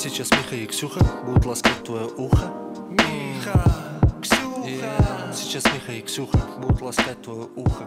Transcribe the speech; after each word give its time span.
Сейчас 0.00 0.30
Миха 0.30 0.54
и 0.54 0.64
Ксюха 0.66 1.00
будут 1.26 1.44
ласкать 1.44 1.82
твое 1.82 2.06
ухо. 2.16 2.52
Миха, 2.88 3.64
Ксюха. 4.22 5.32
Сейчас 5.34 5.64
Миха 5.64 5.92
и 5.92 6.02
Ксюха 6.02 6.38
будут 6.58 6.80
ласкать 6.80 7.20
твое 7.20 7.48
ухо. 7.56 7.84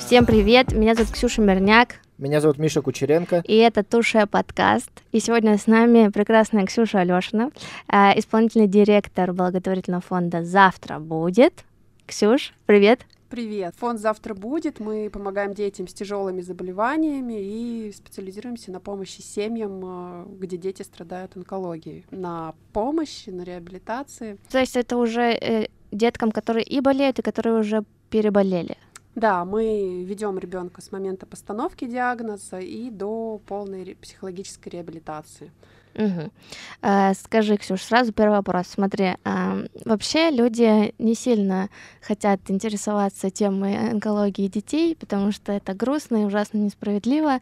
Всем 0.00 0.26
привет, 0.26 0.72
меня 0.72 0.96
зовут 0.96 1.12
Ксюша 1.12 1.40
Мирняк, 1.40 2.00
Меня 2.18 2.40
зовут 2.40 2.58
Миша 2.58 2.82
Кучеренко. 2.82 3.44
и 3.46 3.56
это 3.58 3.84
Туша 3.84 4.26
подкаст. 4.26 4.90
И 5.12 5.20
сегодня 5.20 5.56
с 5.56 5.68
нами 5.68 6.08
прекрасная 6.08 6.66
Ксюша 6.66 6.98
Алешина, 6.98 7.52
э, 7.86 8.18
исполнительный 8.18 8.66
директор 8.66 9.32
благотворительного 9.32 10.02
фонда 10.02 10.42
«Завтра 10.42 10.98
будет». 10.98 11.64
Ксюш, 12.06 12.52
привет. 12.66 13.02
Привет. 13.30 13.76
Фонд 13.76 14.00
«Завтра 14.00 14.34
будет». 14.34 14.80
Мы 14.80 15.08
помогаем 15.08 15.54
детям 15.54 15.86
с 15.86 15.94
тяжелыми 15.94 16.40
заболеваниями 16.40 17.34
и 17.40 17.92
специализируемся 17.92 18.72
на 18.72 18.80
помощи 18.80 19.20
семьям, 19.20 19.80
э, 19.84 20.26
где 20.40 20.56
дети 20.56 20.82
страдают 20.82 21.36
онкологией. 21.36 22.04
На 22.10 22.54
помощи, 22.72 23.30
на 23.30 23.42
реабилитации. 23.42 24.36
То 24.48 24.58
есть 24.58 24.76
это 24.76 24.96
уже 24.96 25.22
э, 25.30 25.68
деткам, 25.92 26.32
которые 26.32 26.64
и 26.64 26.80
болеют, 26.80 27.20
и 27.20 27.22
которые 27.22 27.60
уже 27.60 27.84
переболели. 28.10 28.76
Да, 29.14 29.44
мы 29.44 30.02
ведем 30.02 30.36
ребенка 30.36 30.82
с 30.82 30.90
момента 30.90 31.24
постановки 31.24 31.84
диагноза 31.84 32.58
и 32.58 32.90
до 32.90 33.40
полной 33.46 33.96
психологической 34.00 34.72
реабилитации. 34.72 35.52
Э, 35.94 37.12
Скажи, 37.14 37.56
Ксюш, 37.56 37.82
сразу 37.82 38.12
первый 38.12 38.36
вопрос. 38.36 38.66
Смотри, 38.68 39.16
а, 39.24 39.58
вообще 39.84 40.30
люди 40.30 40.94
не 40.98 41.14
сильно 41.14 41.68
хотят 42.00 42.40
интересоваться 42.48 43.30
темой 43.30 43.90
онкологии 43.90 44.48
детей, 44.48 44.96
потому 44.96 45.32
что 45.32 45.52
это 45.52 45.74
грустно 45.74 46.22
и 46.22 46.24
ужасно 46.24 46.58
несправедливо, 46.58 47.40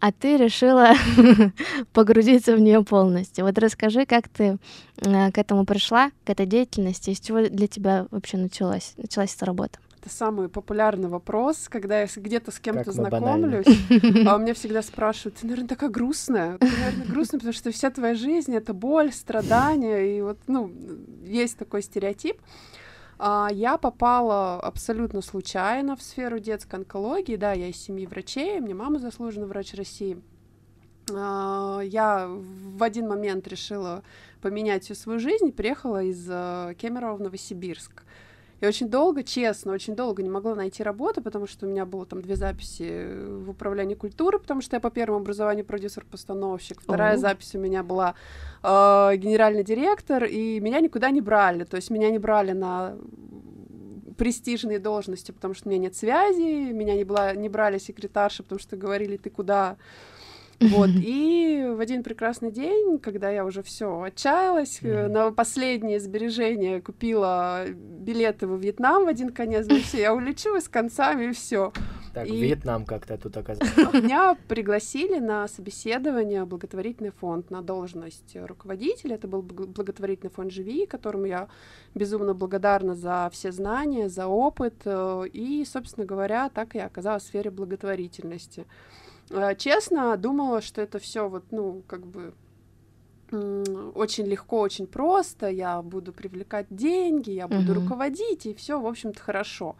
а 0.00 0.12
ты 0.12 0.36
решила 0.36 0.92
погрузиться 1.92 2.54
в 2.54 2.60
нее 2.60 2.84
полностью. 2.84 3.44
Вот 3.44 3.58
расскажи, 3.58 4.06
как 4.06 4.28
ты 4.28 4.58
э, 4.98 5.32
к 5.32 5.38
этому 5.38 5.64
пришла, 5.64 6.10
к 6.24 6.30
этой 6.30 6.46
деятельности, 6.46 7.10
из 7.10 7.20
чего 7.20 7.48
для 7.48 7.66
тебя 7.66 8.06
вообще 8.10 8.36
началась, 8.36 8.94
началась 8.96 9.34
эта 9.34 9.46
работа? 9.46 9.78
Это 10.00 10.10
самый 10.10 10.48
популярный 10.48 11.08
вопрос, 11.08 11.68
когда 11.68 12.02
я 12.02 12.06
где-то 12.14 12.52
с 12.52 12.60
кем-то 12.60 12.92
банально. 12.92 13.62
знакомлюсь, 13.62 14.26
а 14.26 14.36
у 14.36 14.38
меня 14.38 14.54
всегда 14.54 14.82
спрашивают, 14.82 15.36
ты, 15.36 15.46
наверное, 15.46 15.68
такая 15.68 15.90
грустная. 15.90 16.58
Ты, 16.58 16.66
наверное, 16.66 17.06
грустная, 17.06 17.40
потому 17.40 17.52
что 17.52 17.72
вся 17.72 17.90
твоя 17.90 18.14
жизнь— 18.14 18.54
это 18.56 18.74
боль, 18.74 19.12
страдания, 19.12 20.18
и 20.18 20.22
вот, 20.22 20.38
ну, 20.46 20.70
есть 21.24 21.58
такой 21.58 21.82
стереотип. 21.82 22.40
А, 23.18 23.48
Я 23.52 23.76
попала 23.76 24.60
абсолютно 24.60 25.20
случайно 25.20 25.96
в 25.96 26.02
сферу 26.02 26.38
детской 26.38 26.76
онкологии. 26.76 27.36
Да, 27.36 27.52
я 27.52 27.68
из 27.68 27.76
семьи 27.76 28.06
врачей, 28.06 28.60
меня 28.60 28.76
мама 28.76 29.00
заслуженный 29.00 29.48
врач 29.48 29.74
России. 29.74 30.22
А, 31.12 31.80
Я 31.80 32.28
в 32.28 32.82
один 32.82 33.08
момент 33.08 33.48
решила 33.48 34.04
поменять 34.40 34.84
всю 34.84 34.94
свою 34.94 35.18
жизнь 35.18 35.50
приехала 35.50 36.04
из 36.04 36.24
э, 36.30 36.74
Кемерово 36.78 37.16
в 37.16 37.20
Новосибирск. 37.20 38.04
И 38.60 38.66
очень 38.66 38.88
долго, 38.88 39.22
честно, 39.22 39.72
очень 39.72 39.94
долго 39.94 40.22
не 40.22 40.30
могла 40.30 40.54
найти 40.54 40.82
работу, 40.82 41.22
потому 41.22 41.46
что 41.46 41.66
у 41.66 41.68
меня 41.68 41.86
было 41.86 42.04
там 42.06 42.22
две 42.22 42.34
записи 42.34 43.06
в 43.44 43.50
управлении 43.50 43.94
культуры, 43.94 44.38
потому 44.38 44.60
что 44.60 44.76
я 44.76 44.80
по 44.80 44.90
первому 44.90 45.20
образованию 45.20 45.64
продюсер-постановщик. 45.64 46.80
Вторая 46.80 47.14
О. 47.14 47.18
запись 47.18 47.54
у 47.54 47.58
меня 47.58 47.82
была 47.82 48.14
э, 48.62 49.16
генеральный 49.16 49.62
директор, 49.62 50.24
и 50.24 50.58
меня 50.60 50.80
никуда 50.80 51.10
не 51.10 51.20
брали. 51.20 51.64
То 51.64 51.76
есть 51.76 51.90
меня 51.90 52.10
не 52.10 52.18
брали 52.18 52.52
на 52.52 52.96
престижные 54.16 54.80
должности, 54.80 55.30
потому 55.30 55.54
что 55.54 55.68
у 55.68 55.70
меня 55.70 55.82
нет 55.82 55.94
связи, 55.94 56.72
меня 56.72 56.94
не, 56.96 57.04
была, 57.04 57.34
не 57.34 57.48
брали 57.48 57.78
секретарши, 57.78 58.42
потому 58.42 58.58
что 58.58 58.76
говорили, 58.76 59.16
ты 59.16 59.30
куда? 59.30 59.76
Вот, 60.60 60.90
и 60.92 61.72
в 61.76 61.78
один 61.80 62.02
прекрасный 62.02 62.50
день, 62.50 62.98
когда 62.98 63.30
я 63.30 63.44
уже 63.44 63.62
все 63.62 64.02
отчаялась, 64.02 64.80
Мгм. 64.82 65.12
на 65.12 65.30
последние 65.30 66.00
сбережения 66.00 66.80
купила 66.80 67.64
билеты 67.68 68.48
во 68.48 68.56
Вьетнам 68.56 69.04
в 69.04 69.08
один 69.08 69.28
конец, 69.30 69.66
ну 69.68 69.78
все, 69.78 70.00
я 70.00 70.14
улечу 70.14 70.56
и 70.56 70.60
с 70.60 70.68
концами, 70.68 71.26
и 71.26 71.32
все. 71.32 71.72
Так, 72.12 72.26
И- 72.26 72.40
Вьетнам 72.40 72.84
как-то 72.86 73.16
тут 73.16 73.36
оказался. 73.36 73.72
Меня 73.92 74.36
пригласили 74.48 75.20
на 75.20 75.46
собеседование 75.46 76.42
в 76.42 76.48
благотворительный 76.48 77.12
фонд 77.12 77.50
на 77.52 77.62
должность 77.62 78.34
руководителя. 78.34 79.14
Это 79.14 79.28
был 79.28 79.42
бл- 79.42 79.66
благотворительный 79.66 80.30
фонд 80.32 80.50
«Живи», 80.50 80.86
которому 80.86 81.26
я 81.26 81.46
безумно 81.94 82.34
благодарна 82.34 82.94
за 82.96 83.28
все 83.32 83.52
знания, 83.52 84.08
за 84.08 84.26
опыт. 84.26 84.74
э, 84.86 85.24
И, 85.32 85.64
собственно 85.64 86.04
говоря, 86.06 86.48
так 86.48 86.74
я 86.74 86.86
оказалась 86.86 87.22
в 87.22 87.26
сфере 87.26 87.50
благотворительности. 87.50 88.64
Э, 89.30 89.54
Честно, 89.56 90.16
думала, 90.16 90.60
что 90.60 90.80
это 90.80 90.98
все 90.98 91.28
вот, 91.28 91.44
ну, 91.50 91.82
как 91.86 92.06
бы 92.06 92.34
очень 93.30 94.24
легко, 94.24 94.60
очень 94.60 94.86
просто, 94.86 95.48
я 95.48 95.82
буду 95.82 96.12
привлекать 96.14 96.66
деньги, 96.70 97.30
я 97.32 97.46
буду 97.46 97.72
Мгм. 97.72 97.74
руководить, 97.74 98.46
и 98.46 98.54
все, 98.54 98.80
в 98.80 98.86
общем-то, 98.86 99.20
хорошо. 99.20 99.76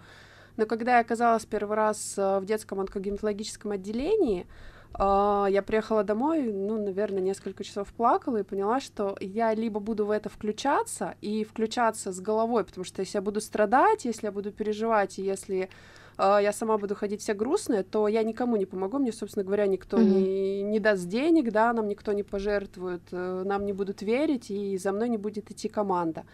Но 0.58 0.66
когда 0.66 0.96
я 0.96 1.00
оказалась 1.00 1.46
первый 1.46 1.76
раз 1.76 2.14
э, 2.18 2.40
в 2.40 2.44
детском 2.44 2.80
онкогематологическом 2.80 3.70
отделении, 3.70 4.46
а, 4.94 5.46
я 5.50 5.62
приехала 5.62 6.02
домой, 6.02 6.42
ну, 6.52 6.82
наверное, 6.82 7.20
несколько 7.20 7.62
часов 7.62 7.92
плакала 7.92 8.38
и 8.38 8.42
поняла, 8.42 8.80
что 8.80 9.16
я 9.20 9.54
либо 9.54 9.80
буду 9.80 10.06
в 10.06 10.10
это 10.10 10.28
включаться 10.28 11.14
и 11.20 11.44
включаться 11.44 12.10
с 12.12 12.20
головой, 12.20 12.64
потому 12.64 12.84
что 12.84 13.00
если 13.00 13.18
я 13.18 13.22
буду 13.22 13.40
страдать, 13.40 14.04
если 14.04 14.26
я 14.26 14.32
буду 14.32 14.50
переживать, 14.50 15.18
и 15.18 15.22
если 15.22 15.68
а, 16.18 16.40
я 16.42 16.52
сама 16.52 16.76
буду 16.78 16.94
ходить 16.94 17.20
вся 17.20 17.32
грустная, 17.32 17.84
то 17.84 18.08
я 18.08 18.22
никому 18.24 18.56
не 18.56 18.66
помогу, 18.66 18.98
мне, 18.98 19.12
собственно 19.12 19.44
говоря, 19.44 19.66
никто 19.66 19.98
Мгм. 19.98 20.10
не, 20.10 20.62
не 20.62 20.80
даст 20.80 21.06
денег, 21.06 21.52
да, 21.52 21.72
нам 21.72 21.88
никто 21.88 22.12
не 22.12 22.24
пожертвует, 22.24 23.02
э, 23.12 23.42
нам 23.46 23.64
не 23.64 23.72
будут 23.72 24.02
верить, 24.02 24.50
и 24.50 24.76
за 24.78 24.92
мной 24.92 25.08
не 25.08 25.16
будет 25.16 25.50
идти 25.50 25.68
команда. 25.68 26.24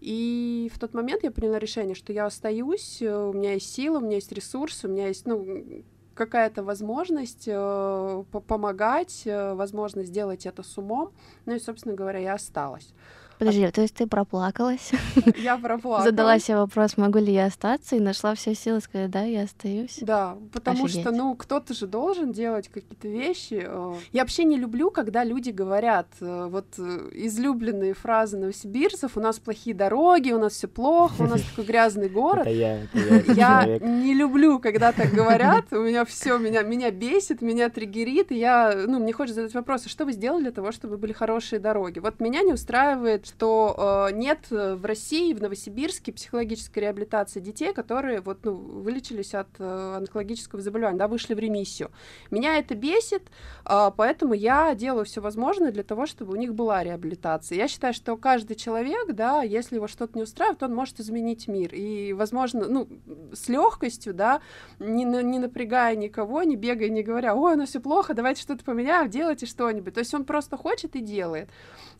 И 0.00 0.70
в 0.74 0.78
тот 0.78 0.94
момент 0.94 1.22
я 1.22 1.30
приняла 1.30 1.58
решение, 1.58 1.94
что 1.94 2.12
я 2.12 2.26
остаюсь, 2.26 3.00
э, 3.00 3.30
у 3.30 3.32
меня 3.32 3.52
есть 3.54 3.72
сила, 3.72 3.98
у 3.98 4.00
меня 4.00 4.16
есть 4.16 4.32
ресурсы, 4.32 4.88
у 4.88 4.90
меня 4.90 5.06
есть, 5.08 5.26
ну, 5.26 5.84
какая-то 6.14 6.62
возможность 6.62 7.44
э, 7.46 8.24
по- 8.30 8.40
помогать, 8.40 9.22
э, 9.26 9.54
возможность 9.54 10.08
сделать 10.08 10.44
это 10.44 10.62
с 10.62 10.76
умом. 10.76 11.12
Ну 11.46 11.54
и, 11.54 11.58
собственно 11.58 11.94
говоря, 11.94 12.18
я 12.18 12.34
осталась. 12.34 12.92
Подожди, 13.40 13.68
то 13.70 13.80
есть 13.80 13.94
ты 13.94 14.06
проплакалась, 14.06 14.92
Я 15.36 15.56
проплакала. 15.58 16.04
задала 16.04 16.38
себе 16.38 16.58
вопрос, 16.58 16.96
могу 16.96 17.18
ли 17.18 17.32
я 17.32 17.46
остаться, 17.46 17.96
и 17.96 18.00
нашла 18.00 18.34
все 18.34 18.54
силы 18.54 18.80
сказать, 18.80 19.10
да, 19.10 19.22
я 19.22 19.42
остаюсь. 19.44 19.98
Да, 20.02 20.36
потому 20.52 20.84
Офигеть. 20.84 21.00
что, 21.02 21.10
ну, 21.10 21.34
кто-то 21.34 21.74
же 21.74 21.86
должен 21.86 22.32
делать 22.32 22.68
какие-то 22.68 23.08
вещи. 23.08 23.64
э. 23.66 23.94
Я 24.12 24.22
вообще 24.22 24.44
не 24.44 24.56
люблю, 24.56 24.90
когда 24.90 25.24
люди 25.24 25.50
говорят 25.50 26.06
э, 26.20 26.48
вот 26.50 26.66
э, 26.78 27.08
излюбленные 27.12 27.94
фразы 27.94 28.36
новосибирцев, 28.36 29.16
у 29.16 29.20
нас 29.20 29.38
плохие 29.38 29.74
дороги, 29.74 30.32
у 30.32 30.38
нас 30.38 30.52
все 30.52 30.68
плохо, 30.68 31.14
у 31.22 31.26
нас 31.26 31.40
такой 31.40 31.64
грязный 31.64 32.08
город. 32.20 32.46
Это 32.46 32.50
я, 32.50 32.82
это 32.84 33.32
я, 33.32 33.62
Я 33.64 33.78
не 33.78 34.12
люблю, 34.14 34.58
когда 34.58 34.92
так 34.92 35.10
говорят. 35.12 35.72
У 35.72 35.80
меня 35.80 36.04
все 36.04 36.36
меня, 36.38 36.62
меня 36.62 36.90
бесит, 36.90 37.40
меня 37.40 37.70
триггерит. 37.70 38.32
И 38.32 38.38
я, 38.38 38.74
ну, 38.86 38.98
мне 38.98 39.12
хочется 39.14 39.40
задать 39.40 39.54
вопрос, 39.54 39.86
а 39.86 39.88
что 39.88 40.04
вы 40.04 40.12
сделали 40.12 40.42
для 40.42 40.52
того, 40.52 40.72
чтобы 40.72 40.98
были 40.98 41.12
хорошие 41.12 41.58
дороги? 41.58 42.00
Вот 42.00 42.20
меня 42.20 42.42
не 42.42 42.52
устраивает, 42.52 43.29
что 43.30 44.08
э, 44.10 44.14
нет 44.14 44.46
э, 44.50 44.74
в 44.74 44.84
России, 44.84 45.32
в 45.32 45.40
Новосибирске 45.40 46.12
психологической 46.12 46.82
реабилитации 46.82 47.40
детей, 47.40 47.72
которые 47.72 48.20
вот, 48.20 48.44
ну, 48.44 48.54
вылечились 48.54 49.34
от 49.34 49.48
э, 49.58 49.94
онкологического 49.98 50.60
заболевания, 50.60 50.98
да, 50.98 51.06
вышли 51.06 51.34
в 51.34 51.38
ремиссию. 51.38 51.90
Меня 52.30 52.58
это 52.58 52.74
бесит, 52.74 53.22
а, 53.64 53.90
поэтому 53.90 54.34
я 54.34 54.74
делаю 54.74 55.04
все 55.04 55.20
возможное 55.20 55.70
для 55.70 55.84
того, 55.84 56.06
чтобы 56.06 56.32
у 56.32 56.36
них 56.36 56.54
была 56.54 56.82
реабилитация. 56.82 57.56
Я 57.56 57.68
считаю, 57.68 57.94
что 57.94 58.16
каждый 58.16 58.56
человек, 58.56 59.12
да, 59.12 59.42
если 59.42 59.76
его 59.76 59.86
что-то 59.86 60.18
не 60.18 60.24
устраивает, 60.24 60.62
он 60.62 60.74
может 60.74 60.98
изменить 61.00 61.46
мир. 61.46 61.72
И, 61.74 62.12
возможно, 62.12 62.66
ну, 62.66 62.88
с 63.32 63.48
легкостью, 63.48 64.12
да, 64.12 64.40
не, 64.78 65.04
не 65.04 65.38
напрягая 65.38 65.94
никого, 65.94 66.42
не 66.42 66.56
бегая, 66.56 66.88
не 66.88 67.02
говоря, 67.02 67.34
ой, 67.34 67.54
у 67.54 67.56
нас 67.56 67.70
все 67.70 67.80
плохо, 67.80 68.14
давайте 68.14 68.42
что-то 68.42 68.64
поменяем, 68.64 69.08
делайте 69.08 69.46
что-нибудь. 69.46 69.94
То 69.94 70.00
есть 70.00 70.14
он 70.14 70.24
просто 70.24 70.56
хочет 70.56 70.96
и 70.96 71.00
делает. 71.00 71.48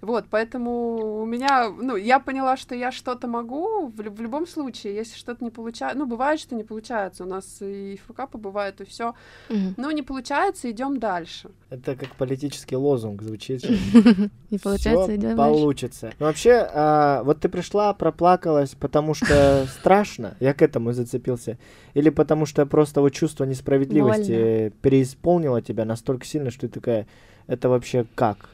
Вот, 0.00 0.25
поэтому 0.31 1.19
у 1.20 1.26
меня, 1.26 1.69
ну, 1.70 1.96
я 1.96 2.19
поняла, 2.19 2.56
что 2.56 2.75
я 2.75 2.90
что-то 2.93 3.28
могу 3.28 3.87
в, 3.88 3.96
в 3.96 4.20
любом 4.20 4.46
случае, 4.46 4.94
если 4.94 5.17
что-то 5.17 5.44
не 5.44 5.50
получается, 5.50 5.99
ну, 5.99 6.06
бывает, 6.06 6.40
что 6.40 6.55
не 6.55 6.64
получается, 6.64 7.25
у 7.25 7.26
нас 7.26 7.58
и 7.61 8.00
факапы 8.06 8.38
бывают, 8.38 8.81
и 8.81 8.84
все, 8.84 9.14
Мгм. 9.49 9.75
но 9.76 9.90
не 9.90 10.02
получается, 10.02 10.70
идем 10.70 10.99
дальше. 10.99 11.50
Это 11.70 11.94
как 11.94 12.17
политический 12.17 12.76
лозунг 12.76 13.22
звучит. 13.22 13.62
Не 14.50 14.58
получается, 14.58 15.14
идем 15.14 15.20
дальше. 15.20 15.37
получится. 15.37 16.12
Ну, 16.19 16.26
вообще, 16.26 16.69
а, 16.75 17.23
вот 17.23 17.38
ты 17.38 17.49
пришла, 17.49 17.94
проплакалась, 17.94 18.75
потому 18.75 19.14
что 19.14 19.66
страшно, 19.78 20.37
я 20.40 20.52
к 20.55 20.62
этому 20.62 20.93
зацепился, 20.93 21.56
или 21.94 22.11
потому 22.11 22.46
что 22.46 22.66
просто 22.66 23.00
вот 23.00 23.11
чувство 23.11 23.44
несправедливости 23.44 24.73
переисполнило 24.82 25.62
тебя 25.62 25.84
настолько 25.84 26.26
сильно, 26.26 26.50
что 26.50 26.62
ты 26.62 26.69
такая, 26.69 27.06
это 27.46 27.69
вообще 27.69 28.05
как? 28.16 28.49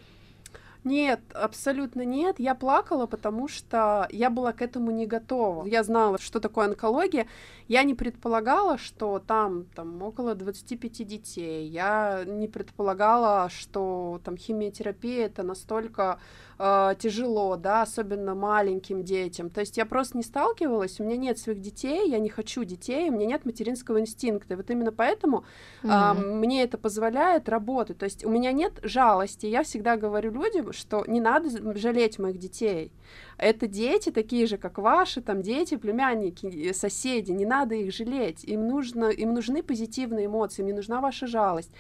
Нет, 0.87 1.21
абсолютно 1.35 2.05
нет. 2.05 2.39
Я 2.39 2.55
плакала, 2.55 3.07
потому 3.07 3.49
что 3.49 4.07
я 4.13 4.31
была 4.31 4.53
к 4.53 4.63
этому 4.63 4.93
не 4.93 5.05
готова. 5.05 5.67
Я 5.67 5.83
знала, 5.83 6.17
что 6.19 6.39
такое 6.39 6.67
онкология. 6.67 7.27
Я 7.67 7.83
не 7.83 7.97
предполагала, 7.97 8.79
что 8.79 9.19
там, 9.19 9.65
там 9.75 10.01
около 10.01 10.37
25 10.37 11.05
детей. 11.05 11.67
Я 11.67 12.23
не 12.25 12.47
предполагала, 12.47 13.49
что 13.51 14.21
там 14.23 14.37
химиотерапия 14.37 15.27
это 15.27 15.43
настолько 15.43 16.21
э, 16.59 16.95
тяжело, 16.99 17.57
да, 17.57 17.83
особенно 17.83 18.35
маленьким 18.35 19.03
детям. 19.03 19.51
То 19.51 19.61
есть 19.61 19.77
я 19.77 19.87
просто 19.87 20.17
не 20.17 20.23
сталкивалась, 20.23 21.01
у 21.01 21.05
меня 21.05 21.17
нет 21.17 21.39
своих 21.39 21.61
детей, 21.61 22.11
я 22.11 22.19
не 22.19 22.29
хочу 22.29 22.65
детей, 22.65 23.09
у 23.11 23.13
меня 23.13 23.27
нет 23.27 23.45
материнского 23.45 24.01
инстинкта. 24.01 24.55
И 24.55 24.57
вот 24.57 24.71
именно 24.71 24.93
поэтому 24.93 25.45
mm-hmm. 25.83 26.17
э, 26.17 26.35
мне 26.37 26.63
это 26.63 26.79
позволяет 26.79 27.49
работать. 27.49 27.99
То 27.99 28.05
есть 28.05 28.25
у 28.25 28.31
меня 28.31 28.53
нет 28.53 28.81
жалости. 28.83 29.47
Я 29.47 29.63
всегда 29.63 29.97
говорю 29.97 30.31
людям, 30.31 30.73
что 30.73 31.05
не 31.07 31.21
надо 31.21 31.51
жалеть 31.77 32.19
моих 32.19 32.39
детей. 32.39 32.93
Это 33.39 33.67
дети 33.67 34.11
такие 34.11 34.47
же, 34.47 34.57
как 34.57 34.79
ваши, 34.79 35.21
там 35.21 35.43
дети, 35.43 35.77
племянники, 35.77 36.73
соседи, 36.73 37.33
не 37.33 37.45
надо 37.45 37.75
их 37.75 37.93
жалеть. 37.93 38.45
Им, 38.45 38.67
нужно, 38.67 39.07
им 39.07 39.35
нужны 39.35 39.63
позитивные 39.63 40.27
эмоции, 40.27 40.63
им 40.63 40.67
не 40.67 40.73
нужна 40.73 41.01
ваша 41.01 41.27
жалость. 41.27 41.71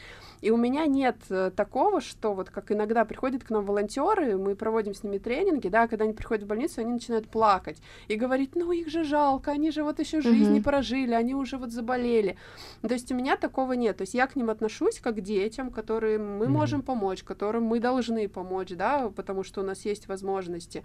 И 0.42 0.50
у 0.50 0.56
меня 0.56 0.86
нет 0.86 1.16
э, 1.30 1.50
такого, 1.54 2.00
что 2.00 2.34
вот 2.34 2.50
как 2.50 2.70
иногда 2.70 3.04
приходят 3.04 3.42
к 3.42 3.50
нам 3.50 3.64
волонтеры, 3.64 4.36
мы 4.36 4.54
проводим 4.66 4.94
с 4.94 5.04
ними 5.04 5.18
тренинги, 5.18 5.68
да, 5.68 5.86
когда 5.86 6.06
они 6.06 6.12
приходят 6.12 6.42
в 6.42 6.48
больницу, 6.48 6.80
они 6.80 6.94
начинают 6.94 7.28
плакать 7.28 7.80
и 8.08 8.16
говорить, 8.16 8.56
ну 8.56 8.72
их 8.72 8.88
же 8.88 9.04
жалко, 9.04 9.52
они 9.52 9.70
же 9.70 9.84
вот 9.84 10.00
еще 10.00 10.20
жизнь 10.20 10.50
не 10.50 10.60
прожили, 10.60 11.14
они 11.14 11.36
уже 11.36 11.56
вот 11.56 11.70
заболели. 11.70 12.36
То 12.82 12.94
есть 12.94 13.12
у 13.12 13.14
меня 13.14 13.36
такого 13.36 13.74
нет. 13.74 13.98
То 13.98 14.02
есть 14.02 14.14
я 14.14 14.26
к 14.26 14.34
ним 14.34 14.50
отношусь 14.50 14.98
как 14.98 15.14
к 15.14 15.20
детям, 15.20 15.70
которым 15.70 16.38
мы 16.38 16.48
можем 16.48 16.82
помочь, 16.82 17.22
которым 17.22 17.62
мы 17.62 17.78
должны 17.78 18.28
помочь, 18.28 18.70
да, 18.70 19.08
потому 19.14 19.44
что 19.44 19.60
у 19.60 19.64
нас 19.64 19.84
есть 19.84 20.08
возможности. 20.08 20.82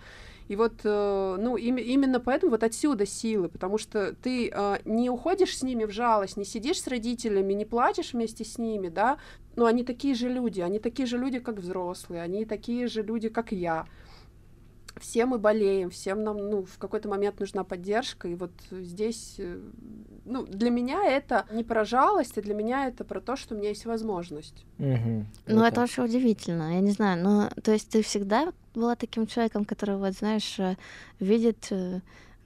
И 0.47 0.55
вот, 0.55 0.73
э, 0.83 1.37
ну, 1.39 1.57
им, 1.57 1.77
именно 1.77 2.19
поэтому 2.19 2.51
вот 2.51 2.63
отсюда 2.63 3.07
силы, 3.07 3.49
потому 3.49 3.79
что 3.79 4.13
ты 4.13 4.51
э, 4.53 4.77
не 4.85 5.09
уходишь 5.09 5.57
с 5.57 5.63
ними 5.63 5.85
в 5.85 5.91
жалость, 5.91 6.37
не 6.37 6.45
сидишь 6.45 6.81
с 6.81 6.87
родителями, 6.87 7.53
не 7.53 7.65
плачешь 7.65 8.13
вместе 8.13 8.43
с 8.43 8.59
ними, 8.59 8.89
да, 8.89 9.17
но 9.55 9.65
они 9.65 9.83
такие 9.83 10.15
же 10.15 10.29
люди, 10.29 10.61
они 10.61 10.79
такие 10.79 11.05
же 11.05 11.17
люди, 11.17 11.39
как 11.39 11.57
взрослые, 11.57 12.21
они 12.21 12.45
такие 12.45 12.87
же 12.87 13.03
люди, 13.03 13.29
как 13.29 13.51
я. 13.51 13.85
Все 14.99 15.25
мы 15.25 15.39
болеем, 15.39 15.89
всем 15.89 16.23
нам, 16.23 16.37
ну, 16.37 16.63
в 16.63 16.77
какой-то 16.77 17.09
момент 17.09 17.39
нужна 17.39 17.63
поддержка, 17.63 18.27
и 18.27 18.35
вот 18.35 18.51
здесь, 18.71 19.35
э, 19.39 19.59
ну, 20.25 20.45
для 20.45 20.69
меня 20.69 21.05
это 21.05 21.45
не 21.51 21.63
про 21.63 21.85
жалость, 21.85 22.37
а 22.37 22.41
для 22.41 22.53
меня 22.53 22.87
это 22.87 23.03
про 23.03 23.21
то, 23.21 23.35
что 23.35 23.55
у 23.55 23.57
меня 23.57 23.69
есть 23.69 23.85
возможность. 23.85 24.65
Угу. 24.79 25.25
Ну, 25.47 25.63
это 25.63 25.81
очень 25.81 26.03
удивительно, 26.03 26.75
я 26.75 26.81
не 26.81 26.91
знаю, 26.91 27.23
но, 27.23 27.49
то 27.63 27.71
есть 27.71 27.89
ты 27.89 28.03
всегда 28.03 28.51
была 28.75 28.95
таким 28.95 29.27
человеком, 29.27 29.65
который, 29.65 29.95
вот, 29.95 30.13
знаешь, 30.13 30.59
э, 30.59 30.75
видит 31.19 31.67
э, 31.71 32.01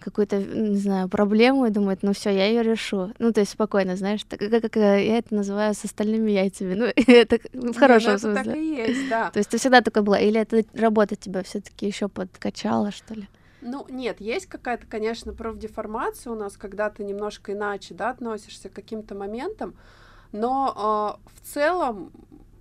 какую-то, 0.06 0.38
не 0.38 0.78
знаю, 0.78 1.10
проблему 1.10 1.66
и 1.66 1.72
думает, 1.72 2.04
ну 2.04 2.14
все, 2.14 2.30
я 2.30 2.46
ее 2.46 2.62
решу. 2.62 3.12
Ну, 3.18 3.34
то 3.34 3.42
есть 3.42 3.52
спокойно, 3.52 3.96
знаешь, 3.96 4.24
так, 4.24 4.40
как, 4.40 4.62
как 4.62 4.76
я 4.76 5.18
это 5.18 5.34
называю 5.34 5.74
с 5.74 5.84
остальными 5.84 6.32
яйцами. 6.32 6.76
Ну, 6.76 6.86
это 7.08 7.40
в 7.52 7.76
хорошем 7.76 8.12
Нет, 8.12 8.22
смысле. 8.22 8.44
Так 8.44 8.56
и 8.56 8.76
есть, 8.76 9.10
да. 9.10 9.32
То 9.32 9.40
есть 9.40 9.50
ты 9.50 9.58
всегда 9.58 9.82
такой 9.82 10.04
была, 10.04 10.20
или 10.20 10.40
это 10.40 10.64
работа 10.74 11.16
тебя 11.16 11.42
все-таки 11.42 11.88
еще 11.88 12.08
подкачала, 12.08 12.92
что 12.92 13.16
ли? 13.16 13.28
Ну, 13.62 13.88
нет, 13.90 14.22
есть 14.22 14.46
какая-то, 14.46 14.86
конечно, 14.86 15.34
профдеформация 15.34 16.32
у 16.32 16.36
нас, 16.36 16.56
когда 16.56 16.92
ты 16.92 17.04
немножко 17.04 17.54
иначе, 17.54 17.96
да, 17.96 18.12
относишься 18.12 18.70
к 18.70 18.74
каким-то 18.74 19.16
моментам, 19.16 19.74
но 20.32 21.18
э, 21.18 21.30
в 21.34 21.54
целом 21.54 22.12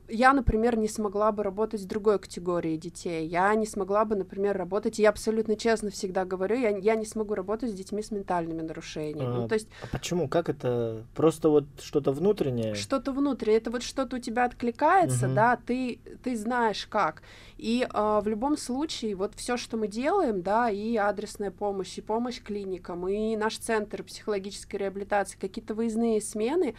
я, 0.08 0.32
например, 0.32 0.76
не 0.76 0.88
смогла 0.88 1.32
бы 1.32 1.42
работать 1.42 1.80
с 1.80 1.84
другой 1.84 2.18
категорией 2.18 2.76
детей. 2.76 3.26
Я 3.26 3.54
не 3.54 3.66
смогла 3.66 4.04
бы, 4.04 4.16
например, 4.16 4.56
работать, 4.56 4.98
я 4.98 5.08
абсолютно 5.08 5.56
честно 5.56 5.90
всегда 5.90 6.24
говорю, 6.24 6.56
я, 6.56 6.76
я 6.76 6.94
не 6.94 7.06
смогу 7.06 7.34
работать 7.34 7.70
с 7.70 7.74
детьми 7.74 8.02
с 8.02 8.10
ментальными 8.10 8.60
нарушениями. 8.60 9.36
А, 9.36 9.40
ну, 9.40 9.48
то 9.48 9.54
есть, 9.54 9.68
а 9.82 9.86
почему? 9.86 10.28
Как 10.28 10.48
это? 10.48 11.04
Просто 11.14 11.48
вот 11.48 11.64
что-то 11.80 12.12
внутреннее? 12.12 12.74
Что-то 12.74 13.12
внутреннее. 13.12 13.58
Это 13.58 13.70
вот 13.70 13.82
что-то 13.82 14.16
у 14.16 14.18
тебя 14.18 14.44
откликается, 14.44 15.26
угу. 15.26 15.34
да, 15.34 15.58
ты, 15.64 15.98
ты 16.22 16.36
знаешь 16.36 16.86
как. 16.86 17.22
И 17.56 17.86
э, 17.90 18.20
в 18.22 18.28
любом 18.28 18.58
случае, 18.58 19.14
вот 19.14 19.32
все, 19.36 19.56
что 19.56 19.76
мы 19.76 19.88
делаем, 19.88 20.42
да, 20.42 20.68
и 20.70 20.96
адресная 20.96 21.50
помощь, 21.50 21.96
и 21.98 22.02
помощь 22.02 22.42
клиникам, 22.42 23.08
и 23.08 23.36
наш 23.36 23.56
центр 23.58 24.02
психологической 24.02 24.80
реабилитации, 24.80 25.38
какие-то 25.38 25.74
выездные 25.74 26.20
смены, 26.20 26.74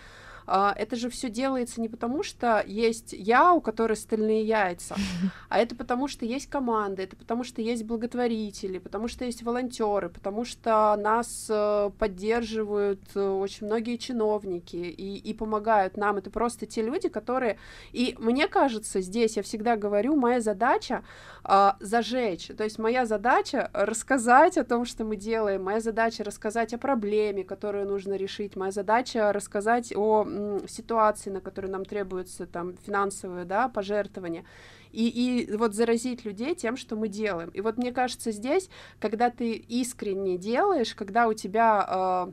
это 0.47 0.95
же 0.95 1.09
все 1.09 1.29
делается 1.29 1.81
не 1.81 1.89
потому, 1.89 2.23
что 2.23 2.63
есть 2.65 3.13
я, 3.13 3.53
у 3.53 3.61
которой 3.61 3.95
стальные 3.95 4.43
яйца, 4.43 4.95
а 5.49 5.59
это 5.59 5.75
потому, 5.75 6.07
что 6.07 6.25
есть 6.25 6.49
команда, 6.49 7.01
это 7.03 7.15
потому, 7.15 7.43
что 7.43 7.61
есть 7.61 7.83
благотворители, 7.83 8.77
потому 8.77 9.07
что 9.07 9.25
есть 9.25 9.43
волонтеры, 9.43 10.09
потому 10.09 10.45
что 10.45 10.95
нас 10.95 11.47
э, 11.49 11.89
поддерживают 11.97 13.01
э, 13.15 13.27
очень 13.27 13.67
многие 13.67 13.97
чиновники 13.97 14.75
и, 14.75 15.17
и 15.17 15.33
помогают 15.33 15.97
нам. 15.97 16.17
Это 16.17 16.29
просто 16.29 16.65
те 16.65 16.81
люди, 16.81 17.09
которые... 17.09 17.57
И 17.91 18.15
мне 18.19 18.47
кажется, 18.47 19.01
здесь 19.01 19.37
я 19.37 19.43
всегда 19.43 19.75
говорю, 19.75 20.15
моя 20.15 20.41
задача 20.41 21.03
э, 21.43 21.71
зажечь. 21.79 22.47
То 22.57 22.63
есть 22.63 22.79
моя 22.79 23.05
задача 23.05 23.69
рассказать 23.73 24.57
о 24.57 24.63
том, 24.63 24.85
что 24.85 25.03
мы 25.03 25.15
делаем, 25.15 25.63
моя 25.63 25.79
задача 25.79 26.23
рассказать 26.23 26.73
о 26.73 26.77
проблеме, 26.77 27.43
которую 27.43 27.87
нужно 27.87 28.13
решить, 28.13 28.55
моя 28.55 28.71
задача 28.71 29.31
рассказать 29.31 29.93
о 29.95 30.23
ситуации, 30.67 31.29
на 31.29 31.41
которые 31.41 31.71
нам 31.71 31.85
требуется 31.85 32.45
там 32.45 32.75
финансовые, 32.85 33.45
да, 33.45 33.69
пожертвования, 33.69 34.45
и, 34.91 35.07
и 35.07 35.55
вот 35.55 35.73
заразить 35.73 36.23
людей 36.25 36.55
тем, 36.55 36.77
что 36.77 36.95
мы 36.95 37.09
делаем. 37.09 37.49
И 37.49 37.61
вот 37.61 37.77
мне 37.77 37.91
кажется, 37.91 38.31
здесь, 38.31 38.69
когда 38.99 39.29
ты 39.29 39.53
искренне 39.53 40.37
делаешь, 40.37 40.95
когда 40.95 41.27
у 41.27 41.33
тебя 41.33 42.27
э, 42.29 42.31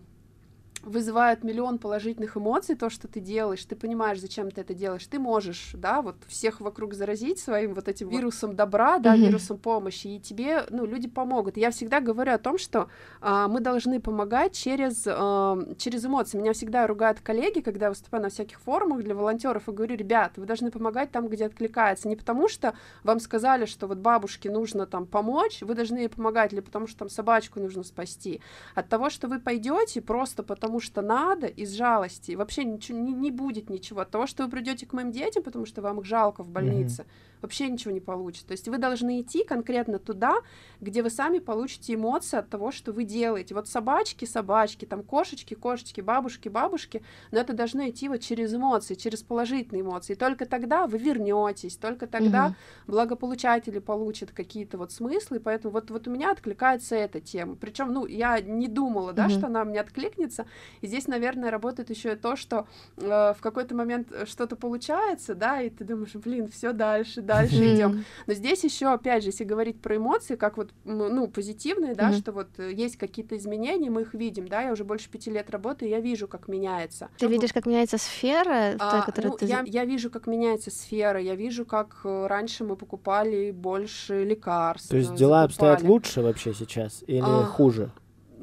вызывает 0.85 1.45
миллион 1.45 1.79
положительных 1.79 2.37
эмоций, 2.37 2.75
то, 2.75 2.91
что 2.91 3.09
ты 3.09 3.21
делаешь, 3.21 3.65
ты 3.65 3.77
понимаешь, 3.77 4.21
зачем 4.21 4.51
ты 4.51 4.61
это 4.61 4.75
делаешь, 4.75 5.07
ты 5.07 5.19
можешь, 5.19 5.71
да, 5.75 6.03
вот 6.03 6.17
всех 6.27 6.61
вокруг 6.61 6.95
заразить 6.95 7.39
своим 7.39 7.75
вот 7.75 7.89
этим 7.89 8.09
вирусом 8.09 8.55
добра, 8.55 8.99
да, 8.99 9.15
mm-hmm. 9.15 9.19
вирусом 9.27 9.59
помощи, 9.59 10.09
и 10.09 10.21
тебе, 10.21 10.65
ну, 10.71 10.85
люди 10.85 11.09
помогут. 11.09 11.57
Я 11.57 11.71
всегда 11.71 12.01
говорю 12.01 12.33
о 12.33 12.39
том, 12.39 12.59
что 12.59 12.89
а, 13.21 13.49
мы 13.49 13.61
должны 13.61 14.01
помогать 14.01 14.55
через, 14.55 15.05
а, 15.07 15.59
через 15.79 16.05
эмоции. 16.05 16.39
Меня 16.39 16.53
всегда 16.53 16.87
ругают 16.87 17.21
коллеги, 17.21 17.61
когда 17.61 17.87
я 17.87 17.91
выступаю 17.91 18.23
на 18.23 18.29
всяких 18.31 18.61
форумах 18.61 19.03
для 19.03 19.15
волонтеров, 19.15 19.69
и 19.69 19.73
говорю, 19.73 19.97
ребят, 19.97 20.33
вы 20.37 20.47
должны 20.47 20.71
помогать 20.71 21.11
там, 21.11 21.29
где 21.29 21.47
откликается, 21.47 22.09
не 22.09 22.17
потому 22.17 22.49
что 22.49 22.75
вам 23.05 23.21
сказали, 23.21 23.67
что 23.67 23.87
вот 23.87 23.99
бабушке 23.99 24.51
нужно 24.51 24.87
там 24.87 25.07
помочь, 25.07 25.63
вы 25.63 25.75
должны 25.75 25.99
ей 25.99 26.09
помогать, 26.09 26.53
или 26.53 26.61
потому 26.61 26.87
что 26.87 26.99
там 27.01 27.09
собачку 27.09 27.61
нужно 27.61 27.83
спасти, 27.85 28.41
от 28.75 28.89
того, 28.89 29.11
что 29.11 29.29
вы 29.29 29.39
пойдете 29.39 30.01
просто 30.01 30.43
потому 30.43 30.72
потому 30.73 30.81
что 30.81 31.03
надо, 31.03 31.49
из 31.49 31.73
жалости, 31.73 32.33
вообще 32.33 32.65
ничего, 32.65 32.97
не, 32.99 33.13
не 33.13 33.31
будет 33.31 33.69
ничего. 33.69 34.01
От 34.01 34.11
того, 34.11 34.27
что 34.27 34.45
вы 34.45 34.51
придете 34.51 34.87
к 34.87 34.95
моим 34.95 35.13
детям, 35.13 35.43
потому 35.43 35.67
что 35.67 35.83
вам 35.83 36.01
их 36.01 36.07
жалко 36.07 36.43
в 36.43 36.49
больнице, 36.49 37.03
mm-hmm 37.03 37.33
вообще 37.43 37.69
ничего 37.69 37.93
не 37.93 38.01
получится. 38.01 38.47
То 38.47 38.53
есть 38.53 38.69
вы 38.69 38.79
должны 38.79 39.21
идти 39.21 39.45
конкретно 39.45 39.99
туда, 39.99 40.37
где 40.81 41.03
вы 41.03 41.11
сами 41.11 41.41
получите 41.41 41.95
эмоции 41.95 42.39
от 42.39 42.49
того, 42.49 42.71
что 42.71 42.93
вы 42.93 43.05
делаете. 43.05 43.55
Вот 43.55 43.69
собачки, 43.69 44.25
собачки, 44.25 44.85
там 44.85 45.03
кошечки, 45.03 45.55
кошечки, 45.55 46.01
бабушки, 46.01 46.49
бабушки, 46.49 47.03
но 47.33 47.41
это 47.41 47.53
должно 47.53 47.89
идти 47.89 48.09
вот 48.09 48.21
через 48.21 48.55
эмоции, 48.55 48.95
через 48.95 49.23
положительные 49.23 49.83
эмоции. 49.83 50.13
И 50.13 50.17
только 50.17 50.47
тогда 50.47 50.87
вы 50.87 50.99
вернетесь, 50.99 51.77
только 51.77 52.07
тогда 52.07 52.47
угу. 52.47 52.55
благополучатели 52.87 53.81
получат 53.81 54.31
какие-то 54.31 54.79
вот 54.79 54.93
смыслы, 54.93 55.41
поэтому 55.41 55.73
вот, 55.73 55.91
вот 55.91 56.07
у 56.07 56.11
меня 56.11 56.31
откликается 56.31 56.95
эта 56.95 57.21
тема. 57.21 57.57
Причем, 57.57 57.93
ну, 57.93 58.07
я 58.07 58.41
не 58.41 58.69
думала, 58.69 59.13
да, 59.13 59.27
угу. 59.27 59.33
что 59.33 59.47
она 59.47 59.65
мне 59.65 59.81
откликнется. 59.81 60.47
И 60.81 60.87
здесь, 60.87 61.07
наверное, 61.07 61.51
работает 61.51 61.91
еще 61.91 62.13
и 62.13 62.17
то, 62.17 62.37
что 62.37 62.67
э, 62.97 63.35
в 63.37 63.39
какой-то 63.41 63.75
момент 63.75 64.09
что-то 64.27 64.57
получается, 64.57 65.35
да, 65.35 65.63
и 65.63 65.71
ты 65.71 65.85
думаешь, 65.85 66.15
блин, 66.15 66.49
все 66.49 66.73
дальше, 66.73 67.21
дальше 67.21 67.57
mm-hmm. 67.57 67.75
идем. 67.75 68.05
Но 68.27 68.35
здесь 68.35 68.65
еще, 68.65 68.87
опять 68.93 69.23
же, 69.23 69.31
если 69.31 69.45
говорить 69.45 69.81
про 69.81 69.97
эмоции, 69.97 70.37
как 70.37 70.57
вот, 70.57 70.71
ну, 70.85 71.29
позитивные, 71.29 71.95
да, 71.95 72.11
mm-hmm. 72.11 72.19
что 72.19 72.33
вот 72.33 72.49
э, 72.59 72.73
есть 72.73 72.97
какие-то 72.97 73.37
изменения, 73.37 73.91
мы 73.91 74.03
их 74.03 74.15
видим, 74.15 74.49
да, 74.49 74.63
я 74.63 74.73
уже 74.73 74.85
больше 74.85 75.09
пяти 75.09 75.31
лет 75.31 75.51
работаю, 75.51 75.91
я 75.91 76.01
вижу, 76.01 76.29
как 76.29 76.49
меняется. 76.49 77.09
Ты 77.19 77.27
видишь, 77.27 77.53
как 77.53 77.67
меняется 77.67 77.99
сфера, 77.99 78.75
а, 78.79 78.91
та, 78.91 79.03
которая 79.03 79.33
ну, 79.33 79.39
ты... 79.39 79.47
я, 79.47 79.63
я 79.67 79.85
вижу, 79.85 80.11
как 80.11 80.27
меняется 80.27 80.71
сфера, 80.71 81.21
я 81.21 81.35
вижу, 81.35 81.65
как 81.65 82.01
э, 82.05 82.27
раньше 82.27 82.65
мы 82.65 82.77
покупали 82.77 83.51
больше 83.51 84.25
лекарств. 84.25 84.89
То 84.89 84.97
есть 84.97 85.15
дела 85.15 85.43
закупали. 85.43 85.73
обстоят 85.73 85.83
лучше 85.83 86.23
вообще 86.23 86.55
сейчас 86.55 87.03
или 87.07 87.23
а, 87.23 87.45
хуже? 87.45 87.91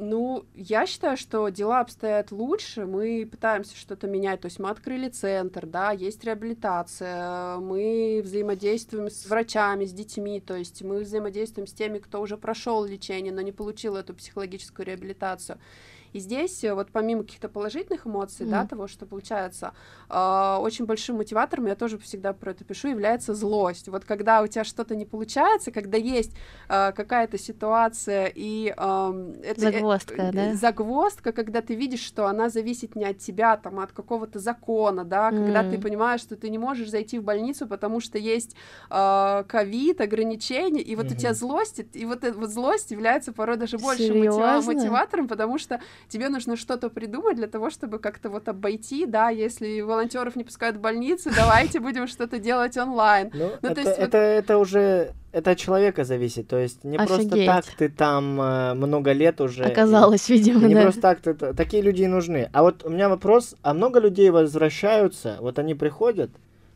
Ну, 0.01 0.45
я 0.55 0.85
считаю, 0.85 1.17
что 1.17 1.49
дела 1.49 1.81
обстоят 1.81 2.31
лучше, 2.31 2.85
мы 2.85 3.27
пытаемся 3.29 3.75
что-то 3.75 4.07
менять, 4.07 4.39
то 4.39 4.45
есть 4.45 4.57
мы 4.57 4.69
открыли 4.69 5.09
центр, 5.09 5.65
да, 5.65 5.91
есть 5.91 6.23
реабилитация, 6.23 7.57
мы 7.57 8.21
взаимодействуем 8.23 9.09
с 9.09 9.25
врачами, 9.25 9.83
с 9.83 9.91
детьми, 9.91 10.39
то 10.39 10.55
есть 10.55 10.83
мы 10.83 11.01
взаимодействуем 11.01 11.67
с 11.67 11.73
теми, 11.73 11.97
кто 11.97 12.21
уже 12.21 12.37
прошел 12.37 12.85
лечение, 12.85 13.33
но 13.33 13.41
не 13.41 13.51
получил 13.51 13.97
эту 13.97 14.13
психологическую 14.13 14.85
реабилитацию. 14.85 15.59
И 16.13 16.19
здесь 16.19 16.63
э, 16.63 16.73
вот 16.73 16.89
помимо 16.91 17.23
каких-то 17.23 17.49
положительных 17.49 18.07
эмоций, 18.07 18.45
mm. 18.45 18.49
да, 18.49 18.65
того, 18.65 18.87
что 18.87 19.05
получается, 19.05 19.73
э, 20.09 20.57
очень 20.59 20.85
большим 20.85 21.17
мотиватором, 21.17 21.67
я 21.67 21.75
тоже 21.75 21.97
всегда 21.97 22.33
про 22.33 22.51
это 22.51 22.63
пишу, 22.63 22.89
является 22.89 23.33
злость. 23.33 23.87
Вот 23.87 24.05
когда 24.05 24.41
у 24.41 24.47
тебя 24.47 24.63
что-то 24.63 24.95
не 24.95 25.05
получается, 25.05 25.71
когда 25.71 25.97
есть 25.97 26.35
э, 26.67 26.91
какая-то 26.91 27.37
ситуация 27.37 28.31
и 28.33 28.73
э, 28.75 29.33
это, 29.43 29.61
загвоздка, 29.61 30.21
э, 30.21 30.31
да? 30.31 30.55
Загвоздка, 30.55 31.31
когда 31.31 31.61
ты 31.61 31.75
видишь, 31.75 32.01
что 32.01 32.27
она 32.27 32.49
зависит 32.49 32.95
не 32.95 33.05
от 33.05 33.19
тебя, 33.19 33.57
там, 33.57 33.79
а 33.79 33.83
от 33.83 33.91
какого-то 33.91 34.39
закона, 34.39 35.03
да, 35.03 35.29
mm. 35.29 35.45
когда 35.45 35.69
ты 35.69 35.79
понимаешь, 35.79 36.21
что 36.21 36.35
ты 36.35 36.49
не 36.49 36.57
можешь 36.57 36.89
зайти 36.89 37.19
в 37.19 37.23
больницу, 37.23 37.67
потому 37.67 37.99
что 37.99 38.17
есть 38.17 38.55
э, 38.89 39.43
ковид, 39.47 40.01
ограничения, 40.01 40.81
и 40.81 40.95
вот 40.95 41.07
mm-hmm. 41.07 41.13
у 41.13 41.17
тебя 41.17 41.33
злость, 41.33 41.81
и 41.93 42.05
вот 42.05 42.23
эта 42.23 42.37
вот 42.37 42.49
злость 42.49 42.91
является 42.91 43.31
порой 43.33 43.57
даже 43.57 43.77
больше 43.77 44.11
мотива- 44.11 44.61
мотиватором, 44.61 45.27
потому 45.27 45.57
что 45.57 45.79
тебе 46.07 46.29
нужно 46.29 46.55
что-то 46.55 46.89
придумать 46.89 47.35
для 47.35 47.47
того, 47.47 47.69
чтобы 47.69 47.99
как-то 47.99 48.29
вот 48.29 48.47
обойти, 48.47 49.05
да, 49.05 49.29
если 49.29 49.81
волонтеров 49.81 50.35
не 50.35 50.43
пускают 50.43 50.77
в 50.77 50.81
больницу, 50.81 51.29
давайте 51.35 51.79
будем 51.79 52.07
что-то 52.07 52.39
делать 52.39 52.77
онлайн. 52.77 53.29
Ну, 53.33 53.51
ну 53.61 53.69
это, 53.69 53.81
это, 53.81 54.17
это 54.17 54.57
уже 54.57 55.13
это 55.31 55.51
от 55.51 55.57
человека 55.57 56.03
зависит, 56.05 56.47
то 56.47 56.57
есть 56.57 56.83
не 56.83 56.97
Офигеть. 56.97 57.29
просто 57.29 57.45
так 57.45 57.65
ты 57.77 57.89
там 57.89 58.41
э, 58.41 58.73
много 58.73 59.11
лет 59.11 59.41
уже. 59.41 59.63
Оказалось, 59.63 60.29
и, 60.29 60.33
видимо, 60.33 60.59
и 60.59 60.61
да. 60.61 60.67
Не 60.67 60.81
просто 60.81 61.01
так, 61.01 61.21
ты, 61.21 61.33
такие 61.33 61.83
люди 61.83 62.03
и 62.03 62.07
нужны. 62.07 62.49
А 62.51 62.63
вот 62.63 62.83
у 62.83 62.89
меня 62.89 63.09
вопрос, 63.09 63.55
а 63.61 63.73
много 63.73 63.99
людей 63.99 64.31
возвращаются, 64.31 65.37
вот 65.39 65.59
они 65.59 65.75
приходят, 65.75 66.31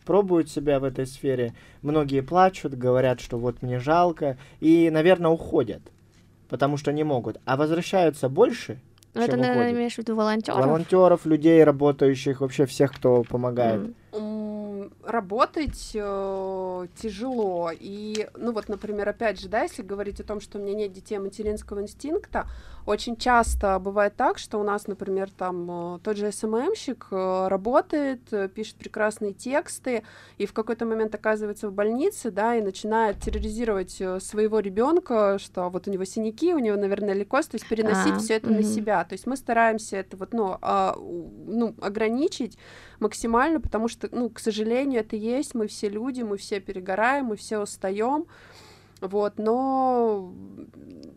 пробуют 0.06 0.50
себя 0.50 0.80
в 0.80 0.84
этой 0.84 1.08
сфере, 1.08 1.54
многие 1.82 2.22
плачут, 2.22 2.76
говорят, 2.78 3.20
что 3.22 3.38
вот 3.38 3.62
мне 3.62 3.80
жалко, 3.80 4.38
и, 4.60 4.90
наверное, 4.92 5.32
уходят, 5.32 5.82
потому 6.48 6.78
что 6.78 6.92
не 6.92 7.04
могут. 7.04 7.38
А 7.46 7.58
возвращаются 7.58 8.30
больше, 8.30 8.80
ну, 9.14 9.22
это, 9.22 9.38
наверное, 9.38 9.72
имеешь 9.72 9.96
в 9.96 9.98
виду 10.00 10.16
волонтеров? 10.16 10.66
Волонтеров, 10.66 11.26
людей, 11.26 11.64
работающих, 11.64 12.42
вообще 12.42 12.66
всех, 12.66 12.94
кто 12.94 13.24
помогает. 13.24 13.82
Mm 13.82 13.94
работать 15.06 15.92
э, 15.94 16.88
тяжело. 16.96 17.72
И, 17.74 18.28
ну 18.36 18.52
вот, 18.52 18.70
например, 18.70 19.10
опять 19.10 19.40
же, 19.40 19.48
да, 19.50 19.64
если 19.64 19.82
говорить 19.82 20.20
о 20.20 20.24
том, 20.24 20.42
что 20.42 20.58
у 20.58 20.62
меня 20.62 20.74
нет 20.74 20.94
детей 20.94 21.18
материнского 21.20 21.82
инстинкта, 21.82 22.48
очень 22.86 23.16
часто 23.16 23.80
бывает 23.80 24.16
так, 24.16 24.38
что 24.38 24.60
у 24.60 24.64
нас, 24.64 24.88
например, 24.88 25.30
там 25.32 25.96
э, 25.96 26.00
тот 26.04 26.18
же 26.18 26.32
СММщик 26.32 27.08
э, 27.12 27.48
работает, 27.48 28.22
э, 28.32 28.50
пишет 28.50 28.76
прекрасные 28.76 29.34
тексты, 29.34 30.04
и 30.38 30.46
в 30.46 30.54
какой-то 30.54 30.86
момент 30.86 31.16
оказывается 31.16 31.70
в 31.70 31.74
больнице, 31.74 32.30
да, 32.30 32.56
и 32.56 32.62
начинает 32.62 33.20
терроризировать 33.20 34.02
своего 34.22 34.60
ребенка, 34.60 35.38
что 35.40 35.70
вот 35.70 35.88
у 35.88 35.92
него 35.92 36.04
синяки, 36.04 36.54
у 36.54 36.60
него, 36.60 36.76
наверное, 36.76 37.14
лейкоз, 37.14 37.48
то 37.48 37.56
есть 37.56 37.68
переносить 37.68 38.14
а, 38.14 38.20
все 38.20 38.36
это 38.36 38.48
угу. 38.48 38.56
на 38.56 38.64
себя. 38.64 39.04
То 39.06 39.14
есть 39.14 39.28
мы 39.28 39.38
стараемся 39.38 39.98
это 39.98 40.18
вот, 40.18 40.34
ну, 40.34 40.58
а, 40.62 40.96
ну, 40.98 41.76
ограничить 41.82 42.58
максимально, 43.00 43.62
потому 43.62 43.88
что, 43.88 44.10
ну, 44.12 44.30
к 44.30 44.40
сожалению, 44.40 45.02
это 45.02 45.16
есть, 45.16 45.56
мы 45.56 45.68
все 45.68 45.90
люди, 45.90 46.22
мы 46.22 46.38
все 46.38 46.60
перегораем, 46.60 47.26
мы 47.26 47.36
все 47.36 47.60
устаем, 47.60 48.26
вот, 49.04 49.38
но 49.38 50.34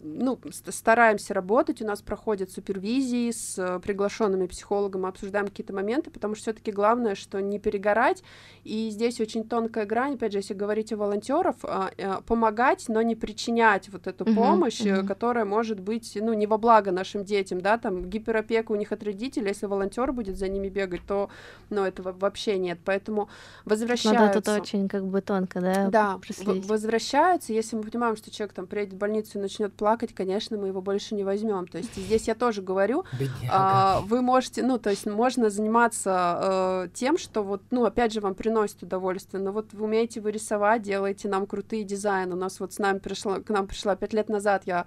ну, 0.03 0.39
стараемся 0.51 1.35
работать, 1.35 1.83
у 1.83 1.87
нас 1.87 2.01
проходят 2.03 2.51
супервизии 2.51 3.31
с 3.31 3.59
э, 3.59 3.81
приглашенными 3.81 4.47
психологами, 4.47 5.09
обсуждаем 5.09 5.47
какие-то 5.47 5.73
моменты, 5.73 6.11
потому 6.11 6.35
что 6.35 6.43
все-таки 6.43 6.71
главное, 6.71 7.15
что 7.15 7.41
не 7.41 7.59
перегорать, 7.59 8.23
и 8.65 8.91
здесь 8.91 9.21
очень 9.21 9.49
тонкая 9.49 9.85
грань, 9.85 10.15
опять 10.15 10.33
же, 10.33 10.39
если 10.39 10.55
говорить 10.55 10.93
о 10.93 10.97
волонтеров, 10.97 11.57
а, 11.63 11.91
э, 11.97 12.21
помогать, 12.27 12.85
но 12.89 13.03
не 13.03 13.15
причинять 13.15 13.89
вот 13.89 14.07
эту 14.07 14.25
uh-huh, 14.25 14.35
помощь, 14.35 14.81
uh-huh. 14.81 15.07
которая 15.07 15.45
может 15.45 15.81
быть, 15.81 16.17
ну, 16.21 16.33
не 16.33 16.47
во 16.47 16.59
благо 16.59 16.93
нашим 16.93 17.25
детям, 17.25 17.61
да, 17.61 17.79
там 17.79 18.05
гиперопека 18.09 18.73
у 18.73 18.77
них 18.77 18.93
от 18.93 19.03
родителей, 19.03 19.49
если 19.49 19.67
волонтер 19.67 20.13
будет 20.13 20.39
за 20.39 20.49
ними 20.49 20.69
бегать, 20.69 21.03
то, 21.07 21.31
ну, 21.71 21.83
этого 21.85 22.13
вообще 22.13 22.59
нет, 22.59 22.79
поэтому 22.85 23.29
возвращаются. 23.65 24.27
Надо 24.27 24.41
тут 24.41 24.63
очень 24.63 24.89
как 24.89 25.07
бы 25.07 25.21
тонко, 25.21 25.61
да, 25.61 25.89
Да, 25.89 26.21
возвращаются, 26.45 27.53
если 27.53 27.76
мы 27.77 27.83
понимаем, 27.83 28.17
что 28.17 28.31
человек 28.31 28.55
там 28.55 28.67
приедет 28.67 28.95
в 28.95 28.97
больницу 28.97 29.39
и 29.39 29.41
начнет 29.41 29.75
плакать, 29.75 30.15
конечно, 30.15 30.57
мы 30.57 30.69
его 30.69 30.81
больше 30.81 31.15
не 31.15 31.25
возьмем. 31.25 31.67
То 31.67 31.79
есть 31.79 31.95
здесь 31.95 32.29
я 32.29 32.35
тоже 32.35 32.63
говорю, 32.63 33.05
а, 33.51 34.01
вы 34.03 34.23
можете, 34.23 34.63
ну, 34.63 34.79
то 34.79 34.91
есть 34.91 35.07
можно 35.07 35.51
заниматься 35.51 36.87
э, 36.87 36.89
тем, 36.95 37.19
что 37.19 37.43
вот, 37.43 37.63
ну, 37.71 37.85
опять 37.85 38.13
же, 38.13 38.21
вам 38.21 38.35
приносит 38.35 38.83
удовольствие, 38.83 39.43
но 39.43 39.53
вот 39.53 39.73
вы 39.73 39.85
умеете 39.85 40.21
вы 40.21 40.33
рисовать, 40.33 40.83
делаете 40.83 41.29
нам 41.29 41.47
крутые 41.47 41.85
дизайны. 41.85 42.35
У 42.35 42.39
нас 42.39 42.61
вот 42.61 42.73
с 42.73 42.79
нами 42.79 42.99
пришла, 42.99 43.41
к 43.41 43.49
нам 43.51 43.67
пришла 43.67 43.97
пять 43.97 44.13
лет 44.13 44.29
назад, 44.29 44.63
я 44.67 44.87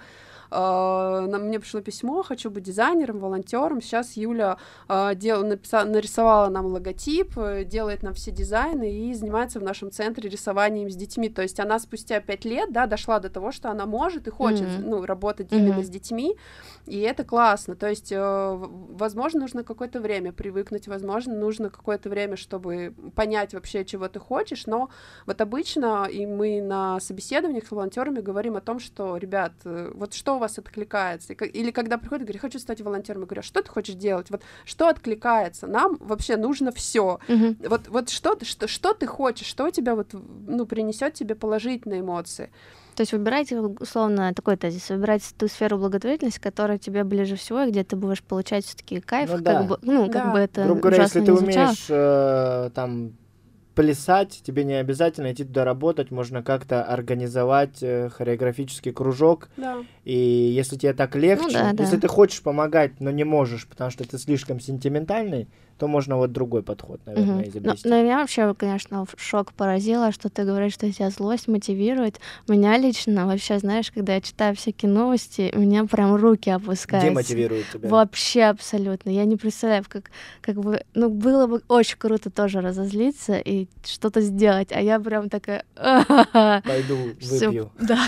Uh, 0.52 1.38
мне 1.38 1.60
пришло 1.60 1.82
письмо, 1.82 2.24
хочу 2.24 2.50
быть 2.50 2.64
дизайнером, 2.64 3.20
волонтером. 3.20 3.82
Сейчас 3.82 4.18
Юля 4.18 4.58
uh, 4.88 5.14
дел, 5.16 5.46
написала, 5.46 5.86
нарисовала 5.86 6.50
нам 6.50 6.66
логотип, 6.68 7.38
э, 7.38 7.64
делает 7.64 8.04
нам 8.04 8.14
все 8.14 8.32
дизайны 8.32 8.92
и 8.92 9.14
занимается 9.14 9.60
в 9.60 9.64
нашем 9.64 9.92
центре 9.92 10.30
рисованием 10.30 10.90
с 10.90 10.96
детьми. 10.96 11.30
То 11.30 11.42
есть 11.44 11.60
она 11.60 11.80
спустя 11.80 12.20
пять 12.20 12.46
лет, 12.46 12.72
да, 12.72 12.88
дошла 12.88 13.20
до 13.20 13.30
того, 13.30 13.52
что 13.52 13.70
она 13.70 13.86
может 13.86 14.28
и 14.28 14.32
хочет, 14.32 14.68
mm-hmm. 14.68 14.86
ну, 14.86 15.06
работать 15.06 15.52
mm-hmm. 15.52 15.58
именно 15.58 15.84
с 15.84 15.90
детьми, 15.90 16.36
и 16.90 17.00
это 17.02 17.24
классно. 17.24 17.76
То 17.76 17.88
есть, 17.88 18.12
uh, 18.12 18.96
возможно, 18.98 19.42
нужно 19.42 19.64
какое-то 19.64 20.00
время 20.02 20.34
привыкнуть, 20.34 20.88
возможно, 20.88 21.36
нужно 21.36 21.70
какое-то 21.70 22.10
время, 22.10 22.36
чтобы 22.36 22.94
понять 23.16 23.54
вообще, 23.54 23.86
чего 23.86 24.08
ты 24.08 24.20
хочешь, 24.20 24.66
но 24.66 24.90
вот 25.26 25.40
обычно 25.40 26.08
и 26.12 26.26
мы 26.26 26.62
на 26.62 27.00
собеседованиях 27.00 27.68
с 27.68 27.72
волонтерами 27.72 28.22
говорим 28.22 28.56
о 28.56 28.62
том, 28.62 28.80
что, 28.80 29.18
ребят, 29.18 29.54
э, 29.66 29.92
вот 29.94 30.14
что 30.14 30.36
у 30.36 30.40
вас 30.40 30.58
откликается. 30.58 31.34
Или 31.34 31.72
когда 31.72 31.98
приходят, 31.98 32.26
говорят, 32.26 32.42
хочу 32.42 32.60
стать 32.60 32.82
волонтером, 32.82 33.22
я 33.22 33.26
говорю, 33.28 33.42
а 33.42 33.44
что 33.44 33.62
ты 33.62 33.70
хочешь 33.70 33.96
делать? 33.96 34.32
Вот 34.32 34.42
что 34.66 34.88
откликается? 34.88 35.68
Нам 35.68 35.98
вообще 36.00 36.38
нужно 36.38 36.72
все. 36.72 37.20
Угу. 37.28 37.56
Вот, 37.70 37.88
вот 37.88 38.10
что, 38.10 38.38
что, 38.44 38.68
что 38.68 38.94
ты 38.94 39.06
хочешь, 39.06 39.48
что 39.48 39.66
у 39.66 39.72
тебя 39.72 39.94
вот, 39.96 40.08
ну, 40.14 40.66
принесет 40.66 41.14
тебе 41.14 41.36
положительные 41.36 42.02
эмоции. 42.02 42.50
То 43.00 43.04
есть 43.04 43.14
выбирайте, 43.14 43.58
условно, 43.58 44.34
такой 44.34 44.58
тезис, 44.58 44.90
выбирайте 44.90 45.28
ту 45.38 45.48
сферу 45.48 45.78
благотворительности, 45.78 46.38
которая 46.38 46.78
тебе 46.78 47.06
ближе 47.06 47.38
всего, 47.38 47.66
где 47.66 47.86
ты 47.86 47.96
будешь 47.96 48.22
получать 48.22 48.66
все 48.66 48.76
таки 48.76 49.00
кайф, 49.00 49.30
ну, 49.30 49.36
как 49.36 49.44
да. 49.46 49.64
бы, 49.64 49.80
ну, 49.84 50.08
да. 50.08 50.12
как 50.12 50.34
бы 50.34 50.40
это 50.40 50.66
Грубо 50.66 50.82
говоря, 50.82 51.04
если 51.04 51.24
ты 51.24 51.32
умеешь 51.32 51.86
э, 51.88 52.72
там 52.76 53.14
плясать, 53.74 54.42
тебе 54.44 54.66
не 54.66 54.74
обязательно 54.74 55.32
идти 55.32 55.46
туда 55.46 55.64
работать, 55.64 56.12
можно 56.12 56.44
как-то 56.44 56.84
организовать 56.84 57.82
э, 57.82 58.10
хореографический 58.10 58.92
кружок. 58.92 59.48
Да. 59.56 59.78
И 60.04 60.18
если 60.18 60.76
тебе 60.76 60.92
так 60.92 61.16
легче, 61.16 61.58
ну, 61.58 61.74
да, 61.78 61.84
если 61.84 61.96
да. 61.96 62.02
ты 62.02 62.08
хочешь 62.10 62.42
помогать, 62.42 63.00
но 63.00 63.12
не 63.12 63.24
можешь, 63.24 63.66
потому 63.66 63.92
что 63.92 64.04
ты 64.04 64.18
слишком 64.18 64.60
сентиментальный, 64.60 65.48
то 65.80 65.88
можно 65.88 66.18
вот 66.18 66.34
другой 66.34 66.62
подход, 66.62 67.00
наверное, 67.06 67.36
угу. 67.36 67.50
изобрести. 67.50 67.88
Но, 67.88 67.96
но 67.96 68.04
меня 68.04 68.20
вообще, 68.20 68.54
конечно, 68.54 69.06
шок 69.16 69.54
поразило, 69.54 70.12
что 70.12 70.30
ты 70.30 70.44
говоришь, 70.44 70.74
что 70.74 70.92
тебя 70.92 71.10
злость 71.10 71.48
мотивирует. 71.48 72.20
Меня 72.50 72.78
лично 72.78 73.26
вообще, 73.26 73.60
знаешь, 73.60 73.90
когда 73.90 74.16
я 74.16 74.22
читаю 74.22 74.56
всякие 74.58 74.92
новости, 74.92 75.52
у 75.56 75.60
меня 75.60 75.86
прям 75.86 76.16
руки 76.16 76.50
опускаются. 76.50 77.10
Демотивирует 77.10 77.66
тебя. 77.72 77.88
Вообще 77.88 78.44
абсолютно. 78.44 79.10
Я 79.10 79.24
не 79.24 79.38
представляю, 79.38 79.86
как, 79.88 80.12
как 80.42 80.58
бы, 80.58 80.84
ну, 80.94 81.10
было 81.10 81.48
бы 81.48 81.62
очень 81.70 81.98
круто 81.98 82.30
тоже 82.30 82.60
разозлиться 82.60 83.38
и 83.38 83.68
что-то 83.86 84.20
сделать, 84.20 84.74
а 84.74 84.82
я 84.82 85.00
прям 85.00 85.30
такая... 85.30 85.64
Пойду 86.66 86.98
выпью. 87.22 87.72
Да. 87.80 88.06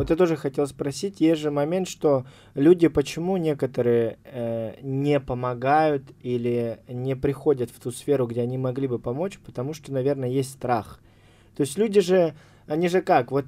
Вот 0.00 0.08
я 0.08 0.16
тоже 0.16 0.38
хотел 0.38 0.66
спросить, 0.66 1.20
есть 1.20 1.42
же 1.42 1.50
момент, 1.50 1.86
что 1.86 2.24
люди 2.54 2.88
почему 2.88 3.36
некоторые 3.36 4.16
э, 4.24 4.76
не 4.80 5.20
помогают 5.20 6.04
или 6.22 6.78
не 6.88 7.14
приходят 7.14 7.70
в 7.70 7.78
ту 7.78 7.90
сферу, 7.90 8.26
где 8.26 8.40
они 8.40 8.56
могли 8.56 8.88
бы 8.88 8.98
помочь, 8.98 9.38
потому 9.44 9.74
что, 9.74 9.92
наверное, 9.92 10.30
есть 10.30 10.52
страх. 10.52 11.00
То 11.54 11.60
есть 11.60 11.76
люди 11.76 12.00
же, 12.00 12.34
они 12.66 12.88
же 12.88 13.02
как, 13.02 13.30
вот 13.30 13.44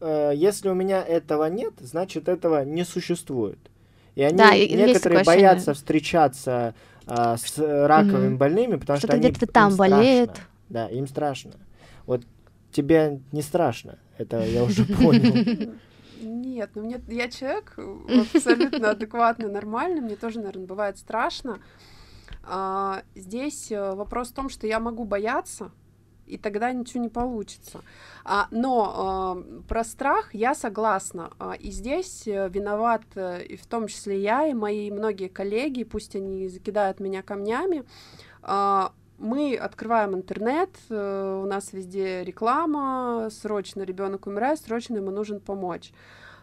э, 0.00 0.32
если 0.34 0.70
у 0.70 0.74
меня 0.74 1.04
этого 1.04 1.44
нет, 1.44 1.74
значит 1.78 2.28
этого 2.28 2.64
не 2.64 2.84
существует. 2.84 3.60
И 4.16 4.24
они 4.24 4.36
да, 4.36 4.56
некоторые 4.56 5.22
боятся 5.22 5.72
встречаться 5.72 6.74
э, 7.06 7.36
с 7.36 7.58
раковыми 7.58 8.34
mm 8.34 8.38
больными, 8.38 8.74
потому 8.74 8.98
что, 8.98 9.06
что 9.06 9.16
они 9.16 9.30
где-то 9.30 9.46
там 9.46 9.76
болеют. 9.76 10.32
Да, 10.68 10.88
им 10.88 11.06
страшно. 11.06 11.52
Вот 12.06 12.22
тебе 12.72 13.20
не 13.30 13.42
страшно, 13.42 14.00
это 14.18 14.44
я 14.44 14.64
уже 14.64 14.84
понял. 14.96 15.70
Нет, 16.22 16.70
ну 16.74 16.82
мне 16.82 17.00
я 17.08 17.28
человек 17.28 17.76
абсолютно 18.34 18.90
адекватный, 18.90 19.50
нормальный, 19.50 20.00
мне 20.00 20.16
тоже, 20.16 20.38
наверное, 20.40 20.66
бывает 20.66 20.98
страшно. 20.98 21.58
А, 22.44 23.02
здесь 23.14 23.70
э, 23.70 23.94
вопрос 23.94 24.30
в 24.30 24.34
том, 24.34 24.48
что 24.48 24.66
я 24.66 24.80
могу 24.80 25.04
бояться, 25.04 25.70
и 26.26 26.38
тогда 26.38 26.72
ничего 26.72 27.02
не 27.02 27.08
получится. 27.08 27.82
А, 28.24 28.48
но 28.50 28.94
а, 28.94 29.62
про 29.68 29.84
страх 29.84 30.34
я 30.34 30.54
согласна. 30.54 31.30
А, 31.38 31.52
и 31.52 31.70
здесь 31.70 32.26
э, 32.26 32.48
виноват 32.48 33.02
э, 33.14 33.44
и 33.44 33.56
в 33.56 33.66
том 33.66 33.86
числе 33.86 34.20
я 34.20 34.46
и 34.46 34.54
мои 34.54 34.90
многие 34.90 35.28
коллеги, 35.28 35.84
пусть 35.84 36.16
они 36.16 36.48
закидают 36.48 37.00
меня 37.00 37.22
камнями. 37.22 37.84
А, 38.42 38.92
мы 39.22 39.56
открываем 39.56 40.14
интернет, 40.14 40.70
у 40.90 41.46
нас 41.46 41.72
везде 41.72 42.24
реклама, 42.24 43.28
срочно 43.30 43.82
ребенок 43.82 44.26
умирает, 44.26 44.60
срочно 44.60 44.96
ему 44.96 45.10
нужен 45.10 45.40
помочь. 45.40 45.92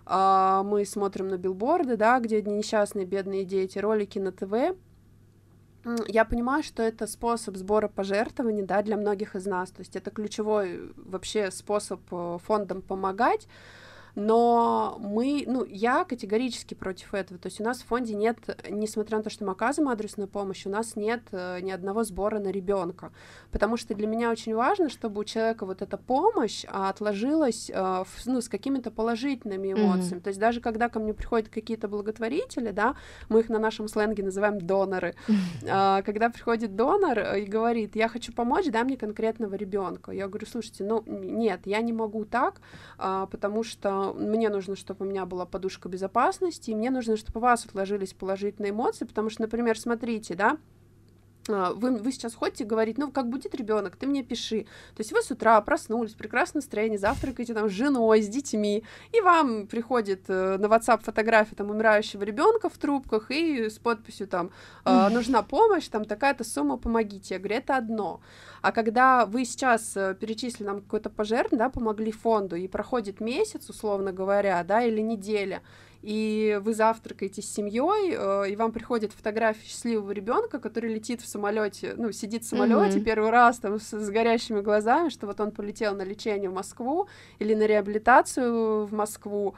а, 0.05 0.63
мы 0.63 0.85
смотрим 0.85 1.27
на 1.27 1.37
билборды, 1.37 1.97
да, 1.97 2.19
где 2.19 2.41
несчастные 2.41 3.05
бедные 3.05 3.45
дети, 3.45 3.77
ролики 3.77 4.17
на 4.17 4.31
ТВ, 4.31 4.75
я 6.07 6.25
понимаю, 6.25 6.63
что 6.63 6.83
это 6.83 7.07
способ 7.07 7.55
сбора 7.55 7.87
пожертвований, 7.87 8.63
да, 8.63 8.81
для 8.81 8.97
многих 8.97 9.35
из 9.35 9.45
нас, 9.45 9.69
то 9.71 9.79
есть 9.79 9.95
это 9.95 10.11
ключевой 10.11 10.91
вообще 10.95 11.51
способ 11.51 12.01
э, 12.11 12.37
фондам 12.43 12.81
помогать, 12.81 13.47
но 14.15 14.97
мы, 14.99 15.43
ну, 15.47 15.65
я 15.65 16.03
категорически 16.03 16.73
против 16.73 17.13
этого, 17.13 17.39
то 17.39 17.47
есть 17.47 17.61
у 17.61 17.63
нас 17.63 17.79
в 17.79 17.85
фонде 17.85 18.15
нет, 18.15 18.37
несмотря 18.69 19.17
на 19.17 19.23
то, 19.23 19.29
что 19.29 19.45
мы 19.45 19.51
оказываем 19.51 19.91
адресную 19.91 20.27
помощь, 20.27 20.65
у 20.65 20.69
нас 20.69 20.95
нет 20.95 21.21
э, 21.31 21.59
ни 21.61 21.71
одного 21.71 22.03
сбора 22.03 22.39
на 22.39 22.49
ребенка, 22.49 23.11
потому 23.51 23.77
что 23.77 23.93
для 23.93 24.07
меня 24.07 24.31
очень 24.31 24.55
важно, 24.55 24.89
чтобы 24.89 25.21
у 25.21 25.23
человека 25.23 25.65
вот 25.65 25.81
эта 25.81 25.97
помощь 25.97 26.65
а, 26.67 26.89
отложилась, 26.89 27.69
э, 27.73 28.03
ну, 28.25 28.41
с 28.41 28.49
какими-то 28.49 28.91
положительными 28.91 29.73
эмоциями, 29.73 30.19
mm-hmm. 30.19 30.23
то 30.23 30.27
есть 30.29 30.39
даже 30.39 30.61
когда 30.61 30.89
ко 30.89 30.99
мне 30.99 31.13
приходят 31.13 31.49
какие-то 31.49 31.87
благотворители, 31.87 32.71
да, 32.71 32.95
мы 33.29 33.41
их 33.41 33.49
на 33.49 33.59
нашем 33.59 33.87
сленге 33.87 34.23
называем 34.23 34.59
доноры, 34.59 35.15
mm-hmm. 35.27 36.03
когда 36.05 36.29
приходит 36.29 36.75
донор 36.75 37.35
и 37.35 37.45
говорит, 37.45 37.95
я 37.95 38.07
хочу 38.07 38.33
помочь, 38.33 38.67
дай 38.67 38.83
мне 38.83 38.97
конкретного 38.97 39.55
ребенка, 39.55 40.11
я 40.11 40.27
говорю, 40.27 40.47
слушайте, 40.47 40.83
ну, 40.83 41.03
нет, 41.05 41.61
я 41.65 41.81
не 41.81 41.93
могу 41.93 42.25
так, 42.25 42.61
а, 42.97 43.25
потому 43.27 43.63
что 43.63 43.98
мне 44.13 44.49
нужно, 44.49 44.75
чтобы 44.75 45.05
у 45.05 45.09
меня 45.09 45.25
была 45.25 45.45
подушка 45.45 45.89
безопасности, 45.89 46.71
и 46.71 46.75
мне 46.75 46.89
нужно, 46.89 47.17
чтобы 47.17 47.39
у 47.39 47.43
вас 47.43 47.65
отложились 47.65 48.13
положительные 48.13 48.71
эмоции, 48.71 49.05
потому 49.05 49.29
что, 49.29 49.43
например, 49.43 49.79
смотрите, 49.79 50.35
да, 50.35 50.51
а, 50.51 50.57
вы, 51.49 51.97
вы 51.97 52.11
сейчас 52.11 52.35
ходите 52.35 52.63
говорить, 52.63 52.97
ну, 52.97 53.11
как 53.11 53.29
будет 53.29 53.55
ребенок, 53.55 53.95
ты 53.95 54.07
мне 54.07 54.23
пиши. 54.23 54.63
То 54.95 55.01
есть 55.01 55.11
вы 55.11 55.21
с 55.21 55.31
утра 55.31 55.59
проснулись, 55.61 56.13
прекрасное 56.13 56.61
настроение, 56.61 56.99
завтракаете 56.99 57.53
там 57.53 57.69
с 57.69 57.71
женой, 57.71 58.21
с 58.21 58.27
детьми, 58.27 58.83
и 59.11 59.21
вам 59.21 59.67
приходит 59.67 60.25
э, 60.27 60.57
на 60.57 60.65
WhatsApp 60.65 61.03
фотография 61.03 61.55
там 61.55 61.69
умирающего 61.71 62.23
ребенка 62.23 62.69
в 62.69 62.77
трубках 62.77 63.31
и 63.31 63.69
с 63.69 63.79
подписью 63.79 64.27
там 64.27 64.51
э, 64.85 65.09
нужна 65.09 65.43
помощь, 65.43 65.87
там 65.87 66.05
такая-то 66.05 66.43
сумма, 66.43 66.77
помогите. 66.77 67.35
Я 67.35 67.39
говорю, 67.39 67.55
это 67.55 67.77
одно. 67.77 68.21
А 68.61 68.71
когда 68.71 69.25
вы 69.25 69.45
сейчас 69.45 69.95
э, 69.97 70.15
перечислили 70.19 70.67
нам 70.67 70.81
какой-то 70.81 71.09
пожертвование, 71.09 71.65
да, 71.65 71.69
помогли 71.69 72.11
фонду, 72.11 72.55
и 72.55 72.67
проходит 72.67 73.19
месяц, 73.19 73.69
условно 73.69 74.11
говоря, 74.11 74.63
да, 74.63 74.83
или 74.83 75.01
неделя, 75.01 75.61
и 76.01 76.59
вы 76.61 76.73
завтракаете 76.73 77.41
с 77.41 77.53
семьей, 77.53 78.15
э, 78.17 78.51
и 78.51 78.55
вам 78.55 78.71
приходит 78.71 79.11
фотография 79.11 79.65
счастливого 79.65 80.11
ребенка, 80.11 80.59
который 80.59 80.93
летит 80.93 81.21
в 81.21 81.27
самолете, 81.27 81.93
ну, 81.97 82.11
сидит 82.11 82.43
в 82.43 82.47
самолете 82.47 82.99
mm-hmm. 82.99 83.03
первый 83.03 83.29
раз 83.31 83.59
там 83.59 83.79
с, 83.79 83.91
с 83.91 84.09
горящими 84.09 84.61
глазами, 84.61 85.09
что 85.09 85.27
вот 85.27 85.39
он 85.39 85.51
полетел 85.51 85.95
на 85.95 86.03
лечение 86.03 86.49
в 86.49 86.53
Москву 86.53 87.07
или 87.39 87.53
на 87.53 87.63
реабилитацию 87.63 88.85
в 88.85 88.93
Москву, 88.93 89.55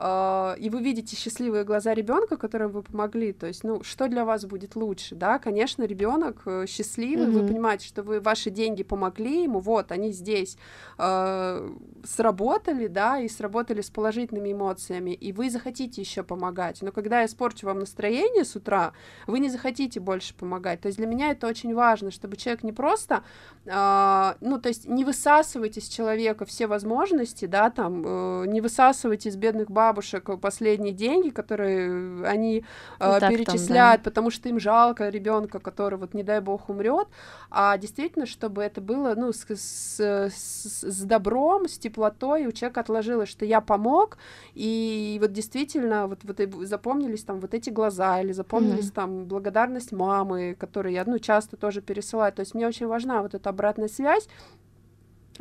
и 0.00 0.70
вы 0.70 0.80
видите 0.80 1.16
счастливые 1.16 1.64
глаза 1.64 1.92
ребенка, 1.92 2.36
которым 2.36 2.70
вы 2.70 2.82
помогли, 2.82 3.32
то 3.32 3.48
есть, 3.48 3.64
ну, 3.64 3.82
что 3.82 4.06
для 4.06 4.24
вас 4.24 4.44
будет 4.44 4.76
лучше, 4.76 5.16
да, 5.16 5.40
конечно, 5.40 5.82
ребенок 5.82 6.42
э, 6.46 6.66
счастливый, 6.68 7.26
mm-hmm. 7.26 7.40
вы 7.40 7.48
понимаете, 7.48 7.86
что 7.88 8.04
вы 8.04 8.20
ваши 8.20 8.50
деньги 8.50 8.84
помогли 8.84 9.42
ему, 9.42 9.58
вот, 9.58 9.90
они 9.90 10.12
здесь 10.12 10.56
э, 10.98 11.70
сработали, 12.04 12.86
да, 12.86 13.18
и 13.18 13.28
сработали 13.28 13.80
с 13.80 13.90
положительными 13.90 14.52
эмоциями, 14.52 15.10
и 15.10 15.32
вы 15.32 15.50
захотите 15.50 16.00
еще 16.00 16.22
помогать, 16.22 16.80
но 16.80 16.92
когда 16.92 17.20
я 17.20 17.26
испорчу 17.26 17.66
вам 17.66 17.80
настроение 17.80 18.44
с 18.44 18.54
утра, 18.54 18.92
вы 19.26 19.40
не 19.40 19.48
захотите 19.48 19.98
больше 19.98 20.32
помогать, 20.34 20.80
то 20.80 20.86
есть 20.86 20.98
для 20.98 21.08
меня 21.08 21.32
это 21.32 21.48
очень 21.48 21.74
важно, 21.74 22.12
чтобы 22.12 22.36
человек 22.36 22.62
не 22.62 22.72
просто, 22.72 23.24
э, 23.66 24.34
ну, 24.40 24.60
то 24.60 24.68
есть 24.68 24.86
не 24.86 25.04
высасывайте 25.04 25.80
из 25.80 25.88
человека 25.88 26.44
все 26.44 26.68
возможности, 26.68 27.46
да, 27.46 27.70
там, 27.70 28.04
э, 28.06 28.46
не 28.46 28.60
высасывайте 28.60 29.30
из 29.30 29.36
бедных 29.36 29.72
баб 29.72 29.87
бабушек 29.88 30.28
последние 30.40 30.92
деньги, 30.92 31.30
которые 31.30 32.26
они 32.26 32.64
э, 33.00 33.20
перечисляют, 33.20 34.02
там, 34.02 34.04
да. 34.04 34.10
потому 34.10 34.30
что 34.30 34.48
им 34.48 34.60
жалко 34.60 35.08
ребенка, 35.08 35.58
который 35.58 35.98
вот 35.98 36.14
не 36.14 36.22
дай 36.22 36.40
бог 36.40 36.68
умрет, 36.68 37.08
а 37.50 37.78
действительно, 37.78 38.26
чтобы 38.26 38.62
это 38.62 38.80
было 38.80 39.14
ну 39.16 39.32
с, 39.32 39.46
с, 39.48 40.00
с, 40.00 40.82
с 40.82 41.02
добром, 41.02 41.68
с 41.68 41.78
теплотой, 41.78 42.46
у 42.46 42.52
человека 42.52 42.80
отложилось, 42.80 43.28
что 43.28 43.44
я 43.44 43.60
помог, 43.60 44.18
и 44.54 45.18
вот 45.20 45.32
действительно 45.32 46.06
вот 46.06 46.20
вот 46.24 46.38
запомнились 46.66 47.24
там 47.24 47.40
вот 47.40 47.54
эти 47.54 47.70
глаза 47.70 48.20
или 48.20 48.32
запомнились 48.32 48.90
mm-hmm. 48.90 48.94
там 48.94 49.24
благодарность 49.24 49.92
мамы, 49.92 50.54
которую 50.58 50.92
я 50.92 51.04
ну 51.06 51.18
часто 51.18 51.56
тоже 51.56 51.80
пересылаю, 51.80 52.32
то 52.32 52.40
есть 52.40 52.54
мне 52.54 52.66
очень 52.66 52.86
важна 52.86 53.22
вот 53.22 53.34
эта 53.34 53.48
обратная 53.48 53.88
связь 53.88 54.28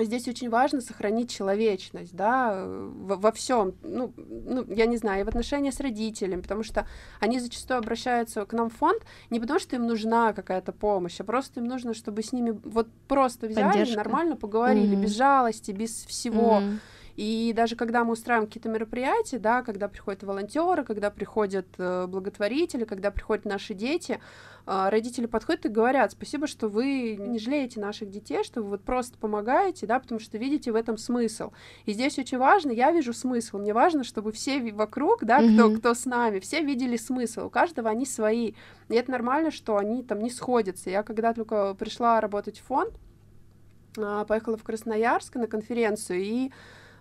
здесь 0.05 0.27
очень 0.27 0.49
важно 0.49 0.81
сохранить 0.81 1.31
человечность, 1.31 2.15
да, 2.15 2.65
во, 2.65 3.15
во 3.15 3.31
всем, 3.31 3.73
ну, 3.81 4.13
ну, 4.17 4.65
я 4.69 4.85
не 4.85 4.97
знаю, 4.97 5.21
и 5.21 5.23
в 5.23 5.27
отношении 5.27 5.71
с 5.71 5.79
родителями, 5.79 6.41
потому 6.41 6.63
что 6.63 6.87
они 7.19 7.39
зачастую 7.39 7.79
обращаются 7.79 8.45
к 8.45 8.53
нам 8.53 8.69
в 8.69 8.75
фонд 8.75 9.03
не 9.29 9.39
потому, 9.39 9.59
что 9.59 9.75
им 9.75 9.87
нужна 9.87 10.33
какая-то 10.33 10.71
помощь, 10.71 11.19
а 11.19 11.23
просто 11.23 11.59
им 11.59 11.67
нужно, 11.67 11.93
чтобы 11.93 12.23
с 12.23 12.31
ними 12.31 12.59
вот 12.63 12.87
просто 13.07 13.47
взяли, 13.47 13.71
Поддержка. 13.71 13.97
нормально 13.97 14.35
поговорили, 14.35 14.95
mm-hmm. 14.95 15.01
без 15.01 15.15
жалости, 15.15 15.71
без 15.71 16.05
всего. 16.05 16.59
Mm-hmm. 16.59 16.79
И 17.17 17.51
даже 17.55 17.75
когда 17.75 18.03
мы 18.03 18.13
устраиваем 18.13 18.47
какие-то 18.47 18.69
мероприятия, 18.69 19.39
да, 19.39 19.63
когда 19.63 19.87
приходят 19.87 20.21
волонтеры, 20.21 20.83
когда 20.83 21.09
приходят 21.09 21.65
э, 21.79 22.05
благотворители, 22.05 22.85
когда 22.85 23.09
приходят 23.09 23.43
наши 23.43 23.73
дети, 23.73 24.19
э, 24.67 24.89
родители 24.89 25.25
подходят 25.25 25.65
и 25.65 25.69
говорят, 25.69 26.11
спасибо, 26.11 26.45
что 26.45 26.67
вы 26.69 27.15
не 27.19 27.39
жалеете 27.39 27.79
наших 27.79 28.11
детей, 28.11 28.43
что 28.43 28.61
вы 28.61 28.69
вот 28.69 28.83
просто 28.83 29.17
помогаете, 29.17 29.87
да, 29.87 29.99
потому 29.99 30.19
что 30.19 30.37
видите 30.37 30.71
в 30.71 30.75
этом 30.75 30.99
смысл. 30.99 31.53
И 31.85 31.93
здесь 31.93 32.19
очень 32.19 32.37
важно, 32.37 32.69
я 32.69 32.91
вижу 32.91 33.13
смысл, 33.13 33.57
мне 33.57 33.73
важно, 33.73 34.03
чтобы 34.03 34.31
все 34.31 34.71
вокруг, 34.71 35.23
да, 35.23 35.41
mm-hmm. 35.41 35.55
кто, 35.55 35.75
кто 35.75 35.93
с 35.95 36.05
нами, 36.05 36.37
все 36.37 36.61
видели 36.61 36.97
смысл, 36.97 37.47
у 37.47 37.49
каждого 37.49 37.89
они 37.89 38.05
свои. 38.05 38.53
И 38.89 38.93
это 38.93 39.09
нормально, 39.09 39.49
что 39.49 39.77
они 39.77 40.03
там 40.03 40.19
не 40.19 40.29
сходятся. 40.29 40.91
Я 40.91 41.01
когда 41.01 41.33
только 41.33 41.73
пришла 41.73 42.21
работать 42.21 42.59
в 42.59 42.65
фонд, 42.65 42.93
э, 43.97 44.25
поехала 44.27 44.55
в 44.55 44.63
Красноярск 44.63 45.33
на 45.33 45.47
конференцию, 45.47 46.19
и 46.21 46.49
а, 46.49 46.53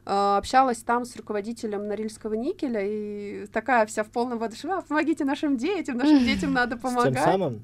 общалась 0.07 0.79
там 0.79 1.05
с 1.05 1.17
руководителем 1.17 1.89
Норильского 1.89 2.35
никеля, 2.35 2.81
и 2.85 3.47
такая 3.47 3.87
вся 3.87 4.05
в 4.05 4.09
полном 4.09 4.39
воодушевлении, 4.39 4.81
«А, 4.81 4.83
помогите 4.83 5.25
нашим 5.25 5.57
детям, 5.57 5.99
нашим 5.99 6.21
детям 6.21 6.53
надо 6.53 6.77
помогать. 6.77 7.13
С 7.13 7.17
тем 7.17 7.25
самым? 7.25 7.61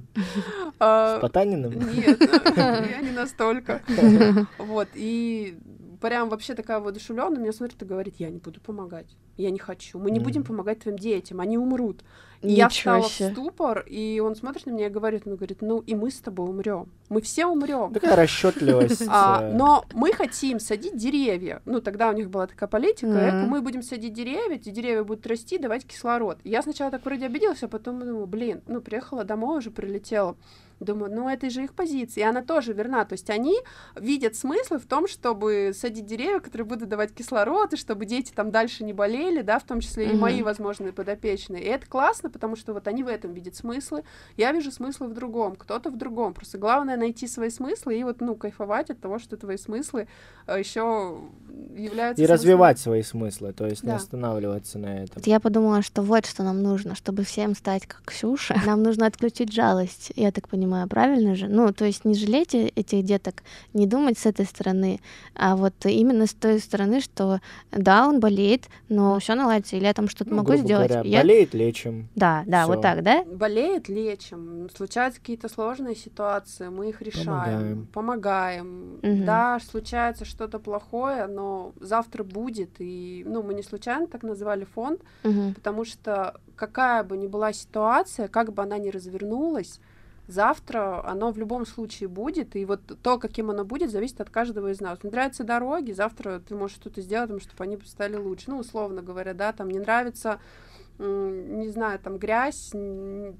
А, 0.80 1.18
с 1.18 1.20
Потаниным? 1.20 1.72
Нет, 1.72 2.20
я 2.56 3.00
не 3.00 3.12
настолько. 3.12 3.80
Вот, 4.58 4.88
и 4.94 5.56
прям 6.02 6.28
вообще 6.28 6.54
такая 6.54 6.80
воодушевленная, 6.80 7.40
меня 7.40 7.52
смотрит 7.52 7.80
и 7.80 7.84
говорит, 7.84 8.16
я 8.18 8.28
не 8.28 8.38
буду 8.38 8.60
помогать, 8.60 9.06
я 9.36 9.50
не 9.50 9.58
хочу, 9.58 9.98
мы 9.98 10.10
не 10.10 10.18
mm. 10.18 10.24
будем 10.24 10.44
помогать 10.44 10.80
твоим 10.80 10.98
детям, 10.98 11.40
они 11.40 11.56
умрут. 11.56 12.02
И 12.42 12.54
я 12.54 12.68
встала 12.68 13.04
себе. 13.04 13.28
в 13.28 13.32
ступор, 13.32 13.84
и 13.86 14.18
он 14.18 14.34
смотрит 14.34 14.66
на 14.66 14.72
меня 14.72 14.88
и 14.88 14.90
говорит, 14.90 15.22
он 15.26 15.36
говорит, 15.36 15.62
ну 15.62 15.78
и 15.78 15.94
мы 15.94 16.10
с 16.10 16.18
тобой 16.18 16.50
умрем, 16.50 16.88
мы 17.08 17.20
все 17.20 17.46
умрем. 17.46 17.94
Такая 17.94 18.16
расчетливость. 18.16 19.04
А, 19.14 19.48
но 19.52 19.84
мы 19.92 20.12
хотим 20.12 20.58
садить 20.58 20.96
деревья. 20.96 21.62
Ну 21.66 21.80
тогда 21.80 22.08
у 22.08 22.12
них 22.12 22.30
была 22.30 22.48
такая 22.48 22.68
политика, 22.68 23.46
мы 23.48 23.62
будем 23.62 23.82
садить 23.82 24.12
деревья, 24.12 24.56
эти 24.56 24.70
деревья 24.70 25.04
будут 25.04 25.26
расти, 25.26 25.56
давать 25.56 25.86
кислород. 25.86 26.38
Я 26.42 26.62
сначала 26.62 26.90
так 26.90 27.04
вроде 27.04 27.26
обиделась, 27.26 27.62
а 27.62 27.68
потом 27.68 28.00
думаю, 28.00 28.26
блин, 28.26 28.62
ну 28.66 28.80
приехала 28.80 29.22
домой 29.22 29.58
уже 29.58 29.70
прилетела. 29.70 30.36
Думаю, 30.84 31.12
ну 31.12 31.28
это 31.28 31.50
же 31.50 31.64
их 31.64 31.74
позиция, 31.74 32.22
и 32.22 32.26
она 32.26 32.42
тоже 32.42 32.72
верна. 32.72 33.04
То 33.04 33.14
есть 33.14 33.30
они 33.30 33.56
видят 33.96 34.36
смысл 34.36 34.78
в 34.78 34.86
том, 34.86 35.08
чтобы 35.08 35.72
садить 35.74 36.06
деревья, 36.06 36.40
которые 36.40 36.66
будут 36.66 36.88
давать 36.88 37.14
кислород, 37.14 37.72
и 37.72 37.76
чтобы 37.76 38.06
дети 38.06 38.32
там 38.34 38.50
дальше 38.50 38.84
не 38.84 38.92
болели, 38.92 39.42
да, 39.42 39.58
в 39.58 39.64
том 39.64 39.80
числе 39.80 40.12
и 40.12 40.14
мои 40.14 40.42
возможные 40.42 40.92
подопечные. 40.92 41.62
И 41.62 41.66
это 41.66 41.86
классно, 41.86 42.30
потому 42.30 42.56
что 42.56 42.72
вот 42.72 42.88
они 42.88 43.02
в 43.02 43.08
этом 43.08 43.32
видят 43.32 43.56
смыслы. 43.56 44.04
Я 44.36 44.52
вижу 44.52 44.70
смыслы 44.70 45.08
в 45.08 45.14
другом, 45.14 45.56
кто-то 45.56 45.90
в 45.90 45.96
другом. 45.96 46.34
Просто 46.34 46.58
главное 46.58 46.96
найти 46.96 47.26
свои 47.26 47.50
смыслы 47.50 47.98
и 47.98 48.04
вот, 48.04 48.20
ну, 48.20 48.34
кайфовать 48.34 48.90
от 48.90 49.00
того, 49.00 49.18
что 49.18 49.36
твои 49.36 49.56
смыслы 49.56 50.08
э, 50.46 50.58
еще 50.58 51.20
являются... 51.76 52.22
И 52.22 52.26
развивать 52.26 52.78
свои 52.78 53.02
смыслы, 53.02 53.52
то 53.52 53.66
есть 53.66 53.82
да. 53.82 53.90
не 53.90 53.96
останавливаться 53.96 54.78
на 54.78 55.02
этом. 55.02 55.22
Я 55.24 55.40
подумала, 55.40 55.82
что 55.82 56.02
вот 56.02 56.26
что 56.26 56.42
нам 56.42 56.62
нужно, 56.62 56.94
чтобы 56.94 57.24
всем 57.24 57.54
стать 57.54 57.86
как 57.86 58.02
Ксюша. 58.04 58.60
Нам 58.66 58.82
нужно 58.82 59.06
отключить 59.06 59.52
жалость, 59.52 60.12
я 60.16 60.32
так 60.32 60.48
понимаю 60.48 60.71
понимаю, 60.72 60.88
правильно 60.88 61.34
же? 61.34 61.48
Ну, 61.48 61.72
то 61.72 61.84
есть 61.84 62.04
не 62.04 62.14
жалеть 62.14 62.54
этих 62.54 63.04
деток, 63.04 63.42
не 63.74 63.86
думать 63.86 64.18
с 64.18 64.26
этой 64.26 64.46
стороны, 64.46 65.00
а 65.34 65.56
вот 65.56 65.74
именно 65.84 66.26
с 66.26 66.34
той 66.34 66.58
стороны, 66.58 67.00
что 67.00 67.40
да, 67.70 68.08
он 68.08 68.20
болеет, 68.20 68.68
но 68.88 69.18
все 69.18 69.34
наладится, 69.34 69.76
или 69.76 69.84
я 69.84 69.92
там 69.92 70.08
что-то 70.08 70.30
ну, 70.30 70.36
могу 70.36 70.56
сделать. 70.56 70.90
Говоря, 70.90 71.08
я... 71.08 71.18
Болеет, 71.18 71.54
лечим. 71.54 72.08
Да, 72.14 72.42
да, 72.46 72.62
Всё. 72.62 72.72
вот 72.72 72.82
так, 72.82 73.02
да? 73.02 73.24
Болеет, 73.24 73.88
лечим. 73.88 74.68
Случаются 74.74 75.20
какие-то 75.20 75.48
сложные 75.48 75.94
ситуации, 75.94 76.68
мы 76.68 76.88
их 76.88 77.02
решаем, 77.02 77.86
помогаем. 77.86 77.88
помогаем. 77.92 78.94
Угу. 79.02 79.26
Да, 79.26 79.58
случается 79.70 80.24
что-то 80.24 80.58
плохое, 80.58 81.26
но 81.26 81.72
завтра 81.80 82.24
будет, 82.24 82.70
и, 82.78 83.24
ну, 83.26 83.42
мы 83.42 83.54
не 83.54 83.62
случайно 83.62 84.06
так 84.06 84.22
называли 84.22 84.64
фонд, 84.64 85.00
угу. 85.24 85.52
потому 85.54 85.84
что 85.84 86.40
какая 86.56 87.02
бы 87.04 87.16
ни 87.16 87.26
была 87.26 87.52
ситуация, 87.52 88.28
как 88.28 88.52
бы 88.52 88.62
она 88.62 88.78
ни 88.78 88.88
развернулась, 88.88 89.80
завтра 90.32 91.04
оно 91.06 91.30
в 91.30 91.38
любом 91.38 91.66
случае 91.66 92.08
будет, 92.08 92.56
и 92.56 92.64
вот 92.64 92.80
то, 93.02 93.18
каким 93.18 93.50
оно 93.50 93.64
будет, 93.64 93.90
зависит 93.90 94.20
от 94.20 94.30
каждого 94.30 94.70
из 94.70 94.80
нас. 94.80 95.02
Не 95.02 95.10
нравятся 95.10 95.44
дороги, 95.44 95.92
завтра 95.92 96.40
ты 96.40 96.54
можешь 96.54 96.76
что-то 96.76 97.00
сделать, 97.00 97.30
чтобы 97.42 97.64
они 97.64 97.78
стали 97.84 98.16
лучше. 98.16 98.46
Ну, 98.48 98.58
условно 98.58 99.02
говоря, 99.02 99.34
да, 99.34 99.52
там 99.52 99.70
не 99.70 99.78
нравится 99.78 100.40
не 100.98 101.68
знаю, 101.68 101.98
там 101.98 102.18
грязь, 102.18 102.70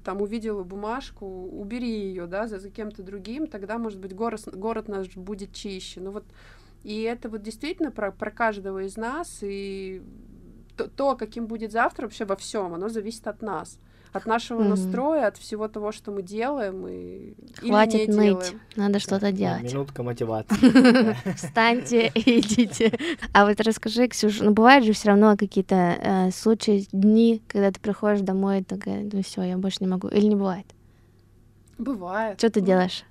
там 0.03 0.21
увидела 0.21 0.63
бумажку, 0.63 1.25
убери 1.25 2.07
ее, 2.07 2.25
да, 2.25 2.47
за, 2.47 2.59
за 2.59 2.69
кем-то 2.69 3.03
другим, 3.03 3.47
тогда, 3.47 3.77
может 3.77 3.99
быть, 3.99 4.13
город, 4.15 4.41
город 4.53 4.87
наш 4.87 5.15
будет 5.15 5.53
чище. 5.53 6.01
Ну 6.01 6.11
вот, 6.11 6.25
и 6.83 7.03
это 7.03 7.29
вот 7.29 7.41
действительно 7.41 7.91
про, 7.91 8.11
про 8.11 8.31
каждого 8.31 8.83
из 8.83 8.97
нас, 8.97 9.39
и 9.41 10.01
то, 10.75 10.89
то, 10.89 11.15
каким 11.15 11.45
будет 11.45 11.71
завтра 11.71 12.03
вообще 12.03 12.25
во 12.25 12.35
всем, 12.35 12.73
оно 12.73 12.89
зависит 12.89 13.27
от 13.27 13.41
нас 13.41 13.79
от 14.13 14.25
нашего 14.27 14.61
mm-hmm. 14.61 14.67
настроя, 14.69 15.27
от 15.27 15.37
всего 15.37 15.67
того, 15.67 15.91
что 15.91 16.11
мы 16.11 16.21
делаем 16.21 16.87
и 16.87 17.33
Хватит 17.57 18.01
или 18.01 18.11
не 18.11 18.17
ныть, 18.17 18.27
делаем. 18.27 18.61
надо 18.75 18.99
что-то 18.99 19.31
делать. 19.31 19.63
Минутка 19.63 20.03
мотивации. 20.03 21.35
Встаньте 21.35 22.11
и 22.13 22.39
идите. 22.39 22.97
А 23.33 23.45
вот 23.45 23.59
расскажи, 23.59 24.07
Ксюша, 24.07 24.43
ну 24.43 24.51
бывают 24.51 24.85
же 24.85 24.93
все 24.93 25.09
равно 25.09 25.35
какие-то 25.35 25.75
э, 25.75 26.31
случаи, 26.31 26.87
дни, 26.91 27.41
когда 27.47 27.71
ты 27.71 27.79
приходишь 27.79 28.21
домой 28.21 28.59
и 28.59 28.63
такая, 28.63 29.09
ну 29.11 29.23
все, 29.23 29.41
я 29.41 29.57
больше 29.57 29.77
не 29.81 29.87
могу. 29.87 30.07
Или 30.07 30.27
не 30.27 30.35
бывает? 30.35 30.65
Бывает. 31.77 32.37
Что 32.37 32.51
ты 32.51 32.61
делаешь? 32.61 33.03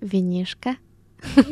Винишка. 0.00 0.76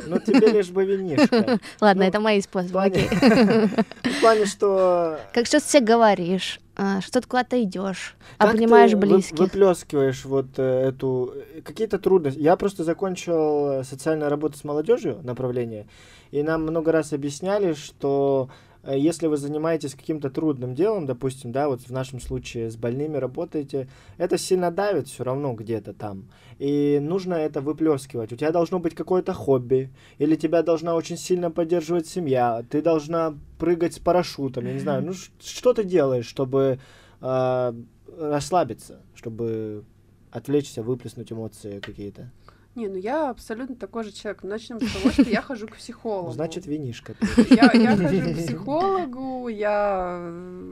Ну, 0.07 0.19
тебе 0.19 0.49
лишь 0.53 0.69
бы 0.69 0.85
винишка. 0.85 1.59
Ладно, 1.81 2.03
Ну, 2.05 2.09
это 2.09 2.21
мои 2.21 2.41
способы. 2.41 2.69
В 2.69 2.73
плане, 2.73 3.09
в 4.03 4.21
плане, 4.21 4.47
что 4.47 5.19
Как 5.33 5.47
что-то 5.47 5.67
себе 5.67 5.87
говоришь, 5.87 6.61
что 6.75 7.21
ты 7.21 7.29
куда-то 7.29 7.63
идешь, 7.63 8.17
как 8.39 8.55
обнимаешь 8.55 8.93
ты 8.93 8.97
близких. 8.97 9.39
выплескиваешь 9.39 10.25
вот 10.25 10.47
э, 10.57 10.89
эту 10.89 11.35
э, 11.35 11.61
какие-то 11.63 11.99
трудности. 11.99 12.41
Я 12.41 12.57
просто 12.57 12.85
закончил 12.85 13.81
э, 13.81 13.85
социальную 13.85 14.31
работу 14.31 14.57
с 14.57 14.65
молодежью 14.65 15.21
направление, 15.23 15.87
и 16.31 16.43
нам 16.43 16.63
много 16.63 16.93
раз 16.93 17.13
объясняли, 17.13 17.75
что 17.75 18.49
если 18.85 19.29
вы 19.29 19.37
занимаетесь 19.37 19.95
каким-то 19.95 20.31
трудным 20.31 20.75
делом, 20.75 21.07
допустим, 21.07 21.53
да, 21.53 21.69
вот 21.69 21.83
в 21.83 21.91
нашем 21.91 22.21
случае 22.21 22.71
с 22.71 22.77
больными 22.77 23.17
работаете, 23.17 23.89
это 24.19 24.39
сильно 24.39 24.71
давит 24.71 25.09
все 25.09 25.25
равно 25.25 25.53
где-то 25.55 25.93
там. 25.93 26.29
И 26.59 26.99
нужно 27.01 27.35
это 27.35 27.61
выплескивать. 27.61 28.33
У 28.33 28.37
тебя 28.37 28.51
должно 28.51 28.81
быть 28.81 28.95
какое-то 28.95 29.33
хобби, 29.33 29.91
или 30.19 30.35
тебя 30.37 30.63
должна 30.63 30.95
очень 30.95 31.17
сильно 31.17 31.51
поддерживать 31.51 32.07
семья, 32.07 32.65
ты 32.69 32.83
должна 32.83 33.39
прыгать 33.59 33.95
с 33.95 33.99
парашютом, 33.99 34.67
я 34.67 34.73
не 34.73 34.81
знаю, 34.81 35.05
ну 35.05 35.13
что 35.41 35.73
ты 35.73 35.85
делаешь, 35.85 36.27
чтобы 36.27 36.81
а, 37.21 37.75
расслабиться, 38.19 39.01
чтобы 39.15 39.85
отвлечься, 40.33 40.83
выплеснуть 40.83 41.31
эмоции 41.31 41.79
какие-то. 41.79 42.31
Не, 42.75 42.89
ну 42.89 42.97
я 42.97 43.29
абсолютно 43.29 43.77
такой 43.77 44.05
же 44.05 44.13
человек. 44.13 44.43
Начнем 44.45 44.81
с 44.81 44.93
того, 44.93 45.11
что 45.11 45.23
я 45.23 45.43
хожу 45.43 45.69
к 45.69 45.77
психологу. 45.77 46.33
Значит, 46.33 46.67
винишка. 46.67 47.15
Я, 47.51 47.71
я 47.73 47.97
хожу 47.97 48.21
к 48.21 48.37
психологу, 48.37 49.49
я, 49.49 50.19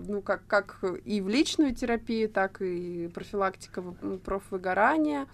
ну, 0.06 0.22
как, 0.22 0.46
как 0.46 0.82
и 1.04 1.20
в 1.20 1.28
личную 1.28 1.74
терапию, 1.74 2.30
так 2.30 2.62
и 2.62 3.08
профилактика 3.08 3.82
профвыгорания. 4.24 5.26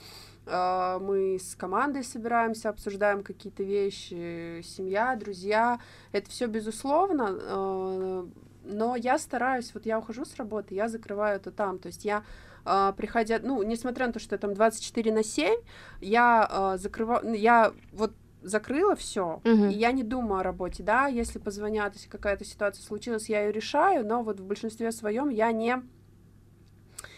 А, 0.46 0.98
Мы 0.98 1.38
с 1.38 1.54
командой 1.54 2.04
собираемся, 2.04 2.68
обсуждаем 2.68 3.22
какие-то 3.22 3.62
вещи, 3.62 4.62
семья, 4.62 5.16
друзья. 5.16 5.80
Это 6.12 6.30
все 6.30 6.46
безусловно, 6.46 7.28
э, 7.30 8.26
но 8.64 8.96
я 8.96 9.18
стараюсь, 9.18 9.72
вот 9.74 9.86
я 9.86 9.98
ухожу 9.98 10.24
с 10.24 10.36
работы, 10.36 10.74
я 10.74 10.88
закрываю 10.88 11.36
это 11.36 11.50
там. 11.50 11.78
То 11.78 11.88
есть 11.88 12.04
я 12.04 12.22
а, 12.66 12.92
приходя, 12.92 13.38
ну, 13.42 13.62
несмотря 13.62 14.06
на 14.06 14.12
то, 14.12 14.18
что 14.18 14.34
я 14.34 14.38
там 14.38 14.54
24 14.54 15.12
на 15.12 15.22
7, 15.22 15.54
я 16.00 16.76
закрываю, 16.78 17.34
я 17.34 17.72
вот 17.92 18.12
закрыла 18.42 18.94
все, 18.94 19.40
Мгм. 19.44 19.70
и 19.70 19.74
я 19.74 19.92
не 19.92 20.02
думаю 20.02 20.40
о 20.40 20.42
работе, 20.42 20.82
да, 20.82 21.06
если 21.06 21.38
позвонят, 21.38 21.94
если 21.94 22.08
какая-то 22.08 22.44
ситуация 22.44 22.82
случилась, 22.84 23.28
я 23.28 23.44
ее 23.44 23.52
решаю, 23.52 24.06
но 24.06 24.22
вот 24.22 24.40
в 24.40 24.44
большинстве 24.44 24.92
своем 24.92 25.28
я 25.30 25.52
не 25.52 25.82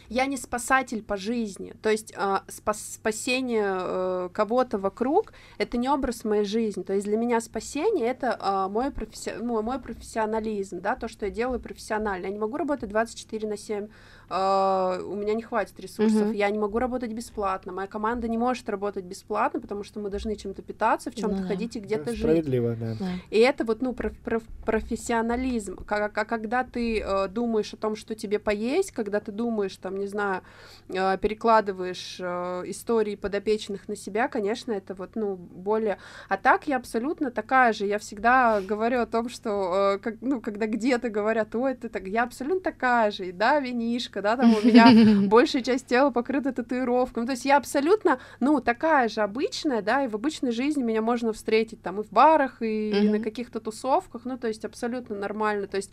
я 0.09 0.25
не 0.25 0.39
спасатель 0.39 1.03
по 1.03 1.19
жизни, 1.19 1.75
то 1.83 1.91
есть 1.91 2.15
а, 2.17 2.43
спас- 2.49 2.95
спасение 2.95 3.77
э, 3.79 4.29
кого-то 4.33 4.79
вокруг 4.79 5.35
это 5.59 5.77
не 5.77 5.87
образ 5.91 6.25
моей 6.25 6.45
жизни, 6.45 6.83
то 6.83 6.95
есть 6.95 7.05
для 7.05 7.19
меня 7.19 7.43
спасение 7.43 8.07
это 8.07 8.35
а, 8.41 8.69
мой, 8.71 8.91
професси... 8.91 9.33
ну, 9.39 9.61
мой 9.61 9.79
профессионализм, 9.79 10.81
да, 10.81 10.97
то, 10.97 11.09
что 11.09 11.27
я 11.27 11.31
делаю 11.31 11.61
профессионально. 11.61 12.25
Я 12.25 12.33
не 12.33 12.39
могу 12.39 12.57
работать 12.57 12.89
24 12.89 13.49
на 13.49 13.59
7, 13.59 13.89
а, 14.31 14.99
у 15.03 15.15
меня 15.15 15.35
не 15.35 15.43
хватит 15.43 15.79
ресурсов, 15.81 16.29
Мгм. 16.29 16.33
я 16.33 16.51
не 16.51 16.59
могу 16.59 16.79
работать 16.79 17.13
бесплатно, 17.13 17.73
моя 17.73 17.89
команда 17.89 18.29
не 18.29 18.39
может 18.39 18.69
работать 18.69 19.05
бесплатно, 19.05 19.61
потому 19.61 19.85
что 19.85 20.01
мы 20.01 20.11
должны 20.11 20.37
чем-то 20.37 20.63
питаться, 20.63 21.11
в 21.11 21.15
чем-то 21.15 21.37
Ну 21.37 21.43
да. 21.43 21.49
ходить 21.49 21.77
и 21.77 21.81
где-то 21.81 22.11
жить. 22.11 22.19
Справедливо, 22.21 22.77
да. 22.77 22.95
Да. 22.99 23.07
И 23.31 23.39
это 23.39 23.65
вот, 23.65 23.83
ну, 23.83 23.93
проф- 23.93 24.19
проф- 24.25 24.43
профессионализм. 24.65 25.77
Как, 25.85 26.13
как- 26.13 26.29
когда 26.29 26.65
ты 26.65 27.01
э, 27.01 27.29
думаешь 27.29 27.73
о 27.75 27.77
том, 27.77 27.97
что 27.97 28.15
тебе 28.15 28.39
поесть, 28.39 28.93
когда 28.93 29.21
ты 29.21 29.33
думаешь, 29.33 29.77
там, 29.77 29.99
не 29.99 30.07
знаю, 30.07 30.43
э, 30.89 31.19
перекладываешь 31.19 32.17
э, 32.21 32.63
истории 32.67 33.17
подопечных 33.17 33.89
на 33.89 33.97
себя, 33.97 34.29
конечно, 34.29 34.73
это 34.73 34.95
вот, 34.95 35.11
ну, 35.15 35.37
более... 35.37 35.99
А 36.29 36.37
так 36.37 36.67
я 36.69 36.77
абсолютно 36.77 37.31
такая 37.31 37.73
же. 37.73 37.87
Я 37.87 37.99
всегда 37.99 38.61
говорю 38.61 39.01
о 39.01 39.07
том, 39.07 39.29
что, 39.29 39.95
э, 39.95 39.99
как, 39.99 40.17
ну, 40.21 40.41
когда 40.41 40.67
где-то 40.67 41.09
говорят, 41.11 41.55
ой, 41.55 41.75
ты 41.75 41.89
так... 41.89 42.07
Я 42.07 42.25
абсолютно 42.25 42.61
такая 42.61 43.11
же. 43.11 43.27
И 43.29 43.33
да, 43.33 43.61
винишка, 43.61 44.18
да, 44.23 44.37
там 44.37 44.55
у 44.55 44.67
меня 44.67 45.27
большая 45.29 45.63
часть 45.63 45.87
тела 45.87 46.11
покрыта 46.11 46.53
татуировками. 46.53 47.27
То 47.27 47.33
есть 47.33 47.45
я 47.45 47.57
абсолютно, 47.57 48.19
ну, 48.41 48.61
такая 48.61 49.09
же 49.09 49.21
обычная, 49.21 49.83
да, 49.83 50.05
и 50.05 50.09
в 50.09 50.15
обычной 50.15 50.53
жизни 50.53 50.83
меня 50.83 51.03
можно 51.03 51.33
встретить 51.33 51.83
там 51.83 52.01
и 52.01 52.05
в 52.05 52.11
барах, 52.11 52.63
и, 52.63 52.91
и 52.91 53.09
на 53.09 53.21
каких-то 53.21 53.61
тусовках, 53.61 54.25
ну, 54.25 54.39
то 54.39 54.49
есть 54.49 54.65
абсолютно 54.65 55.17
нормально. 55.17 55.67
То 55.67 55.77
есть 55.77 55.91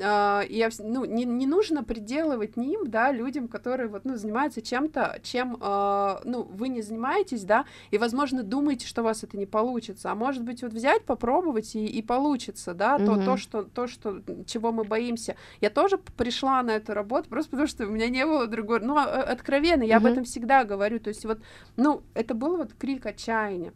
а, 0.00 0.42
я, 0.48 0.68
ну, 0.78 1.04
не, 1.04 1.24
не 1.24 1.46
нужно 1.46 1.84
приделывать 1.84 2.56
ним, 2.56 2.90
да, 2.90 3.12
людям, 3.12 3.48
которые 3.48 3.88
вот, 3.88 4.04
ну, 4.04 4.16
занимаются 4.16 4.62
чем-то, 4.62 5.20
чем, 5.22 5.56
а, 5.60 6.20
ну, 6.24 6.42
вы 6.42 6.68
не 6.68 6.82
занимаетесь, 6.82 7.44
да, 7.44 7.64
и, 7.90 7.98
возможно, 7.98 8.42
думаете, 8.42 8.86
что 8.86 9.02
у 9.02 9.04
вас 9.04 9.24
это 9.24 9.36
не 9.36 9.46
получится, 9.46 10.10
а 10.10 10.14
может 10.14 10.42
быть, 10.42 10.62
вот 10.62 10.72
взять, 10.72 11.04
попробовать 11.04 11.74
и, 11.74 11.86
и 11.86 12.02
получится, 12.02 12.74
да, 12.74 12.98
то, 12.98 13.16
то, 13.24 13.36
что, 13.36 13.62
то, 13.62 13.86
что, 13.86 14.22
чего 14.46 14.72
мы 14.72 14.84
боимся. 14.84 15.36
Я 15.60 15.70
тоже 15.70 15.98
пришла 15.98 16.62
на 16.62 16.72
эту 16.72 16.94
работу 16.94 17.28
просто 17.28 17.50
потому, 17.50 17.66
что 17.68 17.86
у 17.86 17.90
меня 17.90 18.08
не 18.08 18.24
было 18.26 18.46
другой, 18.46 18.80
ну, 18.80 18.96
а- 18.96 19.04
а- 19.04 19.22
откровенно, 19.22 19.82
я 19.84 19.98
об 19.98 20.02
Мгм. 20.04 20.12
этом 20.12 20.24
всегда 20.24 20.64
говорю, 20.64 20.98
то 20.98 21.08
есть 21.08 21.24
вот, 21.24 21.38
ну, 21.76 22.02
это 22.14 22.34
был 22.34 22.56
вот 22.56 22.74
крик 22.74 23.06
отчаяния. 23.06 23.72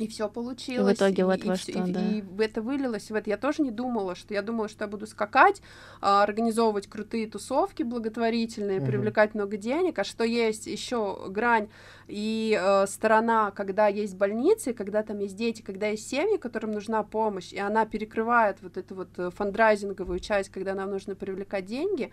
И 0.00 0.06
все 0.06 0.28
получилось. 0.28 0.96
итоге 0.96 1.24
вот 1.24 1.44
и 1.44 1.48
во 1.48 1.56
всё- 1.56 1.72
что, 1.72 1.84
и, 1.84 1.92
да. 1.92 2.00
и 2.00 2.22
это 2.38 2.62
вылилось 2.62 3.10
в 3.10 3.14
это. 3.16 3.28
Я 3.30 3.36
тоже 3.36 3.62
не 3.62 3.72
думала, 3.72 4.14
что 4.14 4.32
я 4.32 4.42
думала, 4.42 4.68
что 4.68 4.84
я 4.84 4.88
буду 4.88 5.08
скакать, 5.08 5.60
а, 6.00 6.22
организовывать 6.22 6.86
крутые 6.86 7.26
тусовки 7.26 7.82
благотворительные, 7.82 8.78
Мгм. 8.78 8.86
привлекать 8.86 9.34
много 9.34 9.56
денег, 9.56 9.98
а 9.98 10.04
что 10.04 10.22
есть 10.22 10.68
еще 10.68 11.26
грань 11.30 11.68
и 12.06 12.56
э, 12.56 12.86
сторона, 12.86 13.50
когда 13.50 13.88
есть 13.88 14.14
больницы, 14.16 14.72
когда 14.72 15.02
там 15.02 15.18
есть 15.18 15.34
дети, 15.34 15.62
когда 15.62 15.88
есть 15.88 16.08
семьи, 16.08 16.36
которым 16.36 16.70
нужна 16.70 17.02
помощь, 17.02 17.52
и 17.52 17.58
она 17.58 17.84
перекрывает 17.84 18.58
вот 18.62 18.76
эту 18.76 18.94
вот 18.94 19.08
э, 19.18 19.30
фандрайзинговую 19.30 20.20
часть, 20.20 20.50
когда 20.50 20.74
нам 20.74 20.90
нужно 20.90 21.16
привлекать 21.16 21.64
деньги. 21.64 22.04
Э, 22.04 22.10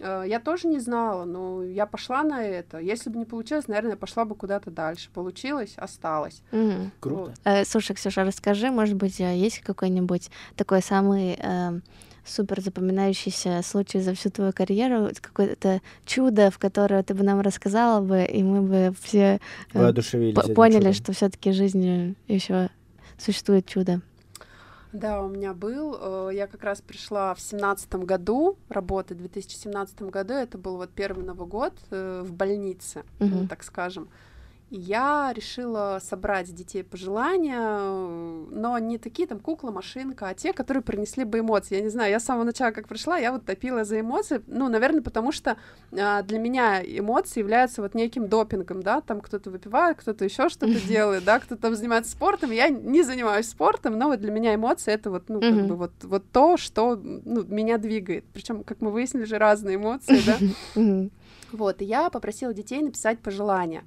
Я 0.00 0.40
тоже 0.40 0.68
не 0.68 0.80
знала, 0.80 1.24
но 1.24 1.62
я 1.62 1.86
пошла 1.86 2.22
на 2.22 2.44
это. 2.44 2.78
Если 2.78 3.10
бы 3.10 3.18
не 3.18 3.24
получилось, 3.24 3.68
наверное, 3.68 3.92
я 3.92 3.96
пошла 3.96 4.24
бы 4.24 4.34
куда-то 4.34 4.70
дальше. 4.70 5.10
Получилось, 5.12 5.74
осталось. 5.76 6.42
Мгм. 6.50 6.92
Круто. 7.00 7.20
Вот. 7.20 7.34
Э, 7.44 7.64
Слушай, 7.64 7.94
Ксюша, 7.94 8.24
расскажи, 8.24 8.70
может 8.70 8.96
быть, 8.96 9.20
э, 9.20 9.36
есть 9.36 9.60
какой-нибудь 9.60 10.30
такой 10.56 10.82
самый 10.82 11.38
э, 11.38 11.80
супер 12.24 12.60
запоминающийся 12.60 13.60
случай 13.62 14.00
за 14.00 14.14
всю 14.14 14.30
твою 14.30 14.52
карьеру, 14.52 15.10
какое-то 15.20 15.80
чудо, 16.04 16.50
в 16.50 16.58
которое 16.58 17.02
ты 17.02 17.14
бы 17.14 17.22
нам 17.22 17.40
рассказала 17.40 18.00
бы, 18.00 18.24
и 18.24 18.42
мы 18.42 18.62
бы 18.62 18.94
все 19.02 19.40
э, 19.72 19.92
поняли, 20.54 20.78
чудом. 20.78 20.92
что 20.94 21.12
все-таки 21.12 21.50
в 21.50 21.54
жизни 21.54 22.14
еще 22.26 22.70
существует 23.18 23.66
чудо. 23.66 24.00
Да, 24.94 25.22
у 25.22 25.28
меня 25.28 25.54
был. 25.54 25.96
э, 26.00 26.30
Я 26.34 26.46
как 26.46 26.62
раз 26.62 26.80
пришла 26.80 27.34
в 27.34 27.40
семнадцатом 27.40 28.04
году 28.06 28.56
работать, 28.68 29.16
в 29.18 29.20
2017 29.20 30.02
году. 30.02 30.34
Это 30.34 30.56
был 30.56 30.76
вот 30.76 30.90
первый 30.90 31.24
Новый 31.24 31.48
год 31.48 31.72
э, 31.90 32.22
в 32.24 32.32
больнице, 32.32 33.02
Мгм. 33.18 33.48
так 33.48 33.64
скажем. 33.64 34.08
И 34.70 34.78
я 34.78 35.32
решила 35.34 36.00
собрать 36.02 36.52
детей 36.54 36.82
пожелания, 36.82 37.60
э, 37.60 38.44
но 38.50 38.78
не 38.78 38.96
такие 38.98 39.28
там 39.28 39.38
кукла, 39.38 39.70
машинка, 39.70 40.28
а 40.28 40.34
те, 40.34 40.52
которые 40.52 40.82
принесли 40.82 41.24
бы 41.24 41.40
эмоции. 41.40 41.76
Я 41.76 41.82
не 41.82 41.90
знаю, 41.90 42.10
я 42.10 42.18
с 42.18 42.24
самого 42.24 42.44
начала, 42.44 42.70
как 42.70 42.88
пришла, 42.88 43.18
я 43.18 43.30
вот 43.30 43.44
топила 43.44 43.84
за 43.84 44.00
эмоции. 44.00 44.42
Ну, 44.46 44.68
наверное, 44.68 45.02
потому 45.02 45.32
что 45.32 45.58
а, 45.92 46.22
для 46.22 46.38
меня 46.38 46.82
эмоции 46.82 47.40
являются 47.40 47.82
вот 47.82 47.94
неким 47.94 48.28
допингом, 48.28 48.82
да, 48.82 49.02
там 49.02 49.20
кто-то 49.20 49.50
выпивает, 49.50 49.98
кто-то 49.98 50.24
еще 50.24 50.48
что-то 50.48 50.80
делает, 50.88 51.24
да, 51.24 51.40
кто-то 51.40 51.60
там 51.60 51.74
занимается 51.76 52.12
спортом. 52.12 52.50
Я 52.50 52.68
не 52.68 53.02
занимаюсь 53.02 53.48
спортом, 53.48 53.98
но 53.98 54.08
вот 54.08 54.20
для 54.20 54.32
меня 54.32 54.54
эмоции 54.54 54.92
это 54.92 55.10
вот, 55.10 55.28
ну, 55.28 55.40
как 55.40 55.66
бы 55.66 55.76
вот, 55.76 55.92
вот 56.02 56.24
то, 56.32 56.56
что 56.56 56.96
ну, 56.96 57.44
меня 57.44 57.76
двигает. 57.76 58.24
Причем, 58.32 58.64
как 58.64 58.80
мы 58.80 58.90
выяснили, 58.90 59.24
же 59.24 59.36
разные 59.36 59.76
эмоции, 59.76 60.20
да. 60.24 60.38
Вот, 61.52 61.82
и 61.82 61.84
я 61.84 62.10
попросила 62.10 62.52
детей 62.52 62.82
написать 62.82 63.20
пожелания. 63.20 63.84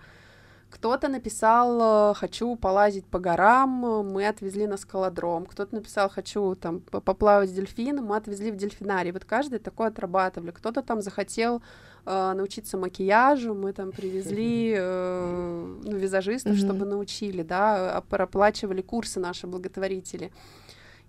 Кто-то 0.69 1.07
написал 1.07 2.13
«хочу 2.13 2.55
полазить 2.55 3.05
по 3.05 3.19
горам», 3.19 3.69
мы 3.69 4.27
отвезли 4.27 4.67
на 4.67 4.77
скалодром. 4.77 5.45
Кто-то 5.45 5.75
написал 5.75 6.09
«хочу 6.09 6.55
там 6.55 6.81
поплавать 6.81 7.49
с 7.49 7.53
дельфином», 7.53 8.05
мы 8.05 8.17
отвезли 8.17 8.51
в 8.51 8.57
дельфинарий. 8.57 9.11
Вот 9.11 9.23
каждый 9.23 9.59
такой 9.59 9.87
отрабатывали. 9.87 10.51
Кто-то 10.51 10.81
там 10.81 11.01
захотел 11.01 11.61
э, 12.05 12.33
научиться 12.33 12.77
макияжу, 12.77 13.53
мы 13.53 13.71
там 13.71 13.91
привезли 13.91 14.75
э, 14.77 15.77
ну, 15.83 15.95
визажистов, 15.95 16.53
mm-hmm. 16.53 16.65
чтобы 16.65 16.85
научили, 16.85 17.43
да, 17.43 18.03
проплачивали 18.09 18.81
курсы 18.81 19.19
наши 19.19 19.47
благотворители. 19.47 20.31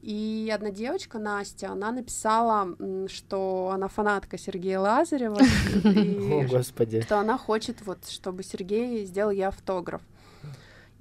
И 0.00 0.50
одна 0.54 0.70
девочка, 0.70 1.18
Настя, 1.18 1.72
она 1.72 1.90
написала, 1.90 2.76
что 3.08 3.70
она 3.72 3.88
фанатка 3.88 4.38
Сергея 4.38 4.78
Лазарева. 4.78 5.38
О, 5.84 6.46
Господи. 6.48 7.00
Что 7.00 7.18
она 7.18 7.37
хочет, 7.37 7.84
вот, 7.84 8.06
чтобы 8.08 8.44
Сергей 8.44 9.04
сделал 9.04 9.30
ей 9.30 9.42
автограф. 9.42 10.02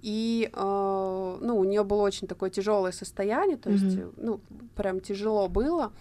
И, 0.01 0.49
э, 0.51 1.37
ну, 1.41 1.57
у 1.57 1.63
нее 1.63 1.83
было 1.83 2.01
очень 2.01 2.27
такое 2.27 2.49
тяжелое 2.49 2.91
состояние, 2.91 3.57
то 3.57 3.69
есть, 3.69 3.97
ну, 4.17 4.39
прям 4.75 4.99
тяжело 4.99 5.47
было. 5.47 5.91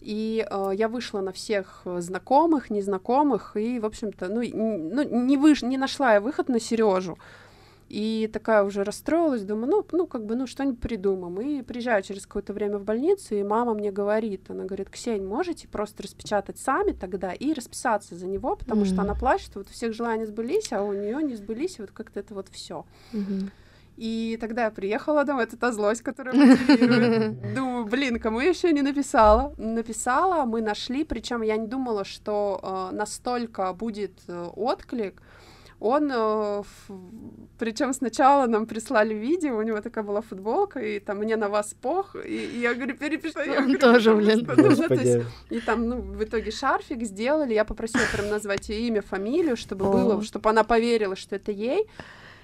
И 0.00 0.46
э, 0.48 0.70
я 0.74 0.88
вышла 0.88 1.20
на 1.20 1.32
всех 1.32 1.82
знакомых, 1.84 2.70
незнакомых, 2.70 3.56
и, 3.56 3.80
в 3.80 3.86
общем-то, 3.86 4.28
ну, 4.28 4.42
ну 4.54 5.02
не, 5.02 5.36
выш... 5.36 5.62
не 5.62 5.76
нашла 5.76 6.14
я 6.14 6.20
выход 6.20 6.48
на 6.48 6.60
Сережу. 6.60 7.18
И 7.88 8.28
такая 8.30 8.64
уже 8.64 8.84
расстроилась, 8.84 9.44
думаю, 9.44 9.70
ну, 9.70 9.86
ну 9.92 10.06
как 10.06 10.26
бы, 10.26 10.36
ну, 10.36 10.46
что-нибудь 10.46 10.80
придумаем. 10.80 11.40
И 11.40 11.62
приезжаю 11.62 12.02
через 12.02 12.26
какое-то 12.26 12.52
время 12.52 12.78
в 12.78 12.84
больницу, 12.84 13.34
и 13.34 13.42
мама 13.42 13.74
мне 13.74 13.90
говорит, 13.90 14.50
она 14.50 14.64
говорит, 14.64 14.90
Ксень, 14.90 15.24
можете 15.24 15.68
просто 15.68 16.02
распечатать 16.02 16.58
сами 16.58 16.92
тогда 16.92 17.32
и 17.32 17.54
расписаться 17.54 18.14
за 18.14 18.26
него, 18.26 18.56
потому 18.56 18.82
mm-hmm. 18.82 18.92
что 18.92 19.02
она 19.02 19.14
плачет, 19.14 19.54
вот 19.54 19.68
у 19.68 19.72
всех 19.72 19.94
желания 19.94 20.26
сбылись, 20.26 20.72
а 20.72 20.82
у 20.82 20.92
нее 20.92 21.22
не 21.22 21.34
сбылись, 21.34 21.78
вот 21.78 21.90
как-то 21.90 22.20
это 22.20 22.34
вот 22.34 22.48
все. 22.50 22.84
Mm-hmm. 23.12 23.50
И 23.98 24.38
тогда 24.40 24.64
я 24.64 24.70
приехала 24.70 25.24
домой, 25.24 25.42
это 25.42 25.56
та 25.56 25.72
злость, 25.72 26.02
которая 26.02 26.32
мотивирует. 26.32 27.54
Думаю, 27.54 27.84
блин, 27.84 28.20
кому 28.20 28.38
я 28.38 28.50
еще 28.50 28.72
не 28.72 28.82
написала? 28.82 29.52
Написала, 29.56 30.44
мы 30.44 30.60
нашли, 30.62 31.02
причем 31.04 31.42
я 31.42 31.56
не 31.56 31.66
думала, 31.66 32.04
что 32.04 32.60
э, 32.92 32.94
настолько 32.94 33.72
будет 33.72 34.12
э, 34.28 34.50
отклик, 34.54 35.20
он, 35.80 36.10
э, 36.12 36.62
причем 37.58 37.92
сначала 37.92 38.46
нам 38.46 38.66
прислали 38.66 39.14
видео, 39.14 39.56
у 39.56 39.62
него 39.62 39.80
такая 39.80 40.04
была 40.04 40.20
футболка, 40.20 40.80
и 40.80 40.98
там 40.98 41.18
мне 41.18 41.36
на 41.36 41.48
вас 41.48 41.74
пох, 41.74 42.16
и, 42.16 42.46
и 42.46 42.60
я 42.60 42.74
говорю, 42.74 42.96
перепиши. 42.96 43.38
Я 43.38 43.60
говорю, 43.60 43.78
тоже, 43.78 44.14
блин. 44.14 44.44
Ну, 44.56 44.70
ну, 44.70 44.94
есть, 44.94 45.26
и 45.50 45.60
там, 45.60 45.88
ну, 45.88 46.00
в 46.00 46.24
итоге 46.24 46.50
шарфик 46.50 47.04
сделали, 47.04 47.54
я 47.54 47.64
попросила 47.64 48.02
прям 48.12 48.28
назвать 48.28 48.68
ее 48.68 48.88
имя, 48.88 49.02
фамилию, 49.02 49.56
чтобы 49.56 49.86
О. 49.86 49.92
было, 49.92 50.22
чтобы 50.22 50.50
она 50.50 50.64
поверила, 50.64 51.14
что 51.14 51.36
это 51.36 51.52
ей. 51.52 51.86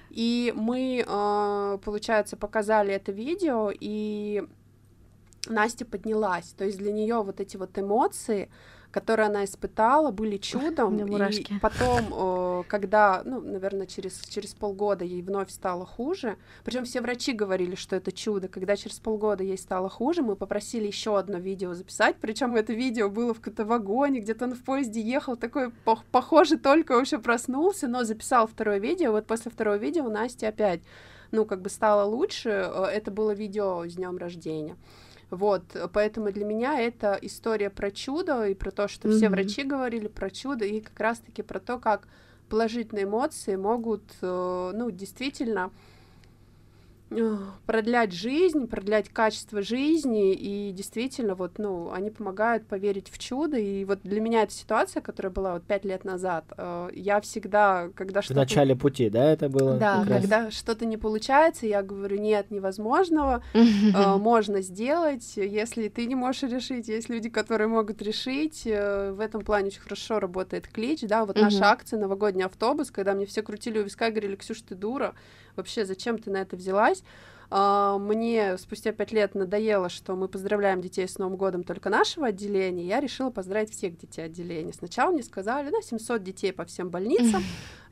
И 0.09 0.53
мы, 0.55 1.03
э, 1.05 1.77
получается, 1.83 2.37
показали 2.37 2.93
это 2.93 3.11
видео, 3.11 3.69
и 3.77 4.43
Настя 5.47 5.85
поднялась. 5.85 6.53
То 6.57 6.63
есть 6.63 6.77
для 6.77 6.93
нее 6.93 7.21
вот 7.21 7.41
эти 7.41 7.57
вот 7.57 7.77
эмоции, 7.77 8.49
которые 8.95 9.27
она 9.27 9.43
испытала, 9.43 10.11
были 10.11 10.37
чудом. 10.37 10.95
И 11.57 11.59
потом, 11.59 12.13
э, 12.13 12.63
когда, 12.69 13.23
ну, 13.25 13.41
наверное, 13.41 13.87
через, 13.87 14.21
через 14.21 14.53
полгода 14.53 15.03
ей 15.03 15.21
вновь 15.21 15.51
стало 15.51 15.85
хуже, 15.85 16.37
причем 16.63 16.85
все 16.85 17.01
врачи 17.01 17.33
говорили, 17.33 17.75
что 17.75 17.97
это 17.97 18.13
чудо, 18.13 18.47
когда 18.47 18.77
через 18.77 18.97
полгода 18.99 19.43
ей 19.43 19.57
стало 19.57 19.89
хуже, 19.89 20.21
мы 20.21 20.37
попросили 20.37 20.87
еще 20.87 21.19
одно 21.19 21.39
видео 21.39 21.73
записать, 21.73 22.15
причем 22.21 22.55
это 22.55 22.71
видео 22.71 23.09
было 23.09 23.33
в 23.33 23.39
каком-то 23.41 23.65
вагоне, 23.65 24.21
где-то 24.21 24.45
он 24.45 24.55
в 24.55 24.63
поезде 24.63 25.01
ехал, 25.01 25.35
такой 25.35 25.71
похоже, 26.11 26.57
только 26.57 26.93
вообще 26.93 27.19
проснулся, 27.19 27.89
но 27.89 28.05
записал 28.05 28.47
второе 28.47 28.79
видео, 28.79 29.11
вот 29.11 29.27
после 29.27 29.51
второго 29.51 29.75
видео 29.75 30.07
Настя 30.07 30.47
опять, 30.47 30.79
ну, 31.31 31.43
как 31.43 31.61
бы 31.61 31.69
стало 31.69 32.05
лучше, 32.09 32.49
э, 32.49 32.83
это 32.93 33.11
было 33.11 33.31
видео 33.31 33.85
с 33.85 33.95
днем 33.95 34.17
рождения. 34.17 34.77
Вот, 35.29 35.63
поэтому 35.91 36.31
для 36.31 36.45
меня 36.45 36.79
это 36.79 37.17
история 37.21 37.69
про 37.69 37.91
чудо 37.91 38.45
и 38.45 38.53
про 38.53 38.71
то, 38.71 38.87
что 38.87 39.07
mm-hmm. 39.07 39.17
все 39.17 39.29
врачи 39.29 39.63
говорили 39.63 40.07
про 40.07 40.29
чудо, 40.29 40.65
и 40.65 40.81
как 40.81 40.99
раз-таки 40.99 41.41
про 41.41 41.59
то, 41.59 41.79
как 41.79 42.07
положительные 42.49 43.05
эмоции 43.05 43.55
могут, 43.55 44.03
э, 44.21 44.71
ну, 44.73 44.91
действительно 44.91 45.71
продлять 47.65 48.11
жизнь, 48.11 48.67
продлять 48.67 49.09
качество 49.09 49.61
жизни, 49.61 50.33
и 50.33 50.71
действительно, 50.71 51.35
вот, 51.35 51.59
ну, 51.59 51.91
они 51.91 52.09
помогают 52.09 52.67
поверить 52.67 53.09
в 53.09 53.17
чудо, 53.19 53.57
и 53.57 53.85
вот 53.85 53.99
для 54.03 54.19
меня 54.19 54.43
эта 54.43 54.53
ситуация, 54.53 55.01
которая 55.01 55.31
была 55.31 55.53
вот 55.53 55.63
пять 55.63 55.85
лет 55.85 56.03
назад, 56.03 56.45
э, 56.57 56.89
я 56.93 57.21
всегда, 57.21 57.89
когда 57.95 58.21
что-то... 58.21 58.33
В 58.33 58.43
начале 58.43 58.75
пути, 58.75 59.09
да, 59.09 59.31
это 59.31 59.49
было? 59.49 59.77
Да, 59.77 60.03
когда 60.07 60.51
что-то 60.51 60.85
не 60.85 60.97
получается, 60.97 61.67
я 61.67 61.83
говорю, 61.83 62.17
нет, 62.17 62.49
невозможного, 62.49 63.43
э, 63.53 64.15
можно 64.17 64.61
сделать, 64.61 65.37
если 65.37 65.87
ты 65.89 66.05
не 66.07 66.15
можешь 66.15 66.43
решить, 66.43 66.87
есть 66.87 67.09
люди, 67.09 67.29
которые 67.29 67.67
могут 67.67 68.01
решить, 68.01 68.63
э, 68.65 69.11
в 69.11 69.19
этом 69.19 69.43
плане 69.43 69.67
очень 69.67 69.81
хорошо 69.81 70.19
работает 70.19 70.67
клич, 70.67 71.01
да, 71.01 71.25
вот 71.25 71.39
наша 71.39 71.65
акция 71.65 71.99
«Новогодний 71.99 72.45
автобус», 72.45 72.91
когда 72.91 73.13
мне 73.13 73.25
все 73.25 73.41
крутили 73.41 73.79
у 73.79 73.83
виска 73.83 74.07
и 74.07 74.11
говорили, 74.11 74.35
Ксюш, 74.35 74.61
ты 74.61 74.75
дура, 74.75 75.13
вообще 75.55 75.85
зачем 75.85 76.17
ты 76.17 76.29
на 76.29 76.37
это 76.37 76.55
взялась? 76.55 76.94
Uh, 77.51 77.99
мне 77.99 78.57
спустя 78.57 78.91
пять 78.91 79.11
лет 79.11 79.35
надоело, 79.35 79.87
что 79.87 80.15
мы 80.15 80.27
поздравляем 80.27 80.81
детей 80.81 81.07
с 81.07 81.19
Новым 81.19 81.37
годом 81.37 81.63
только 81.63 81.89
нашего 81.91 82.27
отделения, 82.27 82.87
я 82.87 82.99
решила 82.99 83.29
поздравить 83.29 83.71
всех 83.71 83.97
детей 83.97 84.25
отделения. 84.25 84.73
Сначала 84.73 85.11
мне 85.11 85.21
сказали, 85.21 85.69
да, 85.69 85.79
700 85.81 86.23
детей 86.23 86.51
по 86.51 86.65
всем 86.65 86.89
больницам. 86.89 87.43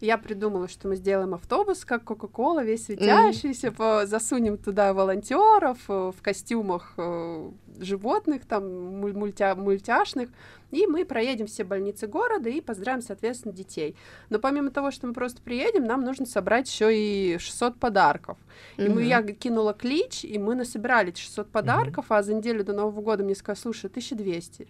Я 0.04 0.18
придумала, 0.18 0.68
что 0.68 0.90
мы 0.90 0.98
сделаем 0.98 1.34
автобус, 1.34 1.86
как 1.86 2.04
Кока-Кола, 2.04 2.62
весь 2.62 2.88
светящийся, 2.88 3.72
по, 3.72 4.06
засунем 4.06 4.58
туда 4.58 4.94
волонтеров 4.94 5.78
э, 5.88 6.12
в 6.14 6.22
костюмах 6.22 6.94
э, 6.98 7.50
животных, 7.80 8.46
там, 8.46 9.00
мультя 9.00 9.56
мультяшных, 9.56 10.30
и 10.72 10.88
мы 10.88 11.06
проедем 11.06 11.46
все 11.46 11.64
больницы 11.64 12.08
города 12.08 12.50
и 12.50 12.60
поздравим, 12.60 13.02
соответственно, 13.02 13.54
детей. 13.54 13.96
Но 14.30 14.40
помимо 14.40 14.72
того, 14.72 14.90
что 14.90 15.06
мы 15.06 15.14
просто 15.14 15.40
приедем, 15.42 15.86
нам 15.86 16.04
нужно 16.04 16.26
собрать 16.26 16.68
еще 16.68 16.90
и 16.94 17.38
600 17.38 17.78
подарков. 17.78 18.38
И 18.78 18.90
мы, 18.90 19.04
я 19.04 19.22
кинула 19.22 19.74
клич, 19.74 20.26
и 20.26 20.40
мы 20.40 20.56
насобирали 20.56 21.14
600 21.16 21.50
подарков, 21.50 22.08
а 22.10 22.24
за 22.24 22.34
неделю 22.34 22.64
до 22.64 22.74
Нового 22.74 23.02
года 23.02 23.24
мне 23.24 23.36
сказали, 23.36 23.62
слушай, 23.62 23.86
1200. 23.86 24.68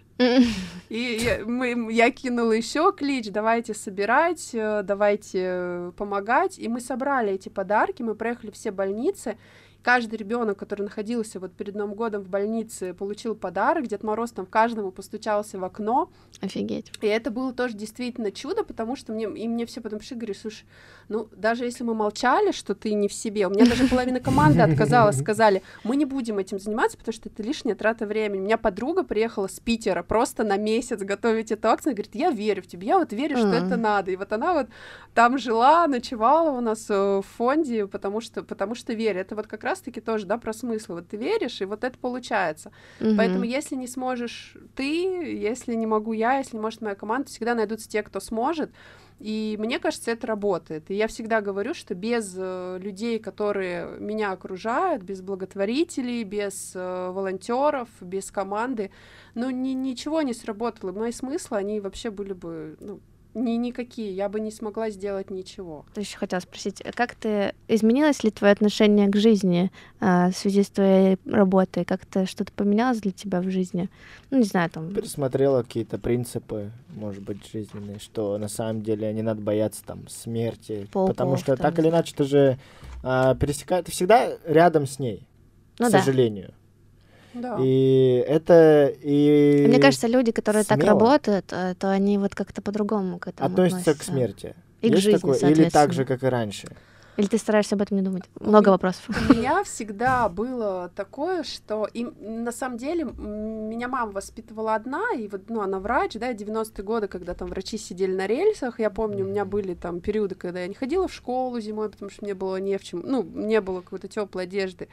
И 0.90 1.20
я, 1.22 1.46
мы, 1.46 1.92
я 1.92 2.12
кинула 2.12 2.52
еще 2.52 2.92
клич, 2.92 3.30
давайте 3.32 3.74
собирать, 3.74 4.50
э, 4.54 4.82
давайте 4.84 5.23
помогать. 5.98 6.60
И 6.60 6.68
мы 6.68 6.82
собрали 6.82 7.34
эти 7.34 7.50
подарки, 7.50 8.04
мы 8.04 8.16
проехали 8.16 8.52
все 8.52 8.72
больницы, 8.72 9.38
каждый 9.84 10.16
ребенок, 10.16 10.58
который 10.58 10.84
находился 10.84 11.40
вот 11.40 11.54
перед 11.54 11.76
Новым 11.76 11.94
годом 11.94 12.24
в 12.24 12.30
больнице, 12.30 12.94
получил 12.94 13.36
подарок, 13.36 13.88
Дед 13.88 14.02
Мороз 14.02 14.32
там 14.32 14.46
каждому 14.46 14.92
постучался 14.92 15.60
в 15.60 15.64
окно. 15.64 16.10
Офигеть. 16.42 16.92
И 17.02 17.08
это 17.08 17.30
было 17.30 17.54
тоже 17.54 17.76
действительно 17.76 18.32
чудо, 18.32 18.64
потому 18.64 18.96
что 18.96 19.12
мне, 19.12 19.26
и 19.26 19.48
мне 19.48 19.66
все 19.66 19.82
потом 19.82 20.00
пришли, 20.00 20.16
говорят, 20.16 20.38
слушай, 20.38 20.66
ну, 21.10 21.28
даже 21.36 21.66
если 21.66 21.84
мы 21.84 21.94
молчали, 21.94 22.52
что 22.52 22.74
ты 22.76 22.94
не 22.94 23.08
в 23.08 23.14
себе, 23.14 23.46
у 23.48 23.50
меня 23.50 23.66
даже 23.66 23.88
половина 23.88 24.20
команды 24.20 24.62
отказалась, 24.62 25.20
сказали, 25.20 25.62
мы 25.84 25.98
не 25.98 26.06
будем 26.06 26.40
этим 26.40 26.60
заниматься, 26.60 26.98
потому 26.98 27.14
что 27.14 27.30
это 27.30 27.44
лишняя 27.44 27.76
трата 27.76 28.06
времени. 28.06 28.40
У 28.40 28.46
меня 28.46 28.58
подруга 28.58 29.04
приехала 29.04 29.48
с 29.48 29.60
Питера 29.60 30.02
просто 30.02 30.44
на 30.44 30.58
месяц 30.58 31.00
готовить 31.00 31.52
эту 31.52 31.68
акцию, 31.68 31.94
говорит, 31.94 32.16
я 32.16 32.32
верю 32.32 32.64
в 32.64 32.68
тебя, 32.68 32.88
я 32.88 33.00
вот 33.00 33.12
верю, 33.12 33.38
что 33.38 33.50
это 33.50 33.76
надо. 33.76 34.12
И 34.12 34.16
вот 34.16 34.32
она 34.32 34.54
вот 34.54 34.68
там 35.14 35.38
жила, 35.38 35.88
ночевала 35.88 36.52
у 36.52 36.62
нас 36.62 36.90
э, 36.90 36.94
в 36.94 37.26
фонде, 37.38 37.86
потому 37.86 38.22
что, 38.22 38.44
потому 38.44 38.76
что 38.76 38.94
верю. 38.94 39.20
Это 39.20 39.36
вот 39.36 39.48
как 39.48 39.64
раз 39.64 39.73
раз-таки 39.74 40.02
тоже, 40.02 40.26
да, 40.26 40.38
про 40.38 40.54
смысл. 40.54 40.94
Вот 40.94 41.08
ты 41.08 41.18
веришь, 41.18 41.62
и 41.62 41.66
вот 41.66 41.84
это 41.84 41.98
получается. 41.98 42.72
Угу. 43.02 43.16
Поэтому 43.18 43.44
если 43.44 43.76
не 43.76 43.88
сможешь 43.88 44.56
ты, 44.76 44.86
если 44.86 45.74
не 45.74 45.88
могу 45.88 46.14
я, 46.14 46.38
если 46.38 46.58
не 46.58 46.62
может 46.62 46.82
моя 46.82 46.96
команда, 46.96 47.30
всегда 47.30 47.56
найдутся 47.56 47.90
те, 47.90 48.04
кто 48.04 48.20
сможет. 48.20 48.70
И 49.20 49.56
мне 49.60 49.80
кажется, 49.80 50.12
это 50.12 50.28
работает. 50.28 50.92
И 50.92 50.96
я 50.96 51.08
всегда 51.08 51.42
говорю, 51.42 51.74
что 51.74 51.96
без 51.96 52.36
э, 52.38 52.78
людей, 52.82 53.20
которые 53.20 53.98
меня 54.00 54.32
окружают, 54.32 55.04
без 55.04 55.22
благотворителей, 55.22 56.24
без 56.24 56.74
э, 56.76 57.10
волонтеров, 57.12 57.88
без 58.02 58.32
команды, 58.32 58.92
ну, 59.34 59.50
ни, 59.50 59.70
ничего 59.70 60.22
не 60.24 60.34
сработало. 60.34 60.92
Мои 60.92 61.12
смыслы, 61.12 61.58
они 61.58 61.80
вообще 61.80 62.10
были 62.10 62.34
бы 62.34 62.76
ну, 62.80 63.00
ни 63.34 63.52
никакие, 63.52 64.14
я 64.14 64.30
бы 64.30 64.40
не 64.40 64.52
смогла 64.52 64.90
сделать 64.90 65.32
ничего. 65.32 65.86
Еще 65.96 66.18
хотела 66.18 66.40
спросить, 66.40 66.84
как 66.96 67.16
ты 67.16 67.54
изменилось 67.68 68.24
ли 68.24 68.32
твое 68.32 68.54
отношение 68.54 69.08
к 69.08 69.16
жизни 69.16 69.72
а, 70.00 70.30
в 70.30 70.36
связи 70.36 70.64
с 70.64 70.70
твоей 70.70 71.18
работой? 71.26 71.86
Как-то 71.86 72.26
что-то 72.26 72.52
поменялось 72.54 73.00
для 73.00 73.12
тебя 73.12 73.42
в 73.42 73.50
жизни? 73.50 73.90
Ну, 74.30 74.38
не 74.38 74.44
знаю, 74.44 74.70
там... 74.70 74.94
Пересмотрела 74.94 75.64
какие-то 75.64 75.98
принципы, 75.98 76.72
может 76.90 77.24
быть, 77.24 77.40
жизненные, 77.52 78.00
что 78.00 78.38
на 78.38 78.48
самом 78.48 78.82
деле 78.84 79.12
не 79.14 79.22
надо 79.22 79.42
бояться 79.42 79.84
там 79.84 80.08
смерти, 80.08 80.88
Пауков, 80.92 81.16
потому 81.16 81.38
что 81.38 81.56
там, 81.56 81.58
так 81.58 81.80
или 81.80 81.90
иначе 81.90 82.14
ты 82.16 82.24
же 82.24 82.60
а, 83.04 83.36
пересекаешь, 83.36 83.86
ты 83.86 83.92
всегда 83.92 84.38
рядом 84.46 84.86
с 84.86 85.00
ней, 85.00 85.28
ну, 85.80 85.88
к 85.88 85.92
да. 85.92 86.00
сожалению. 86.00 86.54
Да. 87.34 87.58
И 87.60 88.24
это 88.28 88.94
и 89.02 89.66
Мне 89.68 89.80
кажется, 89.80 90.08
люди, 90.08 90.32
которые 90.32 90.64
так 90.64 90.80
смело. 90.80 90.94
работают, 90.94 91.52
э, 91.52 91.76
то 91.80 91.90
они 91.90 92.18
вот 92.18 92.36
как-то 92.36 92.62
по-другому 92.62 93.20
к 93.20 93.28
этому 93.28 93.50
относятся 93.50 93.96
к 93.96 94.04
смерти. 94.04 94.56
И 94.82 94.90
к 94.90 94.92
Есть 94.94 95.04
жизни, 95.04 95.18
такое? 95.18 95.38
Или 95.40 95.70
так 95.70 95.94
же, 95.94 96.06
как 96.06 96.24
и 96.24 96.28
раньше? 96.28 96.68
Или 97.16 97.28
ты 97.28 97.38
стараешься 97.38 97.76
об 97.76 97.82
этом 97.82 97.98
не 97.98 98.04
думать? 98.04 98.24
Много 98.40 98.70
вопросов. 98.70 99.06
У 99.30 99.34
меня 99.34 99.64
всегда 99.64 100.28
было 100.30 100.92
такое, 100.96 101.44
что 101.44 101.88
и 101.94 102.06
на 102.06 102.52
самом 102.52 102.78
деле 102.78 103.04
меня 103.04 103.88
мама 103.88 104.12
воспитывала 104.12 104.74
одна, 104.74 105.04
и 105.16 105.28
вот, 105.28 105.50
ну, 105.50 105.62
она 105.62 105.80
врач, 105.80 106.14
да, 106.14 106.34
90-е 106.34 106.84
годы, 106.84 107.08
когда 107.08 107.36
там 107.36 107.50
врачи 107.50 107.78
сидели 107.78 108.16
на 108.16 108.26
рельсах, 108.26 108.80
я 108.80 108.90
помню, 108.90 109.26
у 109.26 109.28
меня 109.28 109.46
были 109.46 109.76
там 109.76 110.00
периоды, 110.00 110.34
когда 110.34 110.62
я 110.62 110.68
не 110.68 110.74
ходила 110.74 111.08
в 111.08 111.14
школу 111.14 111.60
зимой, 111.60 111.90
потому 111.90 112.10
что 112.10 112.26
мне 112.26 112.34
было 112.34 112.58
не 112.58 112.78
в 112.78 112.84
чем, 112.84 113.04
ну, 113.06 113.22
не 113.22 113.62
было 113.62 113.82
какой-то 113.82 114.08
теплой 114.08 114.44
одежды. 114.44 114.88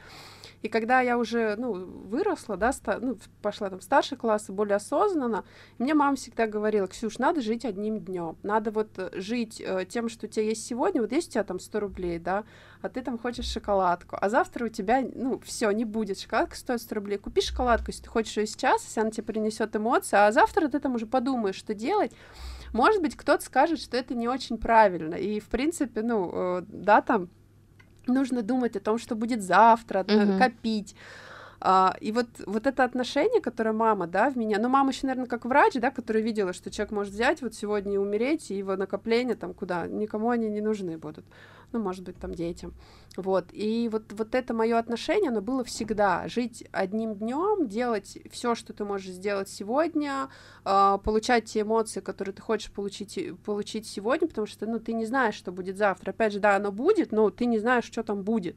И 0.63 0.69
когда 0.69 1.01
я 1.01 1.17
уже, 1.19 1.57
ну, 1.57 1.73
выросла, 1.73 2.57
да, 2.57 2.73
ста- 2.73 2.99
ну, 3.01 3.17
пошла 3.41 3.71
там 3.71 3.81
в 3.81 3.83
старший 3.83 4.19
класс 4.19 4.49
и 4.49 4.53
более 4.53 4.77
осознанно, 4.77 5.45
мне 5.79 5.95
мама 5.95 6.17
всегда 6.17 6.47
говорила, 6.47 6.87
Ксюш, 6.87 7.19
надо 7.19 7.41
жить 7.41 7.65
одним 7.65 8.01
днем, 8.01 8.37
надо 8.43 8.71
вот 8.71 8.91
э, 8.99 9.11
жить 9.15 9.63
э, 9.65 9.87
тем, 9.89 10.09
что 10.09 10.27
у 10.27 10.29
тебя 10.29 10.45
есть 10.45 10.67
сегодня, 10.67 11.01
вот 11.01 11.13
есть 11.13 11.29
у 11.29 11.33
тебя 11.33 11.45
там 11.45 11.59
100 11.59 11.81
рублей, 11.81 12.19
да, 12.19 12.45
а 12.83 12.89
ты 12.89 13.01
там 13.01 13.19
хочешь 13.19 13.47
шоколадку, 13.47 14.19
а 14.21 14.29
завтра 14.29 14.67
у 14.67 14.69
тебя, 14.69 15.03
ну, 15.15 15.41
все, 15.41 15.71
не 15.71 15.85
будет, 15.85 16.19
шоколадка 16.19 16.57
стоит 16.57 16.83
100 16.83 16.95
рублей, 16.95 17.19
купи 17.19 17.41
шоколадку, 17.41 17.87
если 17.89 18.03
ты 18.03 18.09
хочешь 18.11 18.37
ее 18.37 18.47
сейчас, 18.47 18.85
если 18.85 19.01
она 19.01 19.11
тебе 19.11 19.25
принесет 19.25 19.75
эмоции, 19.75 20.17
а 20.17 20.31
завтра 20.31 20.69
ты 20.69 20.79
там 20.79 20.95
уже 20.95 21.07
подумаешь, 21.07 21.57
что 21.57 21.75
делать, 21.75 22.13
может 22.73 23.01
быть, 23.01 23.17
кто-то 23.17 23.45
скажет, 23.45 23.81
что 23.81 23.97
это 23.97 24.15
не 24.15 24.29
очень 24.29 24.59
правильно, 24.59 25.15
и, 25.15 25.41
в 25.41 25.49
принципе, 25.49 26.03
ну, 26.03 26.31
э, 26.33 26.63
да, 26.69 27.01
там, 27.01 27.31
нужно 28.13 28.43
думать 28.43 28.77
о 28.77 28.81
том, 28.81 28.99
что 28.99 29.15
будет 29.15 29.43
завтра, 29.43 30.05
Мгм. 30.09 30.39
копить. 30.39 30.95
А, 31.63 31.95
и 32.01 32.11
вот, 32.11 32.27
вот 32.47 32.67
это 32.67 32.85
отношение, 32.85 33.43
которое 33.43 33.73
мама, 33.73 34.07
да, 34.07 34.31
в 34.31 34.37
меня, 34.37 34.59
ну, 34.59 34.69
мама 34.69 34.91
еще, 34.91 35.07
наверное, 35.07 35.29
как 35.29 35.45
врач, 35.45 35.75
да, 35.75 35.91
которая 35.91 36.23
видела, 36.23 36.55
что 36.55 36.71
человек 36.71 36.91
может 36.93 37.13
взять 37.13 37.43
вот 37.43 37.55
сегодня 37.55 37.95
и 37.95 37.99
умереть, 37.99 38.51
и 38.51 38.55
его 38.57 38.77
накопления 38.77 39.35
там 39.35 39.53
куда, 39.53 39.87
никому 39.87 40.31
они 40.31 40.49
не 40.49 40.63
нужны 40.63 40.97
будут, 40.97 41.27
ну, 41.73 41.81
может 41.81 42.05
быть, 42.05 42.19
там 42.19 42.35
детям, 42.35 42.75
вот, 43.17 43.47
и 43.53 43.89
вот, 43.91 44.13
вот 44.13 44.35
это 44.35 44.55
мое 44.55 44.79
отношение, 44.79 45.31
оно 45.31 45.41
было 45.41 45.65
всегда, 45.65 46.29
жить 46.29 46.65
одним 46.73 47.15
днем, 47.15 47.69
делать 47.69 48.19
все, 48.31 48.55
что 48.55 48.73
ты 48.73 48.85
можешь 48.85 49.11
сделать 49.13 49.49
сегодня, 49.49 50.29
а, 50.65 50.99
получать 50.99 51.47
те 51.47 51.61
эмоции, 51.63 52.01
которые 52.01 52.35
ты 52.35 52.43
хочешь 52.43 52.71
получить, 52.73 53.19
и- 53.19 53.33
получить 53.33 53.87
сегодня, 53.87 54.29
потому 54.29 54.47
что, 54.47 54.67
ну, 54.67 54.79
ты 54.79 54.93
не 54.93 55.07
знаешь, 55.07 55.35
что 55.35 55.53
будет 55.53 55.77
завтра, 55.77 56.11
опять 56.11 56.33
же, 56.33 56.41
да, 56.41 56.57
оно 56.57 56.73
будет, 56.73 57.13
но 57.13 57.31
ты 57.31 57.47
не 57.47 57.59
знаешь, 57.59 57.85
что 57.85 58.03
там 58.03 58.23
будет, 58.23 58.57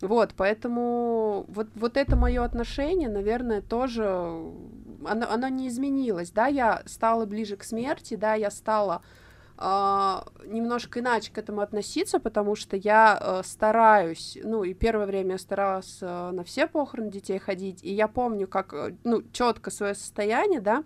вот, 0.00 0.34
поэтому 0.36 1.44
вот, 1.48 1.68
вот 1.74 1.96
это 1.96 2.16
мое 2.16 2.42
отношение, 2.42 3.08
наверное, 3.08 3.60
тоже 3.62 4.04
оно, 5.04 5.30
оно 5.30 5.48
не 5.48 5.68
изменилось, 5.68 6.30
да, 6.30 6.46
я 6.46 6.82
стала 6.86 7.26
ближе 7.26 7.56
к 7.56 7.64
смерти, 7.64 8.16
да, 8.16 8.34
я 8.34 8.50
стала 8.50 9.02
немножко 10.44 11.00
иначе 11.00 11.32
к 11.32 11.38
этому 11.38 11.60
относиться, 11.60 12.18
потому 12.18 12.56
что 12.56 12.76
я 12.76 13.18
э, 13.20 13.42
стараюсь, 13.44 14.36
ну 14.42 14.64
и 14.64 14.74
первое 14.74 15.06
время 15.06 15.32
я 15.32 15.38
старалась 15.38 15.98
э, 16.00 16.30
на 16.32 16.42
все 16.42 16.66
похороны 16.66 17.10
детей 17.10 17.38
ходить, 17.38 17.82
и 17.84 17.92
я 17.92 18.08
помню, 18.08 18.48
как, 18.48 18.74
э, 18.74 18.96
ну, 19.04 19.22
четко 19.32 19.70
свое 19.70 19.94
состояние, 19.94 20.60
да, 20.60 20.82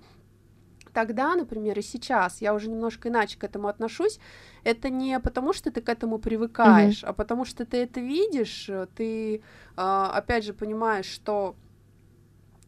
тогда, 0.93 1.35
например, 1.35 1.79
и 1.79 1.83
сейчас 1.83 2.41
я 2.41 2.55
уже 2.55 2.71
немножко 2.71 3.09
иначе 3.11 3.39
к 3.39 3.45
этому 3.45 3.69
отношусь. 3.69 4.19
Это 4.65 4.89
не 4.89 5.21
потому, 5.21 5.53
что 5.53 5.71
ты 5.71 5.83
к 5.83 5.91
этому 5.91 6.19
привыкаешь, 6.19 7.05
а 7.05 7.13
потому 7.13 7.45
что 7.45 7.67
ты 7.67 7.77
это 7.83 8.01
видишь, 8.01 8.71
ты, 8.95 9.43
а, 9.77 10.11
опять 10.17 10.45
же, 10.45 10.55
понимаешь, 10.55 11.05
что 11.05 11.55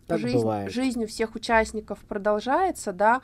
Так 0.07 0.18
жизнь, 0.18 0.37
бывает. 0.37 0.71
жизнь 0.71 1.05
у 1.05 1.07
всех 1.07 1.37
участников 1.37 2.01
продолжается, 2.01 2.92
да. 2.92 3.23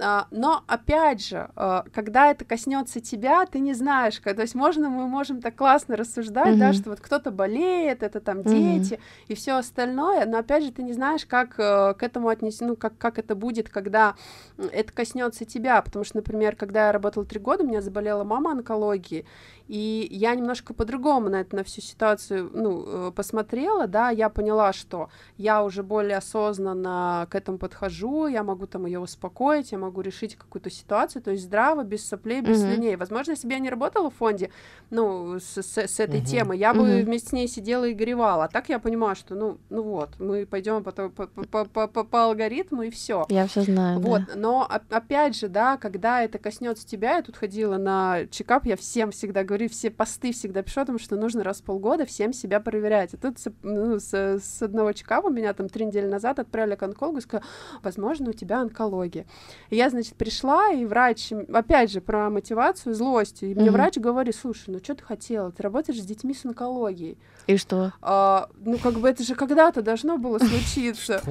А, 0.00 0.26
Но 0.30 0.62
опять 0.66 1.26
же, 1.26 1.48
а, 1.56 1.84
когда 1.94 2.30
это 2.30 2.44
коснется 2.44 3.00
тебя, 3.00 3.46
ты 3.46 3.58
не 3.58 3.72
знаешь, 3.72 4.18
то 4.18 4.42
есть 4.42 4.54
можно 4.54 4.90
мы 4.90 5.06
можем 5.08 5.40
так 5.40 5.56
классно 5.56 5.96
рассуждать, 5.96 6.58
да, 6.58 6.66
Мгм. 6.66 6.74
что 6.74 6.90
вот 6.90 7.00
кто-то 7.00 7.30
болеет, 7.30 8.02
это 8.02 8.20
там 8.20 8.42
дети 8.44 9.00
и 9.28 9.34
все 9.34 9.52
остальное, 9.52 10.26
но 10.26 10.38
опять 10.38 10.64
же 10.64 10.72
ты 10.72 10.82
не 10.82 10.92
знаешь, 10.92 11.24
как 11.24 11.58
э, 11.58 11.94
к 11.94 12.02
этому 12.02 12.28
отнести, 12.28 12.64
ну 12.64 12.76
как 12.76 12.98
как 12.98 13.18
это 13.18 13.34
будет, 13.34 13.70
когда 13.70 14.14
это 14.58 14.92
коснется 14.92 15.44
тебя, 15.44 15.80
потому 15.80 16.04
что, 16.04 16.18
например, 16.18 16.54
когда 16.56 16.86
я 16.86 16.92
работала 16.92 17.24
три 17.24 17.40
года, 17.40 17.64
у 17.64 17.66
меня 17.66 17.80
заболела 17.80 18.24
мама 18.24 18.52
онкологией, 18.52 19.24
и 19.68 20.06
я 20.10 20.34
немножко 20.34 20.74
по-другому 20.74 21.28
на 21.30 21.40
это 21.40 21.56
на 21.56 21.64
всю 21.64 21.80
ситуацию, 21.80 22.50
ну 22.52 23.08
э, 23.08 23.12
посмотрела, 23.12 23.86
да, 23.86 24.10
я 24.10 24.28
поняла, 24.28 24.72
что 24.72 25.08
я 25.38 25.62
уже 25.64 25.82
более 25.82 26.18
осознанно 26.18 27.26
к 27.30 27.34
этому 27.34 27.58
подхожу, 27.58 28.26
я 28.26 28.42
могу 28.42 28.66
там 28.66 28.84
ее 28.86 28.98
успокоить, 29.00 29.72
я 29.78 29.84
могу 29.84 30.00
решить 30.00 30.36
какую-то 30.36 30.70
ситуацию, 30.70 31.22
то 31.22 31.30
есть 31.30 31.44
здраво, 31.44 31.84
без 31.84 32.06
соплей, 32.06 32.40
без 32.40 32.62
Мгм. 32.62 32.72
слюней. 32.72 32.96
Возможно, 32.96 33.32
если 33.32 33.46
бы 33.46 33.52
я 33.54 33.58
не 33.60 33.70
работала 33.70 34.10
в 34.10 34.14
фонде, 34.14 34.50
ну, 34.90 35.38
с, 35.38 35.62
с- 35.62 35.78
с 35.78 36.00
этой 36.00 36.20
Мгм. 36.20 36.26
темой, 36.26 36.58
я 36.58 36.74
бы 36.74 36.82
Мгм. 36.82 37.04
вместе 37.04 37.28
с 37.28 37.32
ней 37.32 37.48
сидела 37.48 37.84
и 37.84 37.94
горевала. 37.94 38.44
А 38.44 38.48
так 38.48 38.68
я 38.68 38.78
понимаю, 38.78 39.14
что, 39.16 39.34
ну, 39.34 39.58
ну 39.70 39.82
вот, 39.82 40.10
мы 40.18 40.46
пойдем 40.46 40.82
по, 40.84 40.92
по, 40.92 41.08
по, 41.10 41.64
по, 41.64 41.86
по- 41.86 42.04
по 42.04 42.24
алгоритму 42.24 42.82
и 42.82 42.90
все. 42.90 43.26
Я 43.28 43.46
все 43.46 43.62
знаю. 43.62 44.00
да. 44.00 44.08
Вот, 44.08 44.22
но 44.34 44.62
оп- 44.62 44.92
опять 44.92 45.36
же, 45.36 45.48
да, 45.48 45.76
когда 45.76 46.22
это 46.22 46.38
коснется 46.38 46.86
тебя, 46.86 47.16
я 47.16 47.22
тут 47.22 47.36
ходила 47.36 47.76
на 47.78 48.26
чекап, 48.30 48.66
я 48.66 48.76
всем 48.76 49.10
всегда 49.10 49.44
говорю, 49.44 49.68
все 49.68 49.90
посты 49.90 50.32
всегда 50.32 50.62
пишу, 50.62 50.80
потому 50.80 50.98
что 50.98 51.16
нужно 51.16 51.44
раз 51.44 51.60
в 51.60 51.62
полгода 51.64 52.04
всем 52.06 52.32
себя 52.32 52.60
проверять. 52.60 53.14
И 53.14 53.16
тут 53.16 53.38
с, 53.38 53.52
ну, 53.62 53.98
с, 54.00 54.12
с 54.14 54.62
одного 54.62 54.92
чекапа 54.92 55.28
меня 55.28 55.52
там 55.54 55.68
три 55.68 55.84
недели 55.86 56.06
назад 56.06 56.38
отправили 56.38 56.74
к 56.74 56.82
онкологу 56.82 57.18
и 57.18 57.20
сказали, 57.20 57.46
возможно, 57.82 58.30
у 58.30 58.32
тебя 58.32 58.60
онкология. 58.60 59.26
И 59.70 59.76
я, 59.76 59.90
значит, 59.90 60.14
пришла, 60.14 60.70
и 60.70 60.84
врач, 60.84 61.32
опять 61.52 61.90
же, 61.92 62.00
про 62.00 62.30
мотивацию, 62.30 62.94
злость, 62.94 63.42
и 63.42 63.54
мне 63.54 63.64
Мгм. 63.64 63.72
врач 63.74 63.96
говорит, 63.96 64.34
слушай, 64.34 64.64
ну 64.68 64.78
что 64.82 64.94
ты 64.94 65.02
хотела, 65.04 65.52
ты 65.52 65.62
работаешь 65.62 66.00
с 66.00 66.04
детьми 66.04 66.32
с 66.34 66.44
онкологией. 66.44 67.18
И 67.46 67.56
что? 67.56 67.92
А, 68.02 68.48
ну, 68.58 68.78
как 68.78 68.94
бы 68.94 69.08
это 69.08 69.22
же 69.22 69.34
когда-то 69.34 69.80
должно 69.82 70.18
было 70.18 70.38
случиться. 70.38 71.22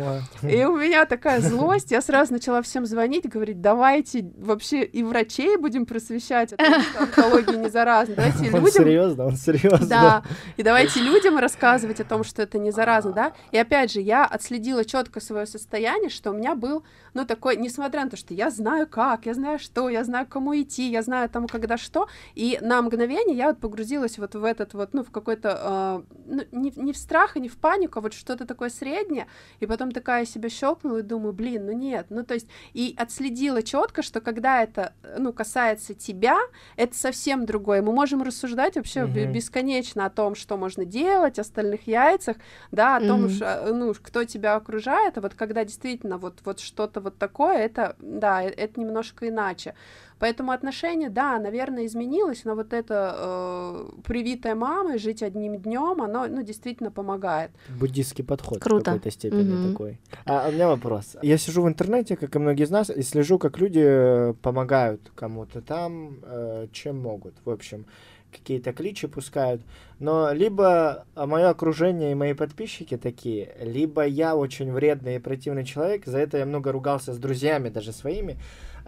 И 0.44 0.64
у 0.66 0.76
меня 0.78 1.06
такая 1.06 1.42
злость, 1.42 1.92
я 1.92 2.02
сразу 2.02 2.34
начала 2.34 2.62
всем 2.62 2.86
звонить, 2.86 3.28
говорить, 3.30 3.62
давайте 3.62 4.30
вообще 4.38 4.84
и 4.84 5.04
врачей 5.04 5.58
будем 5.58 5.86
просвещать 5.86 6.54
о 6.54 6.58
том, 6.58 6.82
что 6.82 7.00
онкология 7.04 7.58
не 7.58 7.70
заразна, 7.70 8.16
давайте 8.16 8.46
и 8.46 8.50
Он 8.50 8.60
людям... 8.66 8.84
серьезно, 8.84 9.26
он 9.26 9.36
серьезно. 9.36 9.88
Да, 9.88 10.24
и 10.58 10.64
давайте 10.64 11.02
людям 11.02 11.38
рассказывать 11.38 12.00
о 12.00 12.04
том, 12.04 12.24
что 12.24 12.42
это 12.42 12.58
не 12.58 12.72
заразно, 12.72 13.12
да. 13.14 13.34
И 13.52 13.58
опять 13.58 13.92
же, 13.92 14.02
я 14.02 14.26
отследила 14.26 14.84
четко 14.86 15.20
свое 15.20 15.46
состояние, 15.46 16.10
что 16.10 16.32
у 16.32 16.34
меня 16.34 16.56
был, 16.56 16.84
ну, 17.14 17.26
такой, 17.26 17.58
несмотря 17.58 18.04
на 18.04 18.10
то, 18.10 18.18
что 18.18 18.27
я 18.34 18.50
знаю 18.50 18.88
как, 18.88 19.26
я 19.26 19.34
знаю 19.34 19.60
что, 19.60 19.90
я 19.90 20.04
знаю, 20.04 20.26
к 20.26 20.30
кому 20.30 20.54
идти, 20.60 20.90
я 20.90 21.02
знаю 21.02 21.30
там, 21.30 21.48
когда 21.48 21.78
что, 21.78 22.08
и 22.36 22.58
на 22.62 22.82
мгновение 22.82 23.36
я 23.38 23.48
вот 23.48 23.60
погрузилась 23.60 24.18
вот 24.18 24.36
в 24.36 24.44
этот 24.44 24.74
вот, 24.74 24.94
ну, 24.94 25.04
в 25.04 25.12
какой-то, 25.12 25.58
а, 25.62 26.04
ну, 26.26 26.44
не, 26.52 26.72
не 26.76 26.94
в 26.94 26.98
страх 26.98 27.38
и 27.38 27.40
не 27.40 27.50
в 27.50 27.58
панику, 27.58 28.00
а 28.00 28.02
вот 28.02 28.14
что-то 28.14 28.46
такое 28.46 28.70
среднее, 28.70 29.28
и 29.60 29.66
потом 29.66 29.92
такая 29.92 30.26
себя 30.26 30.50
щелкнула 30.50 30.98
и 31.00 31.02
думаю, 31.02 31.34
блин, 31.34 31.66
ну 31.66 31.72
нет, 31.72 32.08
ну, 32.10 32.24
то 32.24 32.34
есть, 32.34 32.48
и 32.74 32.96
отследила 32.98 33.62
четко, 33.64 34.02
что 34.02 34.22
когда 34.22 34.62
это, 34.64 34.94
ну, 35.18 35.34
касается 35.34 35.94
тебя, 35.94 36.38
это 36.76 36.96
совсем 36.96 37.46
другое. 37.46 37.82
Мы 37.82 37.94
можем 37.94 38.22
рассуждать 38.24 38.76
вообще 38.76 39.06
Мгм. 39.06 39.32
бесконечно 39.32 40.06
о 40.06 40.10
том, 40.10 40.36
что 40.36 40.58
можно 40.58 40.86
делать, 40.86 41.40
остальных 41.40 41.88
яйцах, 41.88 42.38
да, 42.72 42.98
о 42.98 43.00
том, 43.02 43.28
а, 43.42 43.72
ну, 43.74 43.94
кто 44.02 44.24
тебя 44.24 44.56
окружает, 44.56 45.18
а 45.18 45.22
вот 45.22 45.34
когда 45.34 45.64
действительно 45.64 46.18
вот, 46.18 46.40
вот 46.46 46.60
что-то 46.60 47.02
вот 47.02 47.18
такое, 47.18 47.58
это, 47.58 47.96
да, 48.20 48.44
э- 48.44 48.50
это 48.50 48.80
немножко 48.80 49.28
иначе. 49.28 49.74
Поэтому 50.20 50.52
отношение, 50.52 51.10
да, 51.10 51.38
наверное, 51.40 51.86
изменилось, 51.86 52.44
но 52.44 52.56
вот 52.56 52.74
это 52.74 53.16
э, 53.18 53.90
привитое 54.04 54.56
мамой, 54.56 54.98
жить 54.98 55.22
одним 55.22 55.58
днем, 55.58 56.02
оно, 56.02 56.26
ну, 56.28 56.42
действительно 56.42 56.90
помогает. 56.90 57.52
Буддийский 57.80 58.24
подход 58.24 58.60
Круто. 58.60 58.82
в 58.82 58.86
какой-то 58.86 59.12
степени 59.12 59.54
Мгм. 59.54 59.72
такой. 59.72 60.00
А 60.26 60.48
у 60.50 60.52
меня 60.52 60.68
вопрос. 60.68 61.16
Я 61.22 61.38
сижу 61.38 61.62
в 61.62 61.68
интернете, 61.68 62.16
как 62.16 62.36
и 62.36 62.40
многие 62.40 62.64
из 62.64 62.72
нас, 62.72 62.90
и 62.90 63.04
слежу, 63.04 63.38
как 63.38 63.60
люди 63.60 63.84
э, 63.84 64.34
помогают 64.42 65.12
кому-то 65.16 65.62
там, 65.62 66.18
э, 66.24 66.68
чем 66.72 67.00
могут. 67.00 67.36
В 67.46 67.52
общем, 67.52 67.86
какие-то 68.32 68.74
кличи 68.74 69.08
пускают. 69.08 69.62
Но 70.00 70.32
либо 70.32 71.06
мое 71.16 71.50
окружение 71.50 72.12
и 72.12 72.16
мои 72.16 72.34
подписчики 72.34 72.98
такие, 72.98 73.56
либо 73.62 74.06
я 74.06 74.36
очень 74.36 74.72
вредный 74.72 75.16
и 75.16 75.20
противный 75.20 75.66
человек, 75.66 76.06
за 76.06 76.20
это 76.20 76.38
я 76.38 76.46
много 76.46 76.72
ругался 76.72 77.14
с 77.14 77.18
друзьями, 77.18 77.70
даже 77.70 77.92
своими. 77.92 78.38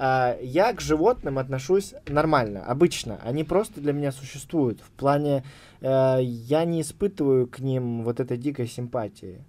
А, 0.02 0.38
Я 0.42 0.74
к 0.74 0.80
животным 0.80 1.38
отношусь 1.38 1.94
нормально, 2.08 2.64
обычно. 2.66 3.20
Они 3.22 3.44
просто 3.44 3.82
для 3.82 3.92
меня 3.92 4.14
существуют. 4.14 4.80
В 4.80 4.92
плане, 4.92 5.44
э, 5.82 6.20
я 6.22 6.64
не 6.64 6.82
испытываю 6.82 7.48
к 7.48 7.60
ним 7.60 8.04
вот 8.04 8.22
этой 8.22 8.38
дикой 8.38 8.68
симпатии. 8.68 9.44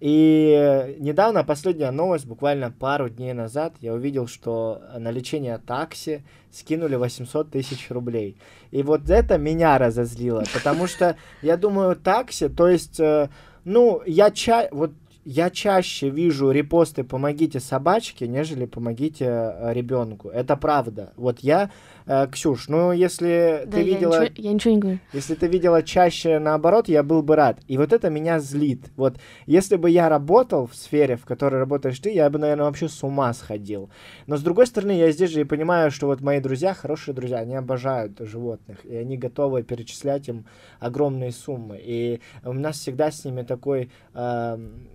И 0.00 0.54
э, 0.56 0.94
недавно, 0.98 1.42
последняя 1.42 1.90
новость, 1.90 2.26
буквально 2.26 2.70
пару 2.70 3.08
дней 3.08 3.32
назад, 3.32 3.74
я 3.80 3.94
увидел, 3.94 4.28
что 4.28 4.80
на 4.96 5.10
лечение 5.10 5.58
такси 5.58 6.22
скинули 6.52 6.94
800 6.94 7.50
тысяч 7.50 7.90
рублей. 7.90 8.36
И 8.70 8.82
вот 8.84 9.10
это 9.10 9.38
меня 9.38 9.76
разозлило, 9.76 10.44
потому 10.54 10.86
что 10.86 11.16
я 11.42 11.56
думаю, 11.56 11.96
такси, 11.96 12.48
то 12.48 12.68
есть, 12.68 13.00
э, 13.00 13.28
ну, 13.64 14.00
я 14.06 14.30
чай, 14.30 14.68
вот 14.70 14.92
я 15.30 15.50
чаще 15.50 16.08
вижу 16.08 16.50
репосты 16.50 17.04
«помогите 17.04 17.60
собачке», 17.60 18.26
нежели 18.26 18.64
«помогите 18.64 19.26
э, 19.26 19.74
ребенку». 19.74 20.30
Это 20.30 20.56
правда. 20.56 21.12
Вот 21.16 21.40
я, 21.40 21.70
э, 22.06 22.26
Ксюш, 22.32 22.68
ну 22.68 22.92
если 22.92 23.64
Да, 23.66 23.72
ты 23.72 23.82
я 23.82 23.84
видела... 23.84 24.22
ничего, 24.22 24.34
я 24.38 24.52
ничего 24.54 24.74
не 24.74 24.80
говорю. 24.80 24.98
Если 25.12 25.34
ты 25.34 25.46
видела 25.46 25.82
чаще 25.82 26.38
наоборот, 26.38 26.88
я 26.88 27.02
был 27.02 27.22
бы 27.22 27.36
рад. 27.36 27.60
И 27.68 27.76
вот 27.76 27.92
это 27.92 28.08
меня 28.08 28.40
злит. 28.40 28.90
Вот 28.96 29.18
если 29.44 29.76
бы 29.76 29.90
я 29.90 30.08
работал 30.08 30.66
в 30.66 30.74
сфере, 30.74 31.16
в 31.16 31.26
которой 31.26 31.56
работаешь 31.56 31.98
ты, 32.00 32.10
я 32.10 32.30
бы, 32.30 32.38
наверное, 32.38 32.64
вообще 32.64 32.88
с 32.88 33.02
ума 33.02 33.34
сходил. 33.34 33.90
Но 34.26 34.38
с 34.38 34.42
другой 34.42 34.66
стороны, 34.66 34.92
я 34.92 35.10
здесь 35.10 35.30
же 35.30 35.42
и 35.42 35.44
понимаю, 35.44 35.90
что 35.90 36.06
вот 36.06 36.22
мои 36.22 36.40
друзья, 36.40 36.72
хорошие 36.72 37.14
друзья, 37.14 37.36
они 37.36 37.54
обожают 37.54 38.18
животных, 38.20 38.78
и 38.86 38.96
они 38.96 39.18
готовы 39.18 39.62
перечислять 39.62 40.26
им 40.28 40.46
огромные 40.80 41.32
суммы. 41.32 41.78
И 41.78 42.20
у 42.46 42.54
нас 42.54 42.78
всегда 42.78 43.10
с 43.10 43.26
ними 43.26 43.42
такой 43.42 43.90
эм, 44.14 44.88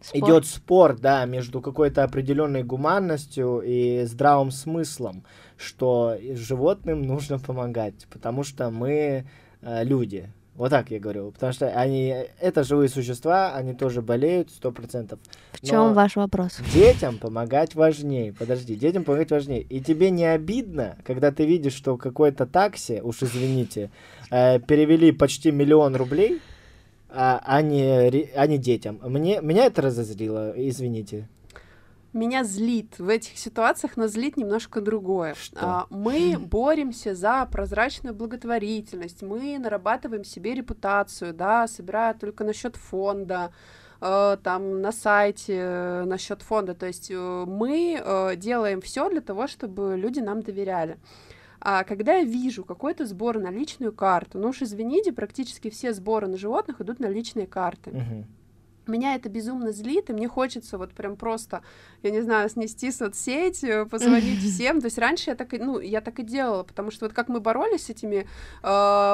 Спор. 0.00 0.20
идет 0.20 0.46
спор, 0.46 0.98
да, 0.98 1.24
между 1.26 1.60
какой-то 1.60 2.04
определенной 2.04 2.62
гуманностью 2.62 3.60
и 3.60 4.04
здравым 4.04 4.50
смыслом, 4.50 5.24
что 5.58 6.16
животным 6.32 7.02
нужно 7.02 7.38
помогать, 7.38 8.06
потому 8.10 8.42
что 8.42 8.70
мы 8.70 9.26
э, 9.60 9.84
люди. 9.84 10.32
Вот 10.56 10.70
так 10.70 10.90
я 10.90 10.98
говорю, 10.98 11.30
потому 11.30 11.52
что 11.52 11.68
они, 11.68 12.14
это 12.38 12.64
живые 12.64 12.88
существа, 12.88 13.54
они 13.54 13.72
тоже 13.72 14.02
болеют, 14.02 14.50
сто 14.50 14.72
процентов. 14.72 15.18
В 15.52 15.66
чем 15.66 15.76
Но 15.76 15.94
ваш 15.94 16.16
вопрос? 16.16 16.58
Детям 16.74 17.18
помогать 17.18 17.74
важнее. 17.74 18.32
Подожди, 18.32 18.74
детям 18.74 19.04
помогать 19.04 19.30
важнее. 19.30 19.62
И 19.62 19.80
тебе 19.80 20.10
не 20.10 20.26
обидно, 20.26 20.98
когда 21.04 21.30
ты 21.30 21.46
видишь, 21.46 21.72
что 21.72 21.96
какой-то 21.96 22.46
такси, 22.46 23.00
уж 23.02 23.22
извините, 23.22 23.90
э, 24.30 24.58
перевели 24.60 25.12
почти 25.12 25.50
миллион 25.50 25.96
рублей, 25.96 26.40
а, 27.12 27.40
а, 27.44 27.62
не, 27.62 28.30
а 28.34 28.46
не 28.46 28.58
детям. 28.58 29.00
Мне, 29.02 29.40
меня 29.40 29.66
это 29.66 29.82
разозлило, 29.82 30.52
извините. 30.56 31.28
Меня 32.12 32.42
злит 32.42 32.98
в 32.98 33.08
этих 33.08 33.38
ситуациях, 33.38 33.96
но 33.96 34.08
злит 34.08 34.36
немножко 34.36 34.80
другое. 34.80 35.34
Что? 35.34 35.60
А, 35.60 35.86
Мы 35.90 36.36
боремся 36.38 37.14
за 37.14 37.46
прозрачную 37.46 38.14
благотворительность, 38.16 39.22
мы 39.22 39.58
нарабатываем 39.58 40.24
себе 40.24 40.54
репутацию, 40.54 41.32
да, 41.32 41.68
собирая 41.68 42.14
только 42.14 42.42
на 42.42 42.52
счет 42.52 42.74
фонда, 42.74 43.52
э, 44.00 44.36
там 44.42 44.80
на 44.80 44.90
сайте 44.90 45.54
э, 45.56 46.04
на 46.04 46.18
счет 46.18 46.42
фонда. 46.42 46.74
То 46.74 46.86
есть 46.86 47.12
э, 47.12 47.44
мы 47.46 48.34
делаем 48.36 48.80
все 48.80 49.08
для 49.08 49.20
того, 49.20 49.46
чтобы 49.46 49.94
люди 49.96 50.18
нам 50.18 50.42
доверяли. 50.42 50.98
А 51.60 51.84
когда 51.84 52.16
я 52.16 52.24
вижу 52.24 52.64
какой-то 52.64 53.06
сбор 53.06 53.38
на 53.38 53.50
личную 53.50 53.92
карту, 53.92 54.38
ну 54.38 54.48
уж 54.48 54.62
извините, 54.62 55.12
практически 55.12 55.68
все 55.68 55.92
сборы 55.92 56.26
на 56.26 56.38
животных 56.38 56.80
идут 56.80 57.00
на 57.00 57.06
личные 57.06 57.46
карты. 57.46 57.90
Мгм. 57.90 58.26
Меня 58.90 59.14
это 59.14 59.28
безумно 59.28 59.72
злит, 59.72 60.10
и 60.10 60.12
мне 60.12 60.28
хочется 60.28 60.76
вот 60.78 60.92
прям 60.92 61.16
просто, 61.16 61.62
я 62.02 62.10
не 62.10 62.20
знаю, 62.20 62.48
снести 62.50 62.90
соцсеть, 62.92 63.62
э, 63.64 63.84
позвонить 63.90 64.40
всем. 64.42 64.80
То 64.80 64.86
есть 64.86 64.98
раньше 64.98 65.30
я 65.30 65.36
так 65.36 65.54
и, 65.54 65.58
ну, 65.58 65.78
я 65.80 66.00
так 66.00 66.18
и 66.18 66.22
делала, 66.22 66.62
потому 66.62 66.90
что 66.90 67.06
вот 67.06 67.14
как 67.14 67.28
мы 67.28 67.40
боролись 67.40 67.86
с 67.86 67.90
этими 67.90 68.26
э, 68.62 68.66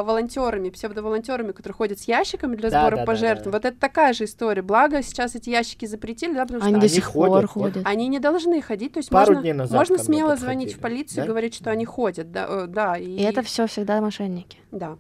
волонтерами, 0.05 0.71
псевдоволонтерами, 0.71 1.53
которые 1.53 1.75
ходят 1.75 2.01
с 2.01 2.05
ящиками 2.05 2.57
для 2.57 2.71
Да, 2.71 2.81
сбора 2.81 2.97
да, 2.97 3.03
да, 3.03 3.07
пожертв, 3.07 3.45
да. 3.45 3.51
вот 3.51 3.65
это 3.65 3.79
такая 3.79 4.13
же 4.13 4.25
история. 4.25 4.63
Благо 4.63 5.03
сейчас 5.03 5.35
эти 5.35 5.51
ящики 5.51 5.87
запретили, 5.87 6.35
да, 6.35 6.43
потому 6.43 6.61
что 6.61 6.67
Они 6.67 6.77
они 6.77 6.83
до 6.83 6.89
сих 6.89 7.13
пор 7.13 7.29
ходят, 7.47 7.51
ходят. 7.51 7.83
они 7.87 8.09
не 8.09 8.19
должны 8.19 8.61
ходить, 8.63 8.93
то 8.95 8.99
есть 8.99 9.11
Пару 9.11 9.27
можно, 9.35 9.43
дней 9.43 9.53
назад 9.53 9.77
можно 9.77 9.99
смело 9.99 10.37
звонить 10.37 10.75
в 10.75 10.79
полицию 10.81 11.17
да? 11.19 11.25
и 11.25 11.29
говорить, 11.29 11.55
что 11.55 11.71
они 11.71 11.85
ходят, 11.85 12.31
да, 12.33 12.47
э, 12.49 12.67
да, 12.67 12.97
И 12.97 13.21
это 13.21 13.43
все 13.43 13.67
всегда 13.67 14.01
мошенники. 14.01 14.59
да. 14.73 14.97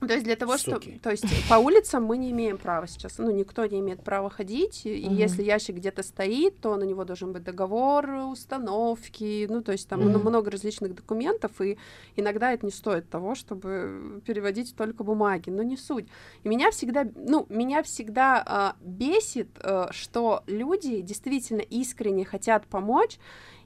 То 0.00 0.12
есть 0.12 0.24
для 0.24 0.36
того, 0.36 0.56
Суки. 0.56 0.92
что... 0.94 1.02
То 1.02 1.10
есть 1.10 1.24
по 1.48 1.54
улицам 1.54 2.04
мы 2.04 2.18
не 2.18 2.30
имеем 2.30 2.56
права 2.56 2.86
сейчас. 2.86 3.18
Ну, 3.18 3.30
никто 3.32 3.66
не 3.66 3.80
имеет 3.80 4.02
права 4.04 4.30
ходить. 4.30 4.82
И 4.86 5.06
Мгм. 5.06 5.16
если 5.16 5.42
ящик 5.42 5.76
где-то 5.76 6.02
стоит, 6.02 6.60
то 6.60 6.76
на 6.76 6.84
него 6.84 7.04
должен 7.04 7.32
быть 7.32 7.42
договор 7.42 8.08
установки. 8.30 9.46
Ну, 9.50 9.62
то 9.62 9.72
есть 9.72 9.88
там 9.88 10.00
Мгм. 10.00 10.20
много 10.20 10.50
различных 10.50 10.94
документов. 10.94 11.60
И 11.60 11.78
иногда 12.16 12.52
это 12.52 12.64
не 12.64 12.72
стоит 12.72 13.08
того, 13.10 13.34
чтобы 13.34 14.22
переводить 14.24 14.74
только 14.76 15.02
бумаги. 15.02 15.50
Но 15.50 15.62
не 15.64 15.76
суть. 15.76 16.06
И 16.44 16.48
меня 16.48 16.70
всегда... 16.70 17.06
Ну, 17.16 17.46
меня 17.48 17.82
всегда 17.82 18.42
а, 18.46 18.76
бесит, 18.80 19.48
а, 19.60 19.88
что 19.92 20.42
люди 20.46 21.00
действительно 21.00 21.60
искренне 21.62 22.24
хотят 22.24 22.66
помочь. 22.66 23.18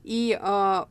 И... 0.02 0.38
а, 0.40 0.88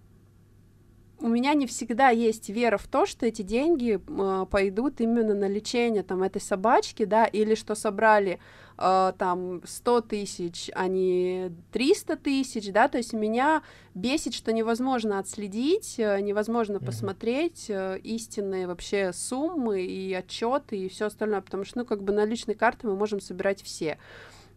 у 1.22 1.28
меня 1.28 1.54
не 1.54 1.68
всегда 1.68 2.10
есть 2.10 2.50
вера 2.50 2.78
в 2.78 2.88
то, 2.88 3.06
что 3.06 3.26
эти 3.26 3.42
деньги 3.44 4.00
э, 4.06 4.46
пойдут 4.50 5.00
именно 5.02 5.34
на 5.34 5.48
лечение 5.48 6.04
там 6.04 6.24
этой 6.24 6.42
собачки, 6.42 7.06
да, 7.06 7.26
или 7.26 7.56
что 7.56 7.76
собрали 7.76 8.40
э, 8.78 9.14
там 9.18 9.62
100 9.64 10.02
тысяч, 10.02 10.72
а 10.74 10.88
не 10.88 11.52
300 11.72 12.18
тысяч, 12.18 12.72
да, 12.72 12.88
то 12.88 12.98
есть 12.98 13.14
меня 13.14 13.62
бесит, 13.94 14.34
что 14.34 14.52
невозможно 14.52 15.20
отследить, 15.20 15.96
э, 16.00 16.20
невозможно 16.22 16.76
Мгм. 16.76 16.86
посмотреть 16.86 17.66
э, 17.70 18.00
истинные 18.04 18.68
вообще 18.68 19.14
суммы 19.14 19.82
и 19.84 20.14
отчеты 20.14 20.78
и 20.78 20.90
все 20.90 21.06
остальное, 21.06 21.42
потому 21.42 21.66
что, 21.66 21.80
ну, 21.80 21.86
как 21.86 22.02
бы 22.04 22.14
наличные 22.14 22.56
карты 22.56 22.88
мы 22.88 22.96
можем 22.96 23.22
собирать 23.22 23.62
все. 23.62 23.98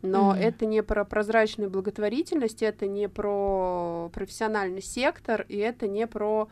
Но 0.04 0.30
Мгм. 0.32 0.38
это 0.40 0.66
не 0.66 0.82
про 0.82 1.04
прозрачную 1.04 1.70
благотворительность, 1.70 2.62
это 2.62 2.86
не 2.86 3.08
про 3.08 4.10
профессиональный 4.12 4.82
сектор, 4.82 5.46
и 5.48 5.56
это 5.56 5.88
не 5.88 6.06
про 6.06 6.48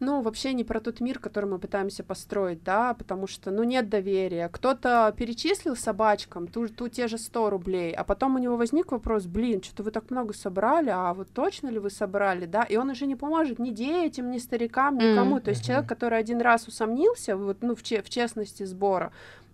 ну, 0.00 0.20
вообще 0.20 0.52
не 0.52 0.64
про 0.64 0.80
тот 0.80 1.00
мир, 1.00 1.18
который 1.18 1.48
мы 1.48 1.58
пытаемся 1.58 2.02
построить, 2.04 2.62
да, 2.62 2.92
потому 2.94 3.26
что, 3.26 3.50
ну, 3.50 3.62
нет 3.62 3.88
доверия. 3.88 4.48
Кто-то 4.52 5.14
перечислил 5.16 5.76
собачкам 5.76 6.46
ту, 6.46 6.68
ту 6.68 6.88
те 6.88 7.08
же 7.08 7.16
100 7.16 7.48
рублей, 7.48 7.92
а 7.94 8.04
потом 8.04 8.34
у 8.34 8.38
него 8.38 8.56
возник 8.56 8.92
вопрос, 8.92 9.24
блин, 9.24 9.62
что-то 9.62 9.82
вы 9.84 9.92
так 9.92 10.10
много 10.10 10.34
собрали, 10.34 10.90
а 10.92 11.14
вот 11.14 11.28
точно 11.32 11.68
ли 11.68 11.78
вы 11.78 11.88
собрали, 11.90 12.44
да, 12.44 12.64
и 12.64 12.76
он 12.76 12.90
уже 12.90 13.06
не 13.06 13.16
поможет 13.16 13.58
ни 13.58 13.70
детям, 13.70 14.30
ни 14.30 14.38
старикам, 14.38 14.98
никому. 14.98 15.36
Мгм. 15.36 15.40
То 15.44 15.50
есть 15.50 15.64
человек, 15.64 15.88
который 15.88 16.18
один 16.18 16.40
раз 16.42 16.66
усомнился, 16.68 17.36
вот, 17.36 17.58
ну, 17.62 17.74
в, 17.74 17.82
че- 17.82 18.02
в 18.02 18.10
честности 18.10 18.64
сбора, 18.64 19.10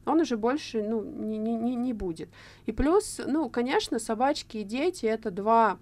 он 0.07 0.20
уже 0.20 0.36
больше, 0.36 0.82
ну, 0.82 1.03
не, 1.03 1.38
не, 1.38 1.55
не, 1.55 1.74
не 1.74 1.92
будет. 1.92 2.30
И 2.66 2.72
плюс, 2.72 3.20
ну, 3.26 3.48
конечно, 3.48 3.98
собачки 3.98 4.59
и 4.59 4.64
дети— 4.64 5.07
это 5.07 5.30
два 5.30 5.78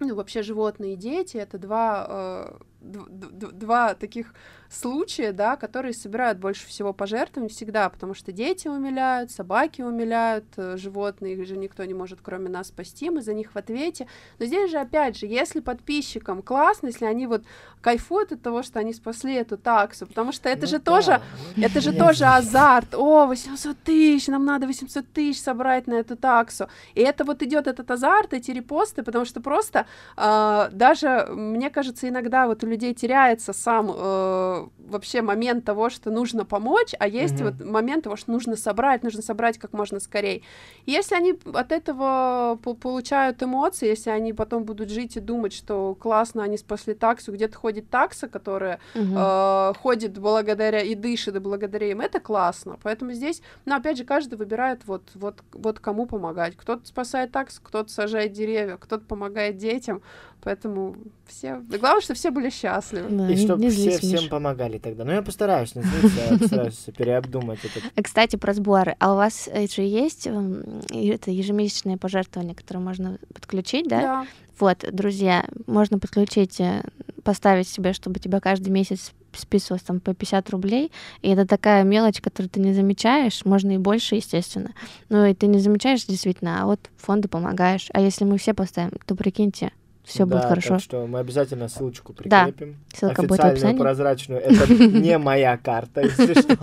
ну, 0.00 0.14
вообще 0.14 0.42
животные 0.42 0.94
и 0.94 0.96
дети 0.96 1.36
это 1.36 1.58
два, 1.58 2.06
э, 2.08 2.58
д- 2.80 3.28
д- 3.30 3.52
два 3.52 3.94
таких 3.94 4.34
случая, 4.68 5.32
да, 5.32 5.56
которые 5.56 5.92
собирают 5.92 6.38
больше 6.38 6.66
всего 6.66 6.92
пожертвований 6.92 7.52
всегда, 7.52 7.88
потому 7.88 8.14
что 8.14 8.32
дети 8.32 8.68
умиляют, 8.68 9.30
собаки 9.30 9.82
умиляют, 9.82 10.44
э, 10.56 10.76
животные 10.76 11.34
их 11.34 11.46
же 11.46 11.56
никто 11.56 11.84
не 11.84 11.94
может 11.94 12.20
кроме 12.22 12.48
нас 12.48 12.68
спасти, 12.68 13.10
мы 13.10 13.22
за 13.22 13.34
них 13.34 13.54
в 13.54 13.56
ответе. 13.56 14.06
Но 14.38 14.46
здесь 14.46 14.70
же, 14.70 14.78
опять 14.78 15.16
же, 15.16 15.26
если 15.26 15.60
подписчикам 15.60 16.42
классно, 16.42 16.88
если 16.88 17.04
они 17.04 17.26
вот 17.26 17.44
кайфуют 17.80 18.32
от 18.32 18.42
того, 18.42 18.62
что 18.62 18.78
они 18.78 18.94
спасли 18.94 19.34
эту 19.34 19.58
таксу, 19.58 20.06
потому 20.06 20.32
что 20.32 20.48
это 20.48 20.62
Ну 20.62 20.66
же 20.68 20.78
да, 20.78 20.84
тоже 20.84 21.20
это 21.56 21.80
же 21.80 21.92
тоже 21.92 22.24
азарт. 22.24 22.94
О, 22.94 23.26
800 23.26 23.76
тысяч, 23.78 24.28
нам 24.28 24.44
надо 24.44 24.66
800 24.66 25.06
тысяч 25.12 25.40
собрать 25.40 25.86
на 25.86 25.94
эту 25.94 26.16
таксу. 26.16 26.68
И 26.94 27.00
это 27.00 27.24
вот 27.24 27.42
идет 27.42 27.66
этот 27.66 27.90
азарт, 27.90 28.32
эти 28.32 28.50
репосты, 28.50 29.02
потому 29.02 29.24
что 29.24 29.40
просто 29.40 29.86
а, 30.16 30.68
даже, 30.72 31.26
мне 31.30 31.70
кажется, 31.70 32.08
иногда 32.08 32.46
вот 32.46 32.64
у 32.64 32.66
людей 32.66 32.94
теряется 32.94 33.52
сам 33.52 33.90
э, 33.94 34.53
вообще 34.78 35.22
момент 35.22 35.64
того, 35.64 35.90
что 35.90 36.10
нужно 36.10 36.44
помочь, 36.44 36.94
а 36.98 37.06
есть 37.08 37.40
Мгм. 37.40 37.44
вот 37.44 37.64
момент 37.66 38.04
того, 38.04 38.16
что 38.16 38.30
нужно 38.32 38.56
собрать, 38.56 39.02
нужно 39.02 39.22
собрать 39.22 39.58
как 39.58 39.72
можно 39.72 40.00
скорее. 40.00 40.42
И 40.86 40.90
Если 40.92 41.14
они 41.16 41.38
от 41.52 41.72
этого 41.72 42.58
по- 42.62 42.74
получают 42.74 43.42
эмоции, 43.42 43.88
если 43.88 44.10
они 44.10 44.32
потом 44.32 44.64
будут 44.64 44.90
жить 44.90 45.16
и 45.16 45.20
думать, 45.20 45.52
что 45.52 45.94
классно, 45.94 46.42
они 46.44 46.56
спасли 46.58 46.94
таксу, 46.94 47.32
где-то 47.32 47.56
ходит 47.56 47.90
такса, 47.90 48.28
которая 48.28 48.78
Мгм. 48.94 49.14
э, 49.16 49.72
ходит 49.80 50.18
благодаря 50.18 50.80
и 50.82 50.94
дышит 50.94 51.36
и 51.36 51.38
благодаря 51.38 51.90
им, 51.90 52.00
это 52.00 52.20
классно. 52.20 52.78
Поэтому 52.82 53.12
здесь, 53.12 53.42
ну, 53.64 53.74
опять 53.76 53.96
же, 53.98 54.04
каждый 54.04 54.36
выбирает 54.36 54.82
вот, 54.86 55.02
вот, 55.14 55.42
вот 55.52 55.78
кому 55.80 56.06
помогать. 56.06 56.56
Кто-то 56.56 56.86
спасает 56.86 57.32
такс, 57.32 57.58
кто-то 57.58 57.90
сажает 57.90 58.32
деревья, 58.32 58.76
кто-то 58.76 59.04
помогает 59.04 59.56
детям. 59.56 60.02
Поэтому 60.42 60.96
все... 61.26 61.62
Главное, 61.80 62.02
что 62.02 62.12
все 62.12 62.30
были 62.30 62.50
счастливы. 62.50 63.08
Да, 63.08 63.30
И 63.30 63.36
чтобы 63.36 63.66
все 63.70 63.70
злись, 63.70 63.98
всем 63.98 64.18
помогали 64.18 64.43
тогда. 64.78 65.04
Ну, 65.04 65.12
я 65.12 65.22
постараюсь, 65.22 65.72
злиться, 65.72 66.20
я 66.30 66.38
постараюсь 66.38 66.86
переобдумать 66.96 67.60
этот 67.64 67.84
Э, 67.96 68.02
Кстати, 68.02 68.36
про 68.36 68.52
сборы. 68.52 68.96
А 68.98 69.12
у 69.12 69.16
вас 69.16 69.48
э, 69.50 69.66
же 69.66 69.82
есть 69.82 70.26
м, 70.26 70.80
и 70.90 71.08
это 71.08 71.30
ежемесячное 71.30 71.96
пожертвование, 71.96 72.54
которое 72.54 72.80
можно 72.80 73.18
подключить, 73.32 73.88
да? 73.88 74.00
Да. 74.00 74.26
Вот, 74.58 74.84
друзья, 74.92 75.44
можно 75.66 75.98
подключить, 75.98 76.60
э, 76.60 76.82
поставить 77.22 77.68
себе, 77.68 77.92
чтобы 77.92 78.20
тебя 78.20 78.40
каждый 78.40 78.68
месяц 78.70 79.12
списывалось 79.32 79.82
там 79.82 80.00
по 80.00 80.14
50 80.14 80.50
рублей, 80.50 80.92
и 81.22 81.30
это 81.30 81.46
такая 81.46 81.82
мелочь, 81.82 82.20
которую 82.20 82.50
ты 82.50 82.60
не 82.60 82.72
замечаешь, 82.72 83.44
можно 83.44 83.72
и 83.72 83.78
больше, 83.78 84.14
естественно, 84.14 84.70
но 85.08 85.26
и 85.26 85.34
ты 85.34 85.48
не 85.48 85.58
замечаешь 85.58 86.04
действительно, 86.04 86.62
а 86.62 86.66
вот 86.66 86.78
фонды 86.96 87.28
помогаешь, 87.28 87.88
а 87.92 88.00
если 88.00 88.24
мы 88.24 88.38
все 88.38 88.54
поставим, 88.54 88.92
то 89.06 89.16
прикиньте, 89.16 89.72
все 90.04 90.24
будет 90.26 90.42
Да, 90.42 90.48
хорошо. 90.48 90.68
Так 90.74 90.80
что 90.80 91.06
мы 91.06 91.18
обязательно 91.18 91.68
ссылочку 91.68 92.14
Да, 92.24 92.44
прикрепим. 92.46 92.76
ссылка 92.94 93.22
будет 93.22 93.30
в 93.30 93.32
Официальную, 93.32 93.52
описании. 93.54 93.78
прозрачную. 93.78 94.40
Это 94.40 94.72
не 94.84 95.18
моя 95.18 95.56
карта, 95.56 96.02
если 96.02 96.34
что, 96.34 96.56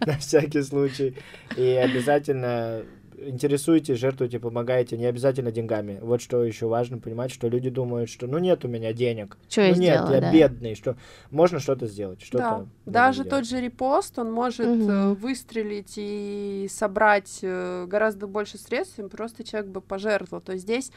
на 0.06 0.18
всякий 0.18 0.62
случай. 0.62 1.14
И 1.56 1.62
обязательно 1.64 2.82
интересуетесь, 3.20 3.98
жертвуете, 3.98 4.38
помогаете, 4.38 4.96
не 4.96 5.04
обязательно 5.06 5.50
деньгами. 5.50 5.98
Вот 6.00 6.22
что 6.22 6.44
еще 6.44 6.66
важно 6.68 6.98
понимать, 6.98 7.32
что 7.32 7.48
люди 7.48 7.68
думают, 7.68 8.08
что 8.08 8.28
ну 8.28 8.38
нет 8.38 8.64
у 8.64 8.68
меня 8.68 8.92
денег, 8.92 9.36
Что 9.48 9.62
ну 9.62 9.66
я 9.66 9.72
нет, 9.74 9.80
сделала, 9.96 10.14
я 10.14 10.20
да. 10.20 10.32
бедный, 10.32 10.74
что 10.76 10.96
можно 11.32 11.58
что-то 11.58 11.88
сделать, 11.88 12.20
Да, 12.20 12.26
что-то. 12.26 12.48
можно 12.58 12.70
даже 12.86 13.22
сделать. 13.24 13.30
тот 13.30 13.48
же 13.48 13.60
репост, 13.60 14.18
он 14.20 14.30
может 14.32 14.68
Мгм. 14.68 15.14
выстрелить 15.16 15.94
и 15.96 16.68
собрать 16.70 17.40
э, 17.42 17.86
гораздо 17.88 18.28
больше 18.28 18.56
средств, 18.56 18.94
чем 18.96 19.08
просто 19.08 19.42
человек 19.42 19.68
бы 19.70 19.80
пожертвовал. 19.80 20.40
То 20.40 20.52
есть 20.52 20.62
здесь 20.64 20.92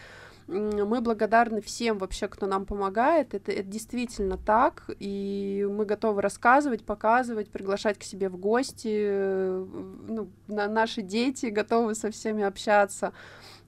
мы 0.51 1.01
благодарны 1.01 1.61
всем 1.61 1.97
вообще, 1.97 2.27
кто 2.27 2.45
нам 2.45 2.65
помогает. 2.65 3.33
Это, 3.33 3.51
это 3.51 3.63
действительно 3.63 4.37
так, 4.37 4.89
и 4.99 5.67
мы 5.69 5.85
готовы 5.85 6.21
рассказывать, 6.21 6.83
показывать, 6.83 7.49
приглашать 7.49 7.97
к 7.97 8.03
себе 8.03 8.29
в 8.29 8.37
гости. 8.37 8.89
э, 8.91 9.65
Ну, 10.07 10.29
на, 10.47 10.67
наши 10.67 11.01
дети 11.01 11.45
готовы 11.47 11.95
со 11.95 12.11
всеми 12.11 12.43
общаться. 12.43 13.13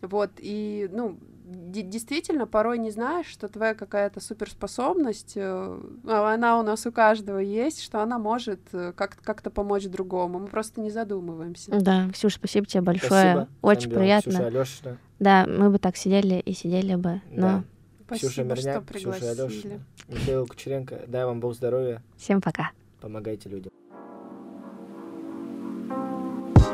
Вот, 0.01 0.31
и, 0.39 0.89
ну, 0.91 1.17
действительно, 1.53 2.47
порой 2.47 2.77
не 2.77 2.91
знаешь, 2.91 3.27
что 3.27 3.47
твоя 3.47 3.73
какая-то 3.75 4.19
суперспособность, 4.19 5.33
э, 5.35 5.79
а 6.07 6.33
она 6.33 6.59
у 6.59 6.63
нас 6.63 6.85
у 6.85 6.91
каждого 6.91 7.37
есть, 7.39 7.81
что 7.81 8.01
она 8.01 8.17
может 8.17 8.59
э, 8.73 8.93
как- 8.95 9.17
как-то 9.21 9.49
помочь 9.49 9.85
другому. 9.85 10.39
Мы 10.39 10.47
просто 10.47 10.81
не 10.81 10.89
задумываемся. 10.89 11.71
Да, 11.79 12.09
Ксюш, 12.13 12.35
спасибо 12.35 12.65
тебе 12.65 12.81
большое. 12.81 13.09
Спасибо. 13.09 13.47
Очень 13.61 13.89
дело. 13.89 13.99
приятно. 13.99 14.31
Ксюша 14.49 14.97
Да, 15.19 15.45
мы 15.47 15.69
бы 15.69 15.79
так 15.79 15.95
сидели 15.97 16.35
и 16.39 16.53
сидели 16.53 16.95
бы. 16.95 17.21
Но 17.29 17.41
Да. 17.41 17.63
Спасибо, 18.05 18.29
Ксюша 18.29 18.33
что 18.33 18.43
Мирняк, 18.43 18.83
Ксюша 18.85 18.93
пригласили. 18.93 19.41
Алешина, 19.41 19.79
Михаил 20.09 20.47
Кучеренко. 20.47 21.01
Дай 21.07 21.25
вам 21.25 21.39
Бог 21.39 21.55
здоровья, 21.55 22.01
всем 22.17 22.41
пока. 22.41 22.71
помогайте 23.01 23.49
людям. 23.49 23.71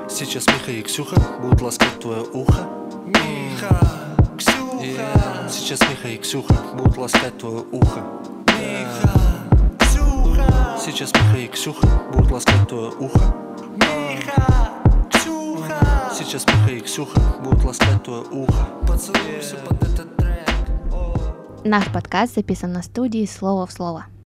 Сейчас 0.10 0.48
Миха 0.48 0.72
и 0.72 0.82
Ксюха 0.82 1.16
будут 1.42 1.62
ласкать 1.62 2.00
твое 2.00 2.24
ухо. 2.34 2.68
Миха, 3.06 3.80
Ксюха. 4.80 5.50
Сейчас 5.50 5.82
Миха 5.82 6.08
и 6.08 6.18
Ксюха 6.18 6.54
будут 6.74 6.98
ласкать 6.98 7.38
твое 7.38 7.66
ухо. 7.72 8.02
Миха, 8.48 9.12
Ксюха. 9.78 10.78
Сейчас 10.80 11.12
Миха 11.14 11.38
и 11.38 11.48
Ксюха 11.48 11.88
будут 12.14 12.32
ласкать 12.32 12.68
твое 12.70 12.90
ухо. 12.92 13.36
Миха, 13.76 14.72
Ксюха. 15.12 16.12
Сейчас 16.18 16.46
Миха 16.48 16.72
и 16.72 16.80
Ксюха 16.80 17.20
будут 17.44 17.66
ласкать 17.66 18.04
твое 18.04 18.22
ухо. 18.22 18.68
Поцелуйся 18.88 19.58
под 19.68 19.84
этот 19.84 20.16
трек. 20.16 20.50
Наш 21.66 21.92
подкаст 21.92 22.36
записан 22.36 22.72
на 22.72 22.82
студии 22.82 23.26
«Слово 23.26 23.68
в 23.68 23.74
слово». 23.74 24.06